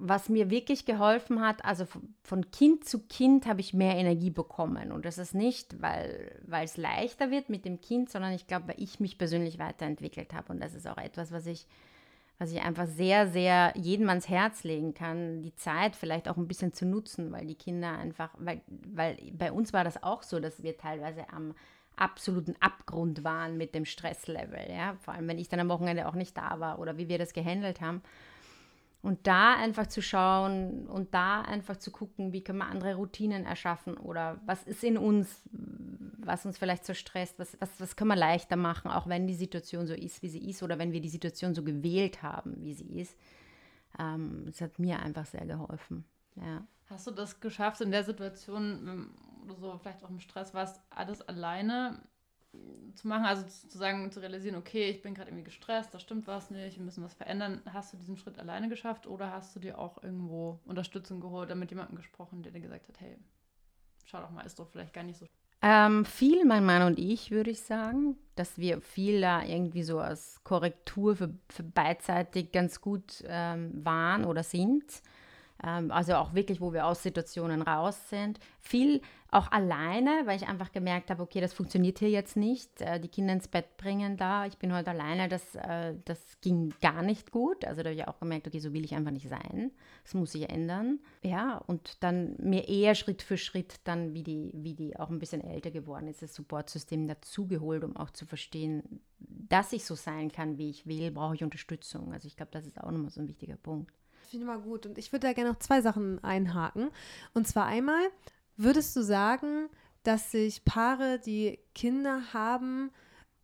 Was 0.00 0.28
mir 0.28 0.50
wirklich 0.50 0.84
geholfen 0.84 1.40
hat, 1.40 1.64
also 1.64 1.86
von 2.22 2.50
Kind 2.50 2.84
zu 2.84 3.00
Kind 3.00 3.46
habe 3.46 3.60
ich 3.60 3.74
mehr 3.74 3.96
Energie 3.96 4.30
bekommen. 4.30 4.92
Und 4.92 5.04
das 5.04 5.18
ist 5.18 5.34
nicht, 5.34 5.82
weil, 5.82 6.40
weil 6.46 6.64
es 6.64 6.76
leichter 6.76 7.30
wird 7.30 7.48
mit 7.48 7.64
dem 7.64 7.80
Kind, 7.80 8.10
sondern 8.10 8.32
ich 8.32 8.46
glaube, 8.46 8.68
weil 8.68 8.80
ich 8.82 9.00
mich 9.00 9.18
persönlich 9.18 9.58
weiterentwickelt 9.58 10.32
habe. 10.34 10.52
Und 10.52 10.62
das 10.62 10.74
ist 10.74 10.86
auch 10.86 10.98
etwas, 10.98 11.32
was 11.32 11.46
ich, 11.46 11.66
was 12.38 12.52
ich 12.52 12.62
einfach 12.62 12.86
sehr, 12.86 13.26
sehr 13.26 13.72
jedem 13.76 14.08
ans 14.08 14.28
Herz 14.28 14.62
legen 14.62 14.94
kann, 14.94 15.42
die 15.42 15.54
Zeit 15.56 15.96
vielleicht 15.96 16.28
auch 16.28 16.36
ein 16.36 16.46
bisschen 16.46 16.72
zu 16.72 16.86
nutzen, 16.86 17.32
weil 17.32 17.46
die 17.46 17.56
Kinder 17.56 17.98
einfach, 17.98 18.30
weil, 18.38 18.60
weil 18.68 19.16
bei 19.32 19.50
uns 19.50 19.72
war 19.72 19.82
das 19.82 20.02
auch 20.02 20.22
so, 20.22 20.38
dass 20.38 20.62
wir 20.62 20.76
teilweise 20.76 21.28
am 21.32 21.54
absoluten 22.00 22.54
Abgrund 22.60 23.24
waren 23.24 23.56
mit 23.56 23.74
dem 23.74 23.84
Stresslevel. 23.84 24.70
Ja? 24.70 24.96
Vor 25.00 25.14
allem, 25.14 25.28
wenn 25.28 25.38
ich 25.38 25.48
dann 25.48 25.60
am 25.60 25.68
Wochenende 25.68 26.08
auch 26.08 26.14
nicht 26.14 26.36
da 26.36 26.60
war 26.60 26.78
oder 26.78 26.98
wie 26.98 27.08
wir 27.08 27.18
das 27.18 27.32
gehandelt 27.32 27.80
haben. 27.80 28.02
Und 29.00 29.28
da 29.28 29.54
einfach 29.54 29.86
zu 29.86 30.02
schauen 30.02 30.88
und 30.88 31.14
da 31.14 31.42
einfach 31.42 31.76
zu 31.76 31.92
gucken, 31.92 32.32
wie 32.32 32.42
können 32.42 32.58
wir 32.58 32.66
andere 32.66 32.96
Routinen 32.96 33.46
erschaffen 33.46 33.96
oder 33.96 34.40
was 34.44 34.64
ist 34.64 34.82
in 34.82 34.98
uns, 34.98 35.42
was 36.18 36.44
uns 36.44 36.58
vielleicht 36.58 36.84
so 36.84 36.94
stresst, 36.94 37.38
was, 37.38 37.56
was, 37.60 37.70
was 37.78 37.94
können 37.94 38.08
wir 38.08 38.16
leichter 38.16 38.56
machen, 38.56 38.90
auch 38.90 39.06
wenn 39.06 39.28
die 39.28 39.34
Situation 39.34 39.86
so 39.86 39.94
ist, 39.94 40.20
wie 40.22 40.28
sie 40.28 40.50
ist 40.50 40.64
oder 40.64 40.80
wenn 40.80 40.90
wir 40.92 41.00
die 41.00 41.08
Situation 41.08 41.54
so 41.54 41.62
gewählt 41.62 42.24
haben, 42.24 42.56
wie 42.64 42.74
sie 42.74 43.00
ist. 43.00 43.16
Ähm, 44.00 44.42
das 44.46 44.60
hat 44.60 44.80
mir 44.80 44.98
einfach 44.98 45.26
sehr 45.26 45.46
geholfen. 45.46 46.04
Ja. 46.42 46.66
Hast 46.86 47.06
du 47.06 47.10
das 47.10 47.40
geschafft 47.40 47.80
in 47.80 47.90
der 47.90 48.04
Situation, 48.04 49.10
wo 49.42 49.54
du 49.54 49.60
so 49.60 49.78
vielleicht 49.78 50.04
auch 50.04 50.10
im 50.10 50.20
Stress 50.20 50.54
warst, 50.54 50.80
alles 50.90 51.20
alleine 51.22 52.00
zu 52.94 53.06
machen, 53.06 53.26
also 53.26 53.44
zu 53.46 53.76
sagen, 53.76 54.10
zu 54.10 54.20
realisieren, 54.20 54.56
okay, 54.56 54.88
ich 54.88 55.02
bin 55.02 55.14
gerade 55.14 55.28
irgendwie 55.28 55.44
gestresst, 55.44 55.92
da 55.92 55.98
stimmt 55.98 56.26
was 56.26 56.50
nicht, 56.50 56.78
wir 56.78 56.84
müssen 56.84 57.04
was 57.04 57.14
verändern. 57.14 57.60
Hast 57.72 57.92
du 57.92 57.96
diesen 57.96 58.16
Schritt 58.16 58.38
alleine 58.38 58.68
geschafft 58.68 59.06
oder 59.06 59.32
hast 59.32 59.54
du 59.54 59.60
dir 59.60 59.78
auch 59.78 60.02
irgendwo 60.02 60.58
Unterstützung 60.64 61.20
geholt 61.20 61.48
oder 61.48 61.54
mit 61.54 61.70
jemandem 61.70 61.96
gesprochen, 61.96 62.42
der 62.42 62.52
dir 62.52 62.60
gesagt 62.60 62.88
hat, 62.88 63.00
hey, 63.00 63.18
schau 64.06 64.20
doch 64.20 64.30
mal, 64.30 64.42
ist 64.42 64.58
doch 64.58 64.68
vielleicht 64.68 64.94
gar 64.94 65.04
nicht 65.04 65.18
so. 65.18 65.26
Ähm, 65.60 66.04
viel 66.04 66.44
mein 66.44 66.64
Mann 66.64 66.82
und 66.82 66.98
ich, 66.98 67.32
würde 67.32 67.50
ich 67.50 67.62
sagen, 67.62 68.16
dass 68.36 68.58
wir 68.58 68.80
viel 68.80 69.20
da 69.20 69.42
irgendwie 69.42 69.82
so 69.82 69.98
als 69.98 70.42
Korrektur 70.44 71.16
für, 71.16 71.34
für 71.48 71.64
beidseitig 71.64 72.52
ganz 72.52 72.80
gut 72.80 73.24
ähm, 73.26 73.84
waren 73.84 74.24
oder 74.24 74.44
sind. 74.44 75.02
Ähm, 75.64 75.90
also 75.90 76.14
auch 76.14 76.34
wirklich, 76.34 76.60
wo 76.60 76.72
wir 76.72 76.86
aus 76.86 77.02
Situationen 77.02 77.62
raus 77.62 78.08
sind. 78.08 78.38
Viel 78.60 79.00
auch 79.30 79.50
alleine, 79.52 80.22
weil 80.24 80.36
ich 80.36 80.48
einfach 80.48 80.72
gemerkt 80.72 81.10
habe, 81.10 81.22
okay, 81.22 81.40
das 81.40 81.52
funktioniert 81.52 81.98
hier 81.98 82.08
jetzt 82.08 82.36
nicht. 82.36 82.80
Äh, 82.80 82.98
die 82.98 83.08
Kinder 83.08 83.34
ins 83.34 83.48
Bett 83.48 83.76
bringen 83.76 84.16
da, 84.16 84.46
ich 84.46 84.56
bin 84.56 84.74
heute 84.74 84.90
alleine, 84.90 85.28
das, 85.28 85.54
äh, 85.54 85.94
das 86.04 86.40
ging 86.40 86.72
gar 86.80 87.02
nicht 87.02 87.30
gut. 87.30 87.64
Also 87.64 87.82
da 87.82 87.90
habe 87.90 88.00
ich 88.00 88.08
auch 88.08 88.20
gemerkt, 88.20 88.46
okay, 88.46 88.58
so 88.58 88.72
will 88.72 88.84
ich 88.84 88.94
einfach 88.94 89.10
nicht 89.10 89.28
sein. 89.28 89.72
Das 90.04 90.14
muss 90.14 90.32
sich 90.32 90.48
ändern. 90.48 91.00
Ja, 91.22 91.58
und 91.58 92.02
dann 92.02 92.36
mir 92.38 92.68
eher 92.68 92.94
Schritt 92.94 93.20
für 93.20 93.36
Schritt 93.36 93.80
dann, 93.84 94.14
wie 94.14 94.22
die, 94.22 94.52
wie 94.54 94.74
die 94.74 94.98
auch 94.98 95.10
ein 95.10 95.18
bisschen 95.18 95.42
älter 95.42 95.70
geworden 95.70 96.08
ist, 96.08 96.22
das 96.22 96.34
Supportsystem 96.34 97.06
dazugeholt, 97.06 97.84
um 97.84 97.96
auch 97.96 98.10
zu 98.10 98.24
verstehen, 98.24 99.00
dass 99.18 99.72
ich 99.72 99.84
so 99.84 99.94
sein 99.94 100.32
kann, 100.32 100.56
wie 100.56 100.70
ich 100.70 100.86
will, 100.86 101.10
brauche 101.10 101.34
ich 101.34 101.44
Unterstützung. 101.44 102.12
Also 102.14 102.28
ich 102.28 102.36
glaube, 102.36 102.52
das 102.52 102.66
ist 102.66 102.80
auch 102.80 102.90
nochmal 102.90 103.10
so 103.10 103.20
ein 103.20 103.28
wichtiger 103.28 103.56
Punkt. 103.56 103.92
Finde 104.28 104.44
ich 104.44 104.48
mal 104.48 104.60
gut. 104.60 104.86
Und 104.86 104.98
ich 104.98 105.12
würde 105.12 105.26
da 105.26 105.32
gerne 105.32 105.50
noch 105.50 105.58
zwei 105.58 105.80
Sachen 105.80 106.22
einhaken. 106.22 106.90
Und 107.34 107.48
zwar 107.48 107.66
einmal, 107.66 108.02
würdest 108.56 108.94
du 108.94 109.02
sagen, 109.02 109.68
dass 110.02 110.30
sich 110.30 110.64
Paare, 110.64 111.18
die 111.18 111.58
Kinder 111.74 112.22
haben 112.32 112.90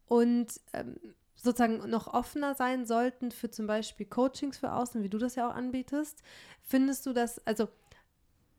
und 0.07 0.49
ähm, 0.73 0.97
sozusagen 1.35 1.89
noch 1.91 2.13
offener 2.13 2.55
sein 2.55 2.87
sollten 2.87 3.31
für 3.31 3.51
zum 3.51 3.67
Beispiel 3.67 4.07
Coachings 4.07 4.59
für 4.59 4.73
außen, 4.73 5.03
wie 5.03 5.09
du 5.09 5.19
das 5.19 5.35
ja 5.35 5.49
auch 5.49 5.55
anbietest, 5.55 6.23
findest 6.63 7.07
du 7.07 7.13
das, 7.13 7.45
also 7.47 7.69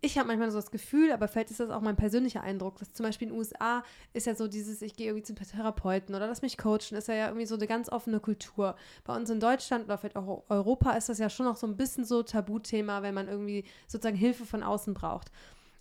ich 0.02 0.18
habe 0.18 0.28
manchmal 0.28 0.52
so 0.52 0.58
das 0.58 0.72
Gefühl, 0.72 1.12
aber 1.12 1.28
vielleicht 1.28 1.52
ist 1.52 1.60
das 1.60 1.70
auch 1.70 1.82
mein 1.82 1.96
persönlicher 1.96 2.42
Eindruck, 2.42 2.78
dass 2.78 2.94
zum 2.94 3.06
Beispiel 3.06 3.28
in 3.28 3.34
den 3.34 3.40
USA 3.40 3.84
ist 4.14 4.28
ja 4.28 4.36
so 4.36 4.48
dieses, 4.48 4.82
ich 4.82 4.96
gehe 4.96 5.08
irgendwie 5.08 5.24
zum 5.24 5.36
Therapeuten 5.36 6.14
oder 6.14 6.28
lass 6.28 6.42
mich 6.42 6.58
coachen, 6.58 6.98
ist 6.98 7.08
ja, 7.08 7.16
ja 7.16 7.28
irgendwie 7.28 7.46
so 7.48 7.56
eine 7.56 7.66
ganz 7.68 7.90
offene 7.90 8.20
Kultur. 8.20 8.76
Bei 9.04 9.16
uns 9.16 9.30
in 9.30 9.40
Deutschland 9.40 9.86
oder 9.86 9.98
vielleicht 9.98 10.16
auch 10.16 10.44
Europa 10.50 10.92
ist 10.92 11.10
das 11.10 11.18
ja 11.18 11.30
schon 11.30 11.46
noch 11.46 11.56
so 11.56 11.66
ein 11.66 11.78
bisschen 11.78 12.06
so 12.06 12.24
Tabuthema, 12.24 13.02
wenn 13.02 13.16
man 13.16 13.28
irgendwie 13.28 13.66
sozusagen 13.88 14.18
Hilfe 14.18 14.46
von 14.46 14.64
außen 14.64 14.94
braucht. 14.94 15.32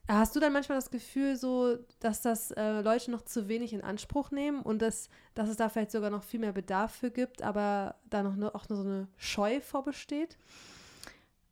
Hast 0.06 0.36
du 0.36 0.40
dann 0.40 0.52
manchmal 0.52 0.76
das 0.76 0.90
Gefühl, 0.90 1.34
so, 1.36 1.78
dass 2.00 2.20
das 2.20 2.50
äh, 2.50 2.82
Leute 2.82 3.10
noch 3.10 3.22
zu 3.22 3.48
wenig 3.48 3.72
in 3.72 3.80
Anspruch 3.80 4.30
nehmen 4.30 4.60
und 4.60 4.82
dass, 4.82 5.08
dass 5.34 5.48
es 5.48 5.56
da 5.56 5.70
vielleicht 5.70 5.92
sogar 5.92 6.10
noch 6.10 6.22
viel 6.22 6.40
mehr 6.40 6.52
Bedarf 6.52 6.94
für 6.94 7.10
gibt, 7.10 7.40
aber 7.40 7.94
da 8.10 8.22
noch 8.22 8.36
ne, 8.36 8.54
auch 8.54 8.68
nur 8.68 8.76
so 8.76 8.84
eine 8.84 9.08
Scheu 9.16 9.60
vorbesteht? 9.62 10.36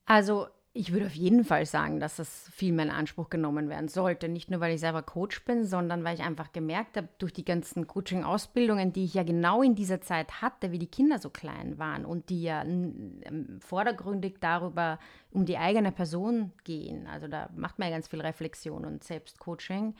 Also 0.04 0.48
ich 0.74 0.92
würde 0.92 1.06
auf 1.06 1.14
jeden 1.14 1.44
Fall 1.44 1.66
sagen, 1.66 2.00
dass 2.00 2.16
das 2.16 2.48
viel 2.50 2.72
mehr 2.72 2.86
in 2.86 2.90
Anspruch 2.90 3.28
genommen 3.28 3.68
werden 3.68 3.88
sollte. 3.88 4.28
Nicht 4.28 4.50
nur, 4.50 4.60
weil 4.60 4.74
ich 4.74 4.80
selber 4.80 5.02
Coach 5.02 5.44
bin, 5.44 5.66
sondern 5.66 6.02
weil 6.02 6.14
ich 6.14 6.22
einfach 6.22 6.50
gemerkt 6.52 6.96
habe, 6.96 7.08
durch 7.18 7.34
die 7.34 7.44
ganzen 7.44 7.86
Coaching-Ausbildungen, 7.86 8.90
die 8.92 9.04
ich 9.04 9.12
ja 9.12 9.22
genau 9.22 9.60
in 9.62 9.74
dieser 9.74 10.00
Zeit 10.00 10.40
hatte, 10.40 10.72
wie 10.72 10.78
die 10.78 10.86
Kinder 10.86 11.18
so 11.18 11.28
klein 11.28 11.78
waren 11.78 12.06
und 12.06 12.30
die 12.30 12.42
ja 12.44 12.62
ähm, 12.62 13.58
vordergründig 13.60 14.36
darüber 14.40 14.98
um 15.30 15.44
die 15.44 15.58
eigene 15.58 15.92
Person 15.92 16.52
gehen. 16.64 17.06
Also 17.06 17.28
da 17.28 17.50
macht 17.54 17.78
man 17.78 17.88
ja 17.88 17.94
ganz 17.94 18.08
viel 18.08 18.22
Reflexion 18.22 18.86
und 18.86 19.04
Selbstcoaching 19.04 19.94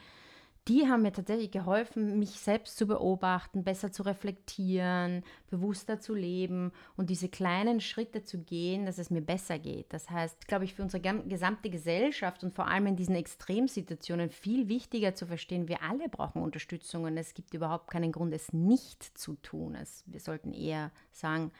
die 0.67 0.87
haben 0.87 1.01
mir 1.01 1.11
tatsächlich 1.11 1.51
geholfen, 1.51 2.19
mich 2.19 2.31
selbst 2.31 2.77
zu 2.77 2.87
beobachten, 2.87 3.65
besser 3.65 3.91
zu 3.91 4.03
reflektieren, 4.03 5.23
bewusster 5.49 5.99
zu 5.99 6.13
leben 6.13 6.71
und 6.95 7.09
diese 7.09 7.27
kleinen 7.27 7.81
Schritte 7.81 8.23
zu 8.23 8.39
gehen, 8.39 8.85
dass 8.85 8.97
es 8.97 9.09
mir 9.09 9.21
besser 9.21 9.59
geht. 9.59 9.91
Das 9.91 10.09
heißt, 10.09 10.47
glaube 10.47 10.63
ich, 10.63 10.73
für 10.73 10.83
unsere 10.83 11.01
gesamte 11.01 11.69
Gesellschaft 11.69 12.43
und 12.45 12.53
vor 12.53 12.67
allem 12.67 12.87
in 12.87 12.95
diesen 12.95 13.15
Extremsituationen 13.15 14.29
viel 14.29 14.69
wichtiger 14.69 15.15
zu 15.15 15.25
verstehen, 15.25 15.67
wir 15.67 15.83
alle 15.83 16.07
brauchen 16.07 16.41
Unterstützung 16.41 17.03
und 17.03 17.17
es 17.17 17.33
gibt 17.33 17.53
überhaupt 17.53 17.91
keinen 17.91 18.13
Grund, 18.13 18.33
es 18.33 18.53
nicht 18.53 19.03
zu 19.17 19.35
tun. 19.35 19.75
Es, 19.75 20.03
wir 20.05 20.21
sollten 20.21 20.53
eher 20.53 20.91
sagen, 21.11 21.51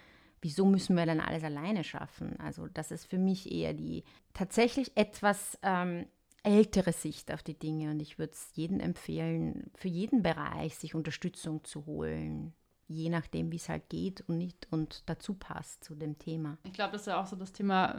wieso 0.42 0.66
müssen 0.66 0.96
wir 0.96 1.06
denn 1.06 1.20
alles 1.20 1.44
alleine 1.44 1.84
schaffen? 1.84 2.40
Also 2.40 2.68
das 2.68 2.92
ist 2.92 3.06
für 3.06 3.18
mich 3.18 3.52
eher 3.52 3.74
die 3.74 4.06
tatsächlich 4.34 4.96
etwas 4.96 5.58
ähm, 5.62 6.06
ältere 6.44 6.94
Sicht 6.94 7.32
auf 7.32 7.42
die 7.42 7.58
Dinge 7.58 7.92
und 7.92 8.02
ich 8.02 8.20
würde 8.20 8.34
es 8.34 8.50
jedem 8.54 8.80
empfehlen, 8.80 9.72
für 9.76 9.88
jeden 9.88 10.22
Bereich 10.24 10.76
sich 10.76 10.94
Unterstützung 10.94 11.64
zu 11.64 11.86
holen, 11.86 12.54
je 12.88 13.10
nachdem, 13.10 13.52
wie 13.52 13.56
es 13.56 13.70
halt 13.70 13.90
geht 13.90 14.22
und 14.28 14.38
nicht 14.38 14.68
und 14.72 15.04
dazu 15.06 15.34
passt 15.34 15.84
zu 15.84 15.96
dem 15.96 16.20
Thema. 16.20 16.58
Ich 16.64 16.74
glaube, 16.74 16.92
das 16.92 17.02
ist 17.02 17.08
ja 17.08 17.22
auch 17.22 17.26
so 17.26 17.36
das 17.36 17.54
Thema 17.54 17.98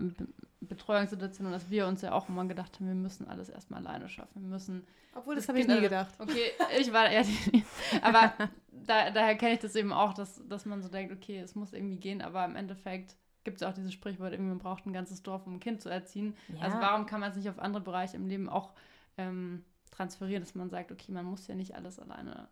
Betreuungssituation, 0.61 1.50
dass 1.52 1.70
wir 1.70 1.87
uns 1.87 2.02
ja 2.02 2.12
auch 2.12 2.28
immer 2.28 2.44
gedacht 2.44 2.76
haben, 2.76 2.87
wir 2.87 2.94
müssen 2.94 3.26
alles 3.28 3.48
erstmal 3.48 3.87
alleine 3.87 4.09
schaffen. 4.09 4.42
Wir 4.42 4.48
müssen. 4.48 4.87
Obwohl, 5.14 5.35
das, 5.35 5.44
das 5.44 5.48
habe 5.48 5.61
ich 5.61 5.66
nie 5.66 5.80
gedacht. 5.80 6.14
Okay, 6.18 6.50
ich 6.78 6.92
war 6.92 7.09
eher 7.09 7.22
die, 7.22 7.64
Aber 8.02 8.33
da, 8.70 9.11
daher 9.11 9.37
kenne 9.37 9.54
ich 9.54 9.61
das 9.61 9.76
eben 9.76 9.92
auch, 9.92 10.14
dass, 10.14 10.42
dass 10.48 10.66
man 10.66 10.83
so 10.83 10.88
denkt, 10.88 11.12
okay, 11.12 11.38
es 11.38 11.54
muss 11.54 11.72
irgendwie 11.72 11.98
gehen, 11.98 12.20
aber 12.20 12.44
im 12.44 12.57
Endeffekt 12.57 13.16
gibt 13.44 13.57
es 13.57 13.61
ja 13.61 13.70
auch 13.70 13.74
dieses 13.74 13.92
Sprichwort, 13.92 14.33
irgendwie 14.33 14.50
man 14.50 14.59
braucht 14.59 14.87
ein 14.87 14.92
ganzes 14.92 15.22
Dorf, 15.22 15.46
um 15.46 15.54
ein 15.54 15.61
Kind 15.61 15.80
zu 15.80 15.88
erziehen. 15.88 16.35
Ja. 16.48 16.62
Also 16.62 16.78
warum 16.78 17.07
kann 17.07 17.20
man 17.20 17.30
es 17.30 17.37
nicht 17.37 17.48
auf 17.48 17.59
andere 17.59 17.83
Bereiche 17.83 18.16
im 18.16 18.26
Leben 18.26 18.48
auch 18.48 18.72
ähm, 19.18 19.64
transferieren, 19.90 20.42
dass 20.42 20.54
man 20.54 20.70
sagt, 20.70 20.90
okay, 20.90 21.12
man 21.12 21.24
muss 21.24 21.46
ja 21.46 21.54
nicht 21.54 21.74
alles 21.74 21.98
alleine 21.98 22.48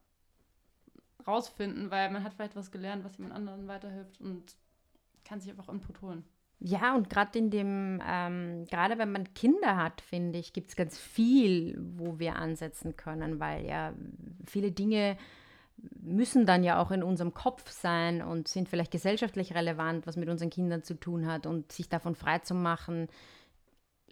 rausfinden, 1.27 1.91
weil 1.91 2.11
man 2.11 2.25
hat 2.25 2.35
vielleicht 2.35 2.57
was 2.57 2.71
gelernt, 2.71 3.05
was 3.05 3.17
jemand 3.17 3.35
anderen 3.35 3.69
weiterhilft 3.69 4.21
und 4.21 4.57
kann 5.25 5.41
sich 5.41 5.51
einfach 5.51 5.69
Input 5.69 6.03
holen. 6.03 6.25
Ja, 6.65 6.95
und 6.95 7.11
gerade 7.11 7.39
in 7.39 7.51
dem, 7.51 8.01
ähm, 8.07 8.67
gerade 8.67 8.97
wenn 8.99 9.11
man 9.11 9.35
Kinder 9.35 9.77
hat, 9.77 10.01
finde 10.01 10.39
ich, 10.39 10.53
gibt 10.53 10.71
es 10.71 10.77
ganz 10.77 10.97
viel, 10.97 11.77
wo 11.97 12.21
wir 12.21 12.37
ansetzen 12.37 12.97
können, 12.97 13.41
weil 13.41 13.67
ja 13.67 13.93
viele 14.47 14.71
Dinge 14.71 15.17
müssen 16.01 16.47
dann 16.47 16.65
ja 16.65 16.81
auch 16.81 16.91
in 16.91 17.03
unserem 17.03 17.35
Kopf 17.35 17.71
sein 17.71 18.23
und 18.23 18.49
sind 18.49 18.69
vielleicht 18.69 18.91
gesellschaftlich 18.91 19.55
relevant, 19.55 20.07
was 20.07 20.17
mit 20.17 20.29
unseren 20.29 20.51
Kindern 20.51 20.83
zu 20.83 20.95
tun 20.95 21.27
hat 21.27 21.47
und 21.47 21.73
sich 21.73 21.89
davon 21.89 22.15
frei 22.15 22.39
zu 22.39 22.55
machen, 22.55 23.09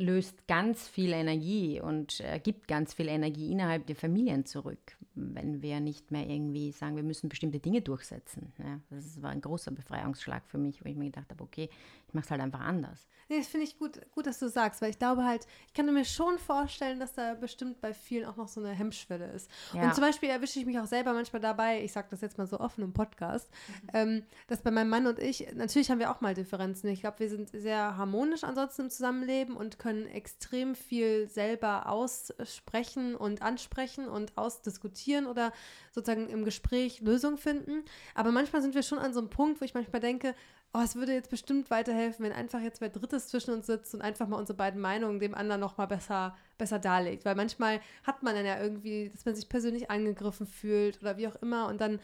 löst 0.00 0.48
ganz 0.48 0.88
viel 0.88 1.12
Energie 1.12 1.78
und 1.80 2.20
äh, 2.20 2.38
gibt 2.38 2.66
ganz 2.66 2.94
viel 2.94 3.08
Energie 3.08 3.52
innerhalb 3.52 3.86
der 3.86 3.96
Familien 3.96 4.46
zurück, 4.46 4.96
wenn 5.14 5.60
wir 5.60 5.78
nicht 5.80 6.10
mehr 6.10 6.26
irgendwie 6.26 6.72
sagen, 6.72 6.96
wir 6.96 7.02
müssen 7.02 7.28
bestimmte 7.28 7.58
Dinge 7.58 7.82
durchsetzen. 7.82 8.52
Ja, 8.58 8.80
das 8.88 9.20
war 9.20 9.30
ein 9.30 9.42
großer 9.42 9.70
Befreiungsschlag 9.70 10.46
für 10.46 10.56
mich, 10.56 10.82
wo 10.82 10.88
ich 10.88 10.96
mir 10.96 11.04
gedacht 11.04 11.30
habe, 11.30 11.44
okay, 11.44 11.68
ich 12.10 12.14
mache 12.14 12.24
es 12.24 12.30
halt 12.32 12.40
einfach 12.40 12.60
anders. 12.60 13.06
Nee, 13.28 13.38
das 13.38 13.46
finde 13.46 13.64
ich 13.64 13.78
gut, 13.78 14.00
gut, 14.10 14.26
dass 14.26 14.40
du 14.40 14.48
sagst, 14.48 14.82
weil 14.82 14.90
ich 14.90 14.98
glaube 14.98 15.24
halt, 15.24 15.46
ich 15.68 15.72
kann 15.72 15.86
mir 15.94 16.04
schon 16.04 16.36
vorstellen, 16.40 16.98
dass 16.98 17.12
da 17.12 17.34
bestimmt 17.34 17.80
bei 17.80 17.94
vielen 17.94 18.24
auch 18.24 18.34
noch 18.34 18.48
so 18.48 18.60
eine 18.60 18.70
Hemmschwelle 18.70 19.30
ist. 19.30 19.48
Ja. 19.72 19.84
Und 19.84 19.94
zum 19.94 20.02
Beispiel 20.02 20.28
erwische 20.28 20.58
ich 20.58 20.66
mich 20.66 20.76
auch 20.80 20.86
selber 20.86 21.12
manchmal 21.12 21.40
dabei, 21.40 21.84
ich 21.84 21.92
sage 21.92 22.08
das 22.10 22.22
jetzt 22.22 22.38
mal 22.38 22.48
so 22.48 22.58
offen 22.58 22.82
im 22.82 22.92
Podcast, 22.92 23.48
mhm. 23.68 23.90
ähm, 23.92 24.22
dass 24.48 24.62
bei 24.62 24.72
meinem 24.72 24.88
Mann 24.88 25.06
und 25.06 25.20
ich, 25.20 25.46
natürlich 25.54 25.92
haben 25.92 26.00
wir 26.00 26.10
auch 26.10 26.20
mal 26.20 26.34
Differenzen. 26.34 26.90
Ich 26.90 27.02
glaube, 27.02 27.20
wir 27.20 27.30
sind 27.30 27.50
sehr 27.50 27.96
harmonisch 27.96 28.42
ansonsten 28.42 28.82
im 28.82 28.90
Zusammenleben 28.90 29.56
und 29.56 29.78
können 29.78 30.08
extrem 30.08 30.74
viel 30.74 31.28
selber 31.28 31.88
aussprechen 31.88 33.14
und 33.14 33.42
ansprechen 33.42 34.08
und 34.08 34.36
ausdiskutieren 34.36 35.28
oder 35.28 35.52
sozusagen 35.92 36.28
im 36.28 36.44
Gespräch 36.44 37.00
Lösungen 37.00 37.38
finden. 37.38 37.84
Aber 38.16 38.32
manchmal 38.32 38.60
sind 38.60 38.74
wir 38.74 38.82
schon 38.82 38.98
an 38.98 39.12
so 39.12 39.20
einem 39.20 39.30
Punkt, 39.30 39.60
wo 39.60 39.64
ich 39.64 39.74
manchmal 39.74 40.00
denke, 40.00 40.34
oh, 40.72 40.80
es 40.82 40.94
würde 40.94 41.12
jetzt 41.12 41.30
bestimmt 41.30 41.70
weiterhelfen, 41.70 42.24
wenn 42.24 42.32
einfach 42.32 42.60
jetzt 42.60 42.80
wer 42.80 42.90
Drittes 42.90 43.28
zwischen 43.28 43.52
uns 43.52 43.66
sitzt 43.66 43.94
und 43.94 44.02
einfach 44.02 44.28
mal 44.28 44.36
unsere 44.36 44.56
beiden 44.56 44.80
Meinungen 44.80 45.18
dem 45.18 45.34
anderen 45.34 45.60
noch 45.60 45.78
mal 45.78 45.86
besser, 45.86 46.36
besser 46.58 46.78
darlegt. 46.78 47.24
Weil 47.24 47.34
manchmal 47.34 47.80
hat 48.04 48.22
man 48.22 48.34
dann 48.34 48.46
ja 48.46 48.60
irgendwie, 48.60 49.10
dass 49.10 49.24
man 49.24 49.34
sich 49.34 49.48
persönlich 49.48 49.90
angegriffen 49.90 50.46
fühlt 50.46 51.00
oder 51.00 51.16
wie 51.16 51.28
auch 51.28 51.36
immer 51.36 51.68
und 51.68 51.80
dann 51.80 51.98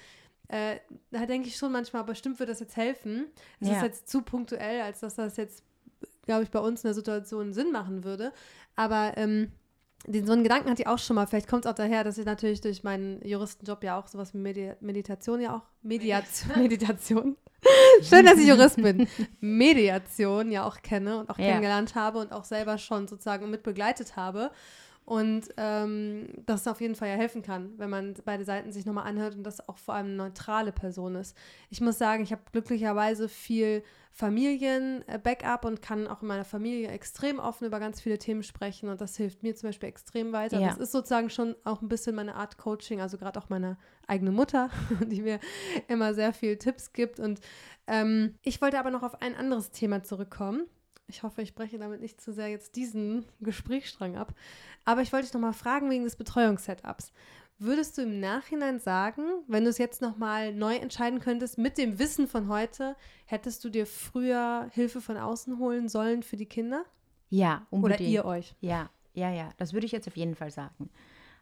äh, 0.49 0.77
da 1.11 1.27
denke 1.27 1.49
ich 1.49 1.57
schon 1.57 1.73
manchmal, 1.73 2.05
bestimmt 2.05 2.39
wird 2.39 2.49
das 2.49 2.61
jetzt 2.61 2.77
helfen. 2.77 3.27
Es 3.61 3.69
ja. 3.69 3.77
ist 3.77 3.83
jetzt 3.83 4.09
zu 4.09 4.23
punktuell, 4.23 4.81
als 4.81 5.01
dass 5.01 5.17
das 5.17 5.37
jetzt, 5.37 5.65
glaube 6.25 6.45
ich, 6.45 6.51
bei 6.51 6.61
uns 6.61 6.85
in 6.85 6.89
der 6.89 6.95
Situation 6.95 7.53
Sinn 7.53 7.73
machen 7.73 8.05
würde. 8.05 8.33
Aber 8.77 9.15
ähm, 9.17 9.51
den, 10.07 10.27
so 10.27 10.33
einen 10.33 10.43
Gedanken 10.43 10.71
hatte 10.71 10.83
ich 10.83 10.89
auch 10.89 10.99
schon 10.99 11.17
mal. 11.17 11.27
Vielleicht 11.27 11.49
kommt 11.49 11.65
es 11.65 11.71
auch 11.71 11.75
daher, 11.75 12.05
dass 12.05 12.19
ich 12.19 12.27
natürlich 12.27 12.61
durch 12.61 12.85
meinen 12.85 13.21
Juristenjob 13.27 13.83
ja 13.85 13.99
auch 13.99 14.07
sowas 14.07 14.35
wie 14.35 14.39
Medi 14.39 14.73
Meditation 14.81 15.41
ja 15.41 15.57
auch. 15.57 15.63
Mediation. 15.83 16.53
Meditation. 16.63 17.37
Schön, 18.03 18.25
dass 18.25 18.39
ich 18.39 18.47
Jurist 18.47 18.77
bin. 18.77 19.09
Mediation 19.41 20.51
ja 20.51 20.65
auch 20.65 20.83
kenne 20.83 21.19
und 21.19 21.31
auch 21.31 21.39
ja. 21.39 21.47
kennengelernt 21.47 21.95
habe 21.95 22.19
und 22.19 22.33
auch 22.33 22.45
selber 22.45 22.79
schon 22.79 23.09
sozusagen 23.09 23.51
mit 23.51 23.63
begleitet 23.63 24.17
habe. 24.17 24.51
Und 25.07 25.51
ähm, 25.57 26.27
das 26.47 26.67
auf 26.67 26.81
jeden 26.81 26.97
Fall 26.97 27.09
ja 27.09 27.15
helfen 27.15 27.41
kann, 27.41 27.75
wenn 27.79 27.89
man 27.89 28.15
beide 28.25 28.45
Seiten 28.45 28.73
sich 28.73 28.87
nochmal 28.87 29.07
anhört 29.07 29.37
und 29.37 29.45
das 29.45 29.67
auch 29.69 29.79
vor 29.79 29.95
allem 29.95 30.07
eine 30.07 30.17
neutrale 30.17 30.73
Person 30.73 31.15
ist. 31.15 31.37
Ich 31.71 31.81
muss 31.81 31.97
sagen, 31.97 32.25
ich 32.25 32.33
habe 32.33 32.43
glücklicherweise 32.51 33.29
viel 33.29 33.85
Familien-Backup 34.11 35.65
und 35.65 35.81
kann 35.81 36.09
auch 36.09 36.23
in 36.23 36.29
meiner 36.29 36.45
Familie 36.45 36.89
extrem 36.89 37.39
offen 37.39 37.67
über 37.67 37.79
ganz 37.79 38.01
viele 38.01 38.19
Themen 38.19 38.43
sprechen 38.43 38.89
und 38.89 39.01
das 39.01 39.17
hilft 39.17 39.45
mir 39.45 39.55
zum 39.55 39.69
Beispiel 39.69 39.89
extrem 39.89 40.33
weiter. 40.33 40.59
Ja. 40.59 40.71
Das 40.71 40.79
ist 40.79 40.91
sozusagen 40.91 41.31
schon 41.31 41.55
auch 41.63 41.83
ein 41.83 41.89
bisschen 41.89 42.17
meine 42.17 42.35
Art 42.35 42.59
Coaching, 42.59 43.01
also 43.01 43.17
gerade 43.17 43.39
auch 43.39 43.49
meine 43.49 43.77
eigene 44.09 44.33
Mutter, 44.33 44.71
die 45.07 45.23
mir 45.23 45.39
immer 45.87 46.15
sehr 46.15 46.33
viele 46.33 46.59
Tipps 46.59 46.93
gibt. 46.93 47.21
Und 47.21 47.41
ähm, 47.87 48.35
ich 48.43 48.61
wollte 48.61 48.81
aber 48.81 48.91
noch 48.91 49.05
auf 49.05 49.23
ein 49.23 49.37
anderes 49.37 49.71
Thema 49.71 50.03
zurückkommen. 50.03 50.67
Ich 51.09 51.23
hoffe, 51.23 51.43
ich 51.43 51.55
breche 51.55 51.79
damit 51.79 52.01
nicht 52.01 52.21
zu 52.21 52.33
sehr 52.33 52.49
jetzt 52.49 52.77
diesen 52.77 53.25
Gesprächsstrang 53.41 54.17
ab. 54.17 54.35
Aber 54.85 55.03
ich 55.03 55.13
wollte 55.13 55.27
dich 55.27 55.35
nochmal 55.35 55.53
fragen 55.53 55.89
wegen 55.91 56.05
des 56.05 56.17
Betreuungssetups. 56.17 57.13
Würdest 57.59 57.97
du 57.97 58.03
im 58.03 58.21
Nachhinein 58.21 58.81
sagen, 58.81 59.23
wenn 59.47 59.65
du 59.65 59.71
es 59.71 59.79
jetzt 59.79 60.03
nochmal 60.03 60.53
neu 60.53 60.77
entscheiden 60.77 61.21
könntest, 61.21 61.57
mit 61.57 61.79
dem 61.79 61.99
Wissen 61.99 62.27
von 62.27 62.49
heute, 62.49 62.97
hättest 63.25 63.65
du 63.65 63.71
dir 63.71 63.87
früher 63.87 64.69
Hilfe 64.73 65.01
von 65.01 65.17
außen 65.17 65.59
holen 65.59 65.89
sollen 65.89 66.23
für 66.23 66.37
die 66.37 66.47
Kinder? 66.47 66.85
Ja, 67.31 67.67
unbedingt. 67.71 68.01
Oder 68.01 68.09
ihr 68.09 68.25
euch? 68.27 68.55
Ja, 68.61 68.91
ja, 69.15 69.31
ja. 69.31 69.49
Das 69.57 69.73
würde 69.73 69.87
ich 69.87 69.93
jetzt 69.93 70.07
auf 70.07 70.17
jeden 70.17 70.35
Fall 70.35 70.51
sagen. 70.51 70.91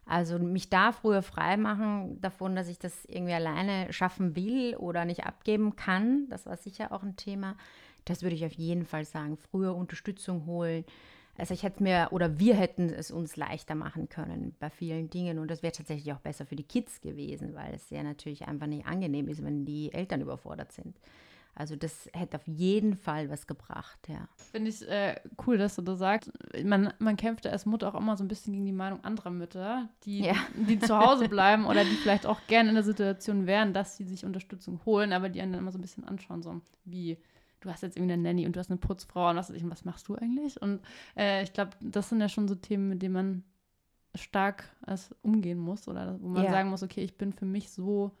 Also 0.05 0.37
mich 0.37 0.69
da 0.69 0.91
früher 0.91 1.21
frei 1.21 1.57
machen 1.57 2.21
davon, 2.21 2.55
dass 2.55 2.69
ich 2.69 2.77
das 2.77 3.05
irgendwie 3.05 3.33
alleine 3.33 3.91
schaffen 3.91 4.35
will 4.35 4.75
oder 4.75 5.03
nicht 5.03 5.25
abgeben 5.25 5.75
kann, 5.75 6.29
das 6.29 6.45
war 6.45 6.57
sicher 6.57 6.91
auch 6.91 7.01
ein 7.01 7.15
Thema. 7.15 7.57
Das 8.05 8.21
würde 8.21 8.35
ich 8.35 8.45
auf 8.45 8.53
jeden 8.53 8.85
Fall 8.85 9.05
sagen. 9.05 9.37
Früher 9.37 9.75
Unterstützung 9.75 10.45
holen. 10.45 10.85
Also 11.37 11.53
ich 11.53 11.63
hätte 11.63 11.83
mir 11.83 12.07
oder 12.11 12.39
wir 12.39 12.55
hätten 12.55 12.89
es 12.89 13.11
uns 13.11 13.35
leichter 13.35 13.75
machen 13.75 14.07
können 14.07 14.55
bei 14.59 14.69
vielen 14.69 15.09
Dingen 15.09 15.37
und 15.37 15.51
das 15.51 15.63
wäre 15.63 15.73
tatsächlich 15.73 16.13
auch 16.13 16.19
besser 16.19 16.45
für 16.45 16.55
die 16.55 16.63
Kids 16.63 17.01
gewesen, 17.01 17.53
weil 17.55 17.73
es 17.73 17.89
ja 17.89 18.03
natürlich 18.03 18.47
einfach 18.47 18.67
nicht 18.67 18.85
angenehm 18.85 19.27
ist, 19.27 19.43
wenn 19.43 19.65
die 19.65 19.91
Eltern 19.91 20.21
überfordert 20.21 20.71
sind. 20.71 20.95
Also 21.57 21.77
das 21.77 22.09
hätte 22.13 22.35
auf 22.35 22.47
jeden 22.47 22.95
Fall 22.95 23.29
was 23.29 23.47
gebracht, 23.47 23.97
ja. 24.09 24.27
Finde 24.51 24.69
ich 24.69 24.85
äh, 24.89 25.15
cool, 25.47 25.57
dass 25.57 25.77
du 25.77 25.81
das 25.81 25.99
sagst. 25.99 26.29
Man, 26.63 26.93
man 26.99 27.15
kämpft 27.15 27.47
als 27.47 27.65
Mutter 27.65 27.87
auch 27.87 27.99
immer 27.99 28.17
so 28.17 28.25
ein 28.25 28.27
bisschen 28.27 28.51
gegen 28.51 28.65
die 28.65 28.73
Meinung 28.73 29.01
anderer 29.05 29.29
Mütter, 29.29 29.87
die, 30.03 30.25
ja. 30.25 30.35
die 30.67 30.79
zu 30.79 30.97
Hause 30.97 31.29
bleiben 31.29 31.65
oder 31.65 31.85
die 31.85 31.95
vielleicht 31.95 32.25
auch 32.25 32.41
gerne 32.47 32.69
in 32.69 32.75
der 32.75 32.83
Situation 32.83 33.47
wären, 33.47 33.73
dass 33.73 33.95
sie 33.95 34.03
sich 34.03 34.25
Unterstützung 34.25 34.81
holen, 34.85 35.13
aber 35.13 35.29
die 35.29 35.41
einen 35.41 35.53
dann 35.53 35.61
immer 35.61 35.71
so 35.71 35.77
ein 35.77 35.81
bisschen 35.81 36.03
anschauen, 36.03 36.43
so 36.43 36.59
wie 36.83 37.17
du 37.65 37.71
hast 37.71 37.81
jetzt 37.81 37.97
irgendwie 37.97 38.13
eine 38.13 38.23
Nanny 38.23 38.45
und 38.45 38.55
du 38.55 38.59
hast 38.59 38.69
eine 38.69 38.77
Putzfrau 38.77 39.29
und 39.29 39.35
was, 39.35 39.51
was 39.51 39.85
machst 39.85 40.07
du 40.07 40.15
eigentlich? 40.15 40.61
Und 40.61 40.81
äh, 41.17 41.43
ich 41.43 41.53
glaube, 41.53 41.71
das 41.81 42.09
sind 42.09 42.21
ja 42.21 42.29
schon 42.29 42.47
so 42.47 42.55
Themen, 42.55 42.89
mit 42.89 43.01
denen 43.01 43.13
man 43.13 43.43
stark 44.15 44.69
umgehen 45.21 45.59
muss 45.59 45.87
oder 45.87 46.17
wo 46.21 46.29
man 46.29 46.45
ja. 46.45 46.51
sagen 46.51 46.69
muss, 46.69 46.83
okay, 46.83 47.03
ich 47.03 47.17
bin 47.17 47.33
für 47.33 47.45
mich 47.45 47.69
so 47.69 48.11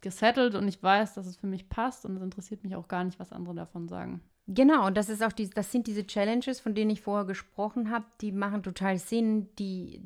gesettelt 0.00 0.54
und 0.54 0.68
ich 0.68 0.82
weiß, 0.82 1.14
dass 1.14 1.26
es 1.26 1.36
für 1.36 1.46
mich 1.46 1.68
passt 1.68 2.04
und 2.04 2.16
es 2.16 2.22
interessiert 2.22 2.62
mich 2.62 2.76
auch 2.76 2.88
gar 2.88 3.04
nicht, 3.04 3.18
was 3.18 3.32
andere 3.32 3.54
davon 3.54 3.88
sagen. 3.88 4.20
Genau, 4.46 4.86
und 4.86 4.96
das 4.98 5.08
ist 5.08 5.22
auch 5.22 5.32
die, 5.32 5.48
das 5.48 5.72
sind 5.72 5.86
diese 5.86 6.06
Challenges, 6.06 6.60
von 6.60 6.74
denen 6.74 6.90
ich 6.90 7.00
vorher 7.00 7.24
gesprochen 7.24 7.90
habe, 7.90 8.04
die 8.20 8.30
machen 8.30 8.62
total 8.62 8.98
Sinn, 8.98 9.48
die 9.58 10.02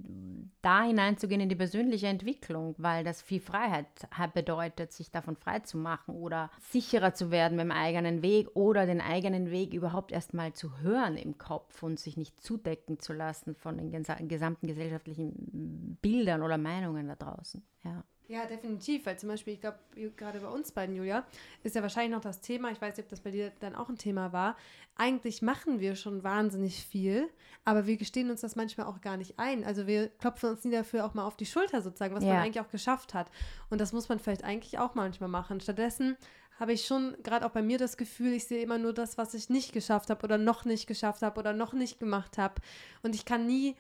da 0.63 0.85
hineinzugehen 0.85 1.41
in 1.41 1.49
die 1.49 1.57
persönliche 1.57 2.07
Entwicklung, 2.07 2.77
weil 2.79 3.03
das 3.03 3.21
viel 3.21 3.41
Freiheit 3.41 3.87
bedeutet, 4.35 4.93
sich 4.93 5.11
davon 5.11 5.35
frei 5.35 5.59
zu 5.61 5.77
machen 5.77 6.15
oder 6.15 6.53
sicherer 6.61 7.15
zu 7.15 7.33
werden 7.33 7.57
mit 7.57 7.65
dem 7.65 7.73
eigenen 7.73 8.23
Weg 8.23 8.49
oder 8.55 8.87
den 8.87 9.01
eigenen 9.01 9.51
Weg 9.51 9.75
überhaupt 9.75 10.13
erstmal 10.13 10.53
zu 10.53 10.79
hören 10.79 11.17
im 11.17 11.37
Kopf 11.37 11.83
und 11.83 11.99
sich 11.99 12.17
nicht 12.17 12.41
zudecken 12.41 13.01
zu 13.01 13.13
lassen 13.13 13.57
von 13.57 13.77
den 13.77 13.91
gesamten 13.91 14.69
gesellschaftlichen 14.69 15.99
Bildern 16.01 16.43
oder 16.43 16.59
Meinungen 16.59 17.09
da 17.09 17.17
draußen. 17.17 17.61
Ja. 17.83 18.05
Ja, 18.29 18.45
definitiv, 18.45 19.07
weil 19.07 19.19
zum 19.19 19.31
Beispiel, 19.31 19.55
ich 19.55 19.61
glaube, 19.63 19.79
gerade 20.17 20.41
bei 20.41 20.49
uns 20.49 20.71
beiden, 20.71 20.95
Julia, 20.95 21.25
ist 21.63 21.75
ja 21.75 21.81
wahrscheinlich 21.81 22.13
noch 22.13 22.21
das 22.21 22.43
Thema, 22.43 22.71
ich 22.71 22.81
weiß 22.81 22.95
nicht, 22.95 23.07
ob 23.07 23.09
das 23.09 23.21
bei 23.21 23.31
dir 23.31 23.53
dann 23.61 23.75
auch 23.75 23.89
ein 23.89 23.97
Thema 23.97 24.35
war, 24.35 24.55
eigentlich 24.97 25.41
machen 25.41 25.81
wir 25.81 25.97
schon 25.97 26.23
wahnsinnig 26.25 26.85
viel, 26.85 27.31
aber 27.65 27.87
wir 27.87 27.97
gestehen 27.97 28.31
uns 28.31 28.43
das 28.43 28.55
manchmal 28.55 28.87
auch 28.87 29.01
gar 29.01 29.17
nicht 29.17 29.39
ein. 29.39 29.65
Also 29.65 29.87
wir 29.87 30.09
klopfen 30.09 30.51
uns 30.51 30.63
nie 30.63 30.73
dafür 30.73 31.07
auch 31.07 31.15
mal 31.15 31.25
auf 31.25 31.37
die 31.39 31.47
Schulter 31.47 31.81
sozusagen, 31.81 32.15
was 32.15 32.23
ja. 32.23 32.35
man 32.35 32.43
eigentlich 32.43 32.61
auch 32.61 32.71
geschafft 32.71 33.15
hat. 33.15 33.31
Und 33.71 33.81
das 33.81 33.95
muss 33.95 34.11
man 34.11 34.19
vielleicht 34.19 34.45
eigentlich 34.45 34.79
auch 34.79 34.95
manchmal 34.95 35.31
machen. 35.31 35.61
Stattdessen 35.61 36.17
habe 36.61 36.73
ich 36.73 36.85
schon 36.85 37.17
gerade 37.23 37.47
auch 37.47 37.53
bei 37.53 37.63
mir 37.63 37.79
das 37.79 37.97
Gefühl, 37.97 38.33
ich 38.33 38.45
sehe 38.45 38.63
immer 38.63 38.79
nur 38.79 38.93
das, 38.93 39.17
was 39.17 39.33
ich 39.33 39.49
nicht 39.49 39.73
geschafft 39.73 40.11
habe 40.11 40.25
oder 40.25 40.37
noch 40.37 40.65
nicht 40.67 40.87
geschafft 40.87 41.23
habe 41.23 41.39
oder 41.39 41.55
noch 41.55 41.73
nicht 41.73 41.99
gemacht 41.99 42.37
habe. 42.37 42.57
Und 43.03 43.15
ich 43.15 43.25
kann 43.25 43.47
nie 43.47 43.77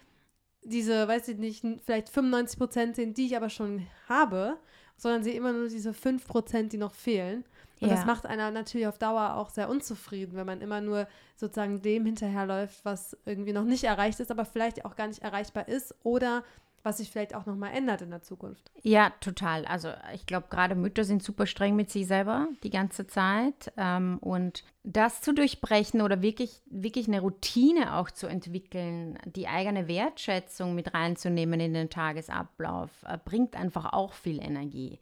diese, 0.62 1.08
weiß 1.08 1.28
ich 1.28 1.38
nicht, 1.38 1.64
vielleicht 1.84 2.08
95 2.08 2.58
Prozent 2.58 2.96
sehen, 2.96 3.14
die 3.14 3.26
ich 3.26 3.36
aber 3.36 3.50
schon 3.50 3.86
habe, 4.08 4.58
sondern 4.96 5.22
sehe 5.22 5.34
immer 5.34 5.52
nur 5.52 5.68
diese 5.68 5.94
5 5.94 6.26
Prozent, 6.26 6.72
die 6.72 6.78
noch 6.78 6.92
fehlen. 6.92 7.44
Und 7.80 7.88
ja. 7.88 7.94
das 7.94 8.06
macht 8.06 8.26
einer 8.26 8.50
natürlich 8.50 8.88
auf 8.88 8.98
Dauer 8.98 9.34
auch 9.34 9.50
sehr 9.50 9.68
unzufrieden, 9.68 10.34
wenn 10.34 10.46
man 10.46 10.60
immer 10.60 10.80
nur 10.80 11.06
sozusagen 11.36 11.80
dem 11.80 12.04
hinterherläuft, 12.04 12.84
was 12.84 13.16
irgendwie 13.24 13.52
noch 13.52 13.64
nicht 13.64 13.84
erreicht 13.84 14.18
ist, 14.18 14.32
aber 14.32 14.44
vielleicht 14.44 14.84
auch 14.84 14.96
gar 14.96 15.06
nicht 15.06 15.22
erreichbar 15.22 15.68
ist 15.68 15.94
oder 16.02 16.42
was 16.88 16.96
sich 16.96 17.10
vielleicht 17.10 17.34
auch 17.34 17.44
nochmal 17.44 17.74
ändert 17.74 18.00
in 18.00 18.08
der 18.08 18.22
Zukunft. 18.22 18.70
Ja, 18.82 19.12
total. 19.20 19.66
Also 19.66 19.90
ich 20.14 20.24
glaube, 20.24 20.46
gerade 20.48 20.74
Mütter 20.74 21.04
sind 21.04 21.22
super 21.22 21.44
streng 21.44 21.76
mit 21.76 21.90
sich 21.90 22.06
selber 22.06 22.48
die 22.62 22.70
ganze 22.70 23.06
Zeit. 23.06 23.70
Ähm, 23.76 24.16
und 24.22 24.64
das 24.84 25.20
zu 25.20 25.34
durchbrechen 25.34 26.00
oder 26.00 26.22
wirklich, 26.22 26.62
wirklich 26.64 27.06
eine 27.06 27.20
Routine 27.20 27.96
auch 27.96 28.10
zu 28.10 28.26
entwickeln, 28.26 29.18
die 29.26 29.48
eigene 29.48 29.86
Wertschätzung 29.86 30.74
mit 30.74 30.94
reinzunehmen 30.94 31.60
in 31.60 31.74
den 31.74 31.90
Tagesablauf, 31.90 32.90
äh, 33.06 33.18
bringt 33.22 33.54
einfach 33.54 33.92
auch 33.92 34.14
viel 34.14 34.42
Energie. 34.42 34.98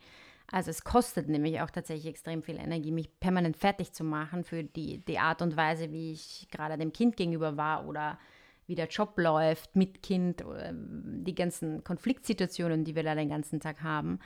Also 0.51 0.71
es 0.71 0.83
kostet 0.83 1.29
nämlich 1.29 1.61
auch 1.61 1.71
tatsächlich 1.71 2.07
extrem 2.07 2.43
viel 2.43 2.57
Energie, 2.57 2.91
mich 2.91 3.21
permanent 3.21 3.57
fertig 3.57 3.93
zu 3.93 4.03
machen 4.03 4.43
für 4.43 4.65
die, 4.65 5.05
die 5.05 5.21
Art 5.21 5.41
und 5.41 5.57
Weise, 5.57 5.93
wie 5.93 6.11
ich 6.11 6.49
gerade 6.51 6.77
dem 6.79 6.93
Kind 6.93 7.17
gegenüber 7.17 7.57
war 7.57 7.87
oder 7.87 8.19
wie 8.67 8.75
der 8.75 8.89
Job 8.89 9.19
läuft 9.19 9.77
mit 9.77 10.03
Kind, 10.03 10.43
ähm, 10.43 11.23
die 11.25 11.35
ganzen 11.35 11.85
Konfliktsituationen, 11.85 12.85
die 12.85 12.95
wir 12.95 13.03
da 13.03 13.15
den 13.15 13.29
ganzen 13.29 13.61
Tag 13.61 13.83
haben. 13.83 14.19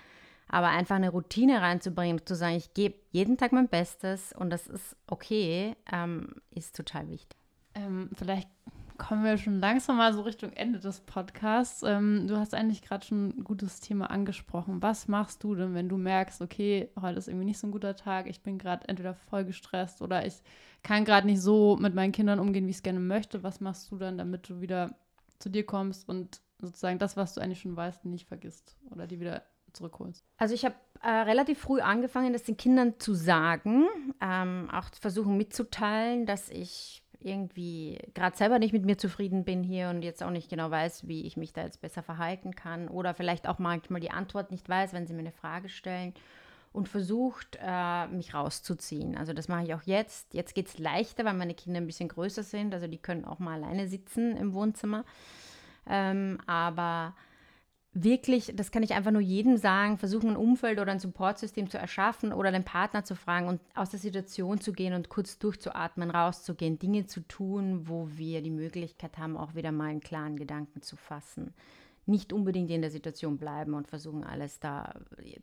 Aber 0.49 0.69
einfach 0.69 0.97
eine 0.97 1.11
Routine 1.11 1.63
reinzubringen, 1.63 2.27
zu 2.27 2.35
sagen, 2.35 2.57
ich 2.57 2.75
gebe 2.75 2.97
jeden 3.13 3.37
Tag 3.37 3.53
mein 3.53 3.69
Bestes 3.69 4.33
und 4.33 4.51
das 4.51 4.67
ist 4.67 4.97
okay, 5.07 5.77
ähm, 5.93 6.35
ist 6.51 6.75
total 6.75 7.09
wichtig. 7.09 7.39
Ähm, 7.75 8.11
vielleicht 8.17 8.49
kommen 9.01 9.25
wir 9.25 9.39
schon 9.39 9.61
langsam 9.61 9.97
mal 9.97 10.13
so 10.13 10.21
Richtung 10.21 10.53
Ende 10.53 10.79
des 10.79 11.01
Podcasts. 11.01 11.83
Ähm, 11.83 12.27
du 12.29 12.37
hast 12.37 12.55
eigentlich 12.55 12.83
gerade 12.83 13.05
schon 13.05 13.29
ein 13.31 13.45
gutes 13.45 13.81
Thema 13.81 14.11
angesprochen. 14.11 14.83
Was 14.83 15.09
machst 15.09 15.43
du 15.43 15.55
denn, 15.55 15.75
wenn 15.75 15.89
du 15.89 15.97
merkst, 15.97 16.43
okay, 16.43 16.91
heute 17.01 17.19
ist 17.19 17.27
irgendwie 17.27 17.47
nicht 17.47 17.59
so 17.59 17.67
ein 17.67 17.71
guter 17.71 17.97
Tag, 17.97 18.29
ich 18.29 18.43
bin 18.43 18.59
gerade 18.59 18.87
entweder 18.89 19.15
voll 19.15 19.47
gestresst 19.47 20.03
oder 20.03 20.27
ich 20.27 20.35
kann 20.83 21.07
gerade 21.07 21.27
nicht 21.27 21.41
so 21.41 21.79
mit 21.81 21.95
meinen 21.95 22.13
Kindern 22.13 22.39
umgehen, 22.39 22.67
wie 22.67 22.71
ich 22.71 22.77
es 22.77 22.83
gerne 22.83 23.01
möchte. 23.01 23.43
Was 23.43 23.61
machst 23.61 23.91
du 23.91 23.97
dann, 23.97 24.19
damit 24.19 24.49
du 24.51 24.61
wieder 24.61 24.95
zu 25.39 25.49
dir 25.49 25.65
kommst 25.65 26.07
und 26.07 26.43
sozusagen 26.59 26.99
das, 26.99 27.17
was 27.17 27.35
du 27.35 27.41
eigentlich 27.41 27.63
schon 27.63 27.77
weißt, 27.77 28.05
nicht 28.05 28.29
vergisst 28.29 28.77
oder 28.91 29.07
die 29.07 29.19
wieder 29.19 29.45
zurückholst? 29.73 30.27
Also 30.37 30.55
ich 30.55 30.67
habe 30.67 30.75
äh, 31.03 31.09
relativ 31.09 31.59
früh 31.59 31.81
angefangen, 31.81 32.35
das 32.35 32.43
den 32.43 32.59
Kindern 32.59 33.01
zu 33.01 33.15
sagen, 33.15 33.87
ähm, 34.21 34.69
auch 34.71 34.91
versuchen 35.01 35.39
mitzuteilen, 35.39 36.27
dass 36.27 36.51
ich 36.51 37.03
irgendwie 37.23 37.99
gerade 38.15 38.37
selber 38.37 38.59
nicht 38.59 38.73
mit 38.73 38.85
mir 38.85 38.99
zufrieden 38.99 39.45
bin 39.45 39.63
hier 39.63 39.91
und 39.91 40.03
jetzt 40.03 40.23
auch 40.23 40.31
nicht 40.31 40.49
genau 40.49 40.71
weiß, 40.71 41.07
wie 41.09 41.27
ich 41.27 41.37
mich 41.37 41.53
da 41.53 41.63
jetzt 41.63 41.81
besser 41.81 42.03
verhalten 42.03 42.55
kann 42.55 42.89
oder 42.89 43.15
vielleicht 43.15 43.49
auch 43.49 43.59
manchmal 43.59 44.01
die 44.01 44.11
Antwort 44.11 44.51
nicht 44.51 44.69
weiß, 44.69 44.93
wenn 44.93 45.07
sie 45.07 45.15
mir 45.15 45.21
eine 45.21 45.33
Frage 45.33 45.69
stellen 45.69 46.15
und 46.73 46.89
versucht, 46.89 47.59
äh, 47.61 48.07
mich 48.09 48.35
rauszuziehen. 48.35 49.17
Also 49.17 49.33
das 49.33 49.49
mache 49.49 49.65
ich 49.65 49.75
auch 49.75 49.83
jetzt. 49.83 50.33
Jetzt 50.35 50.55
geht 50.55 50.69
es 50.69 50.79
leichter, 50.79 51.25
weil 51.25 51.35
meine 51.35 51.55
Kinder 51.55 51.81
ein 51.81 51.87
bisschen 51.87 52.09
größer 52.09 52.43
sind. 52.43 52.73
Also 52.73 52.87
die 52.87 52.99
können 52.99 53.25
auch 53.25 53.41
mal 53.41 53.63
alleine 53.63 53.89
sitzen 53.89 54.37
im 54.37 54.55
Wohnzimmer. 54.55 55.05
Ähm, 55.89 56.39
aber 56.47 57.15
wirklich, 57.93 58.53
das 58.55 58.71
kann 58.71 58.83
ich 58.83 58.95
einfach 58.95 59.11
nur 59.11 59.21
jedem 59.21 59.57
sagen, 59.57 59.99
versuchen 59.99 60.31
ein 60.31 60.37
Umfeld 60.37 60.79
oder 60.79 60.93
ein 60.93 61.01
Supportsystem 61.01 61.69
zu 61.69 61.79
erschaffen 61.79 62.33
oder 62.33 62.53
den 62.53 62.65
Partner 62.65 63.05
zu 63.05 63.17
fragen 63.17 63.49
und 63.49 63.61
aus 63.75 63.91
der 63.91 63.99
Situation 63.99 64.61
zu 64.61 64.73
gehen 64.73 64.95
und 64.95 65.09
kurz 65.09 65.39
durchzuatmen, 65.39 66.11
rauszugehen, 66.11 66.79
Dinge 66.79 67.07
zu 67.07 67.21
tun, 67.21 67.89
wo 67.89 68.09
wir 68.13 68.43
die 68.43 68.51
Möglichkeit 68.51 69.19
haben, 69.19 69.37
auch 69.37 69.55
wieder 69.55 69.73
mal 69.73 69.91
einen 69.91 70.01
klaren 70.01 70.37
Gedanken 70.37 70.83
zu 70.83 70.97
fassen. 70.97 71.53
Nicht 72.07 72.33
unbedingt 72.33 72.71
in 72.71 72.81
der 72.81 72.91
Situation 72.91 73.39
bleiben 73.39 73.75
und 73.75 73.89
versuchen, 73.89 74.25
alles 74.25 74.61
da 74.61 74.95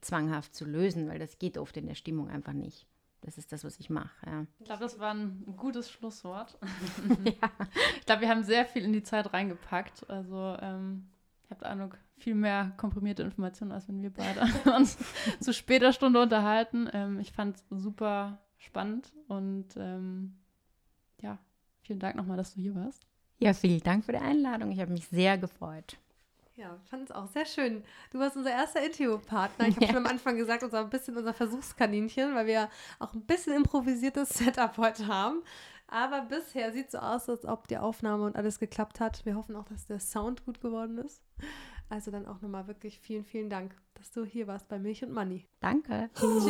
zwanghaft 0.02 0.56
zu 0.56 0.66
lösen, 0.66 1.08
weil 1.08 1.20
das 1.20 1.40
geht 1.40 1.58
oft 1.58 1.76
in 1.78 1.86
der 1.86 1.96
Stimmung 1.96 2.30
einfach 2.30 2.54
nicht. 2.54 2.88
Das 3.22 3.38
ist 3.38 3.52
das, 3.52 3.64
was 3.64 3.80
ich 3.80 3.90
mache. 3.90 4.16
Ja. 4.26 4.46
Ich 4.60 4.66
glaube, 4.66 4.84
das 4.84 5.00
war 5.00 5.14
ein 5.14 5.44
gutes 5.58 5.90
Schlusswort. 5.90 6.58
ja. 7.26 7.52
Ich 8.00 8.06
glaube, 8.06 8.22
wir 8.22 8.30
haben 8.30 8.44
sehr 8.44 8.66
viel 8.66 8.84
in 8.84 8.94
die 8.94 9.04
Zeit 9.04 9.34
reingepackt. 9.34 10.10
Also 10.10 10.56
ähm 10.62 11.10
ich 11.48 11.52
habe 11.52 11.66
Ahnung, 11.66 11.94
viel 12.18 12.36
mehr 12.36 12.74
komprimierte 12.76 13.24
Informationen, 13.24 13.72
als 13.72 13.88
wenn 13.88 14.02
wir 14.02 14.10
beide 14.10 14.42
uns 14.76 14.98
zu 15.40 15.54
später 15.54 15.94
Stunde 15.94 16.22
unterhalten. 16.22 16.90
Ähm, 16.92 17.20
ich 17.22 17.32
fand 17.32 17.56
es 17.56 17.66
super 17.70 18.40
spannend 18.58 19.14
und 19.30 19.68
ähm, 19.78 20.36
ja, 21.22 21.38
vielen 21.84 22.00
Dank 22.00 22.18
nochmal, 22.18 22.36
dass 22.36 22.54
du 22.54 22.60
hier 22.60 22.76
warst. 22.76 23.08
Ja, 23.40 23.54
vielen 23.54 23.80
Dank 23.82 24.04
für 24.04 24.12
die 24.12 24.18
Einladung. 24.18 24.72
Ich 24.72 24.82
habe 24.82 24.92
mich 24.92 25.08
sehr 25.08 25.38
gefreut. 25.38 25.98
Ja, 26.56 26.76
fand 26.86 27.10
es 27.10 27.16
auch 27.16 27.28
sehr 27.28 27.46
schön. 27.46 27.84
Du 28.12 28.20
warst 28.20 28.36
unser 28.36 28.50
erster 28.50 28.84
Interviewpartner. 28.84 29.68
Ich 29.70 29.76
habe 29.78 29.86
ja. 29.86 29.94
schon 29.94 30.06
am 30.06 30.12
Anfang 30.12 30.36
gesagt, 30.36 30.64
unser 30.64 30.80
ein 30.80 30.90
bisschen 30.90 31.16
unser 31.16 31.34
Versuchskaninchen, 31.34 32.36
weil 32.36 32.48
wir 32.48 32.70
auch 33.00 33.14
ein 33.14 33.22
bisschen 33.22 33.54
improvisiertes 33.54 34.30
Setup 34.30 34.76
heute 34.78 35.08
haben. 35.08 35.44
Aber 35.88 36.24
bisher 36.24 36.74
sieht 36.74 36.88
es 36.88 36.92
so 36.94 36.98
aus, 36.98 37.30
als 37.30 37.46
ob 37.46 37.70
die 37.70 37.78
Aufnahme 37.78 38.26
und 38.26 38.36
alles 38.36 38.60
geklappt 38.60 39.00
hat. 39.00 39.26
Wir 39.26 39.36
hoffen 39.36 39.56
auch, 39.56 39.66
dass 39.66 39.86
der 39.86 40.02
Sound 40.02 40.44
gut 40.44 40.60
geworden 40.60 40.98
ist. 40.98 41.22
Also 41.90 42.12
dann 42.12 42.26
auch 42.26 42.42
nochmal 42.42 42.68
wirklich 42.68 43.00
vielen, 43.00 43.24
vielen 43.24 43.50
Dank, 43.50 43.74
dass 43.94 44.12
du 44.12 44.26
hier 44.26 44.48
warst 44.48 44.68
bei 44.68 44.78
Milch 44.78 45.04
und 45.04 45.14
Money. 45.14 45.46
Danke. 45.62 46.10
Tschüss. 46.16 46.46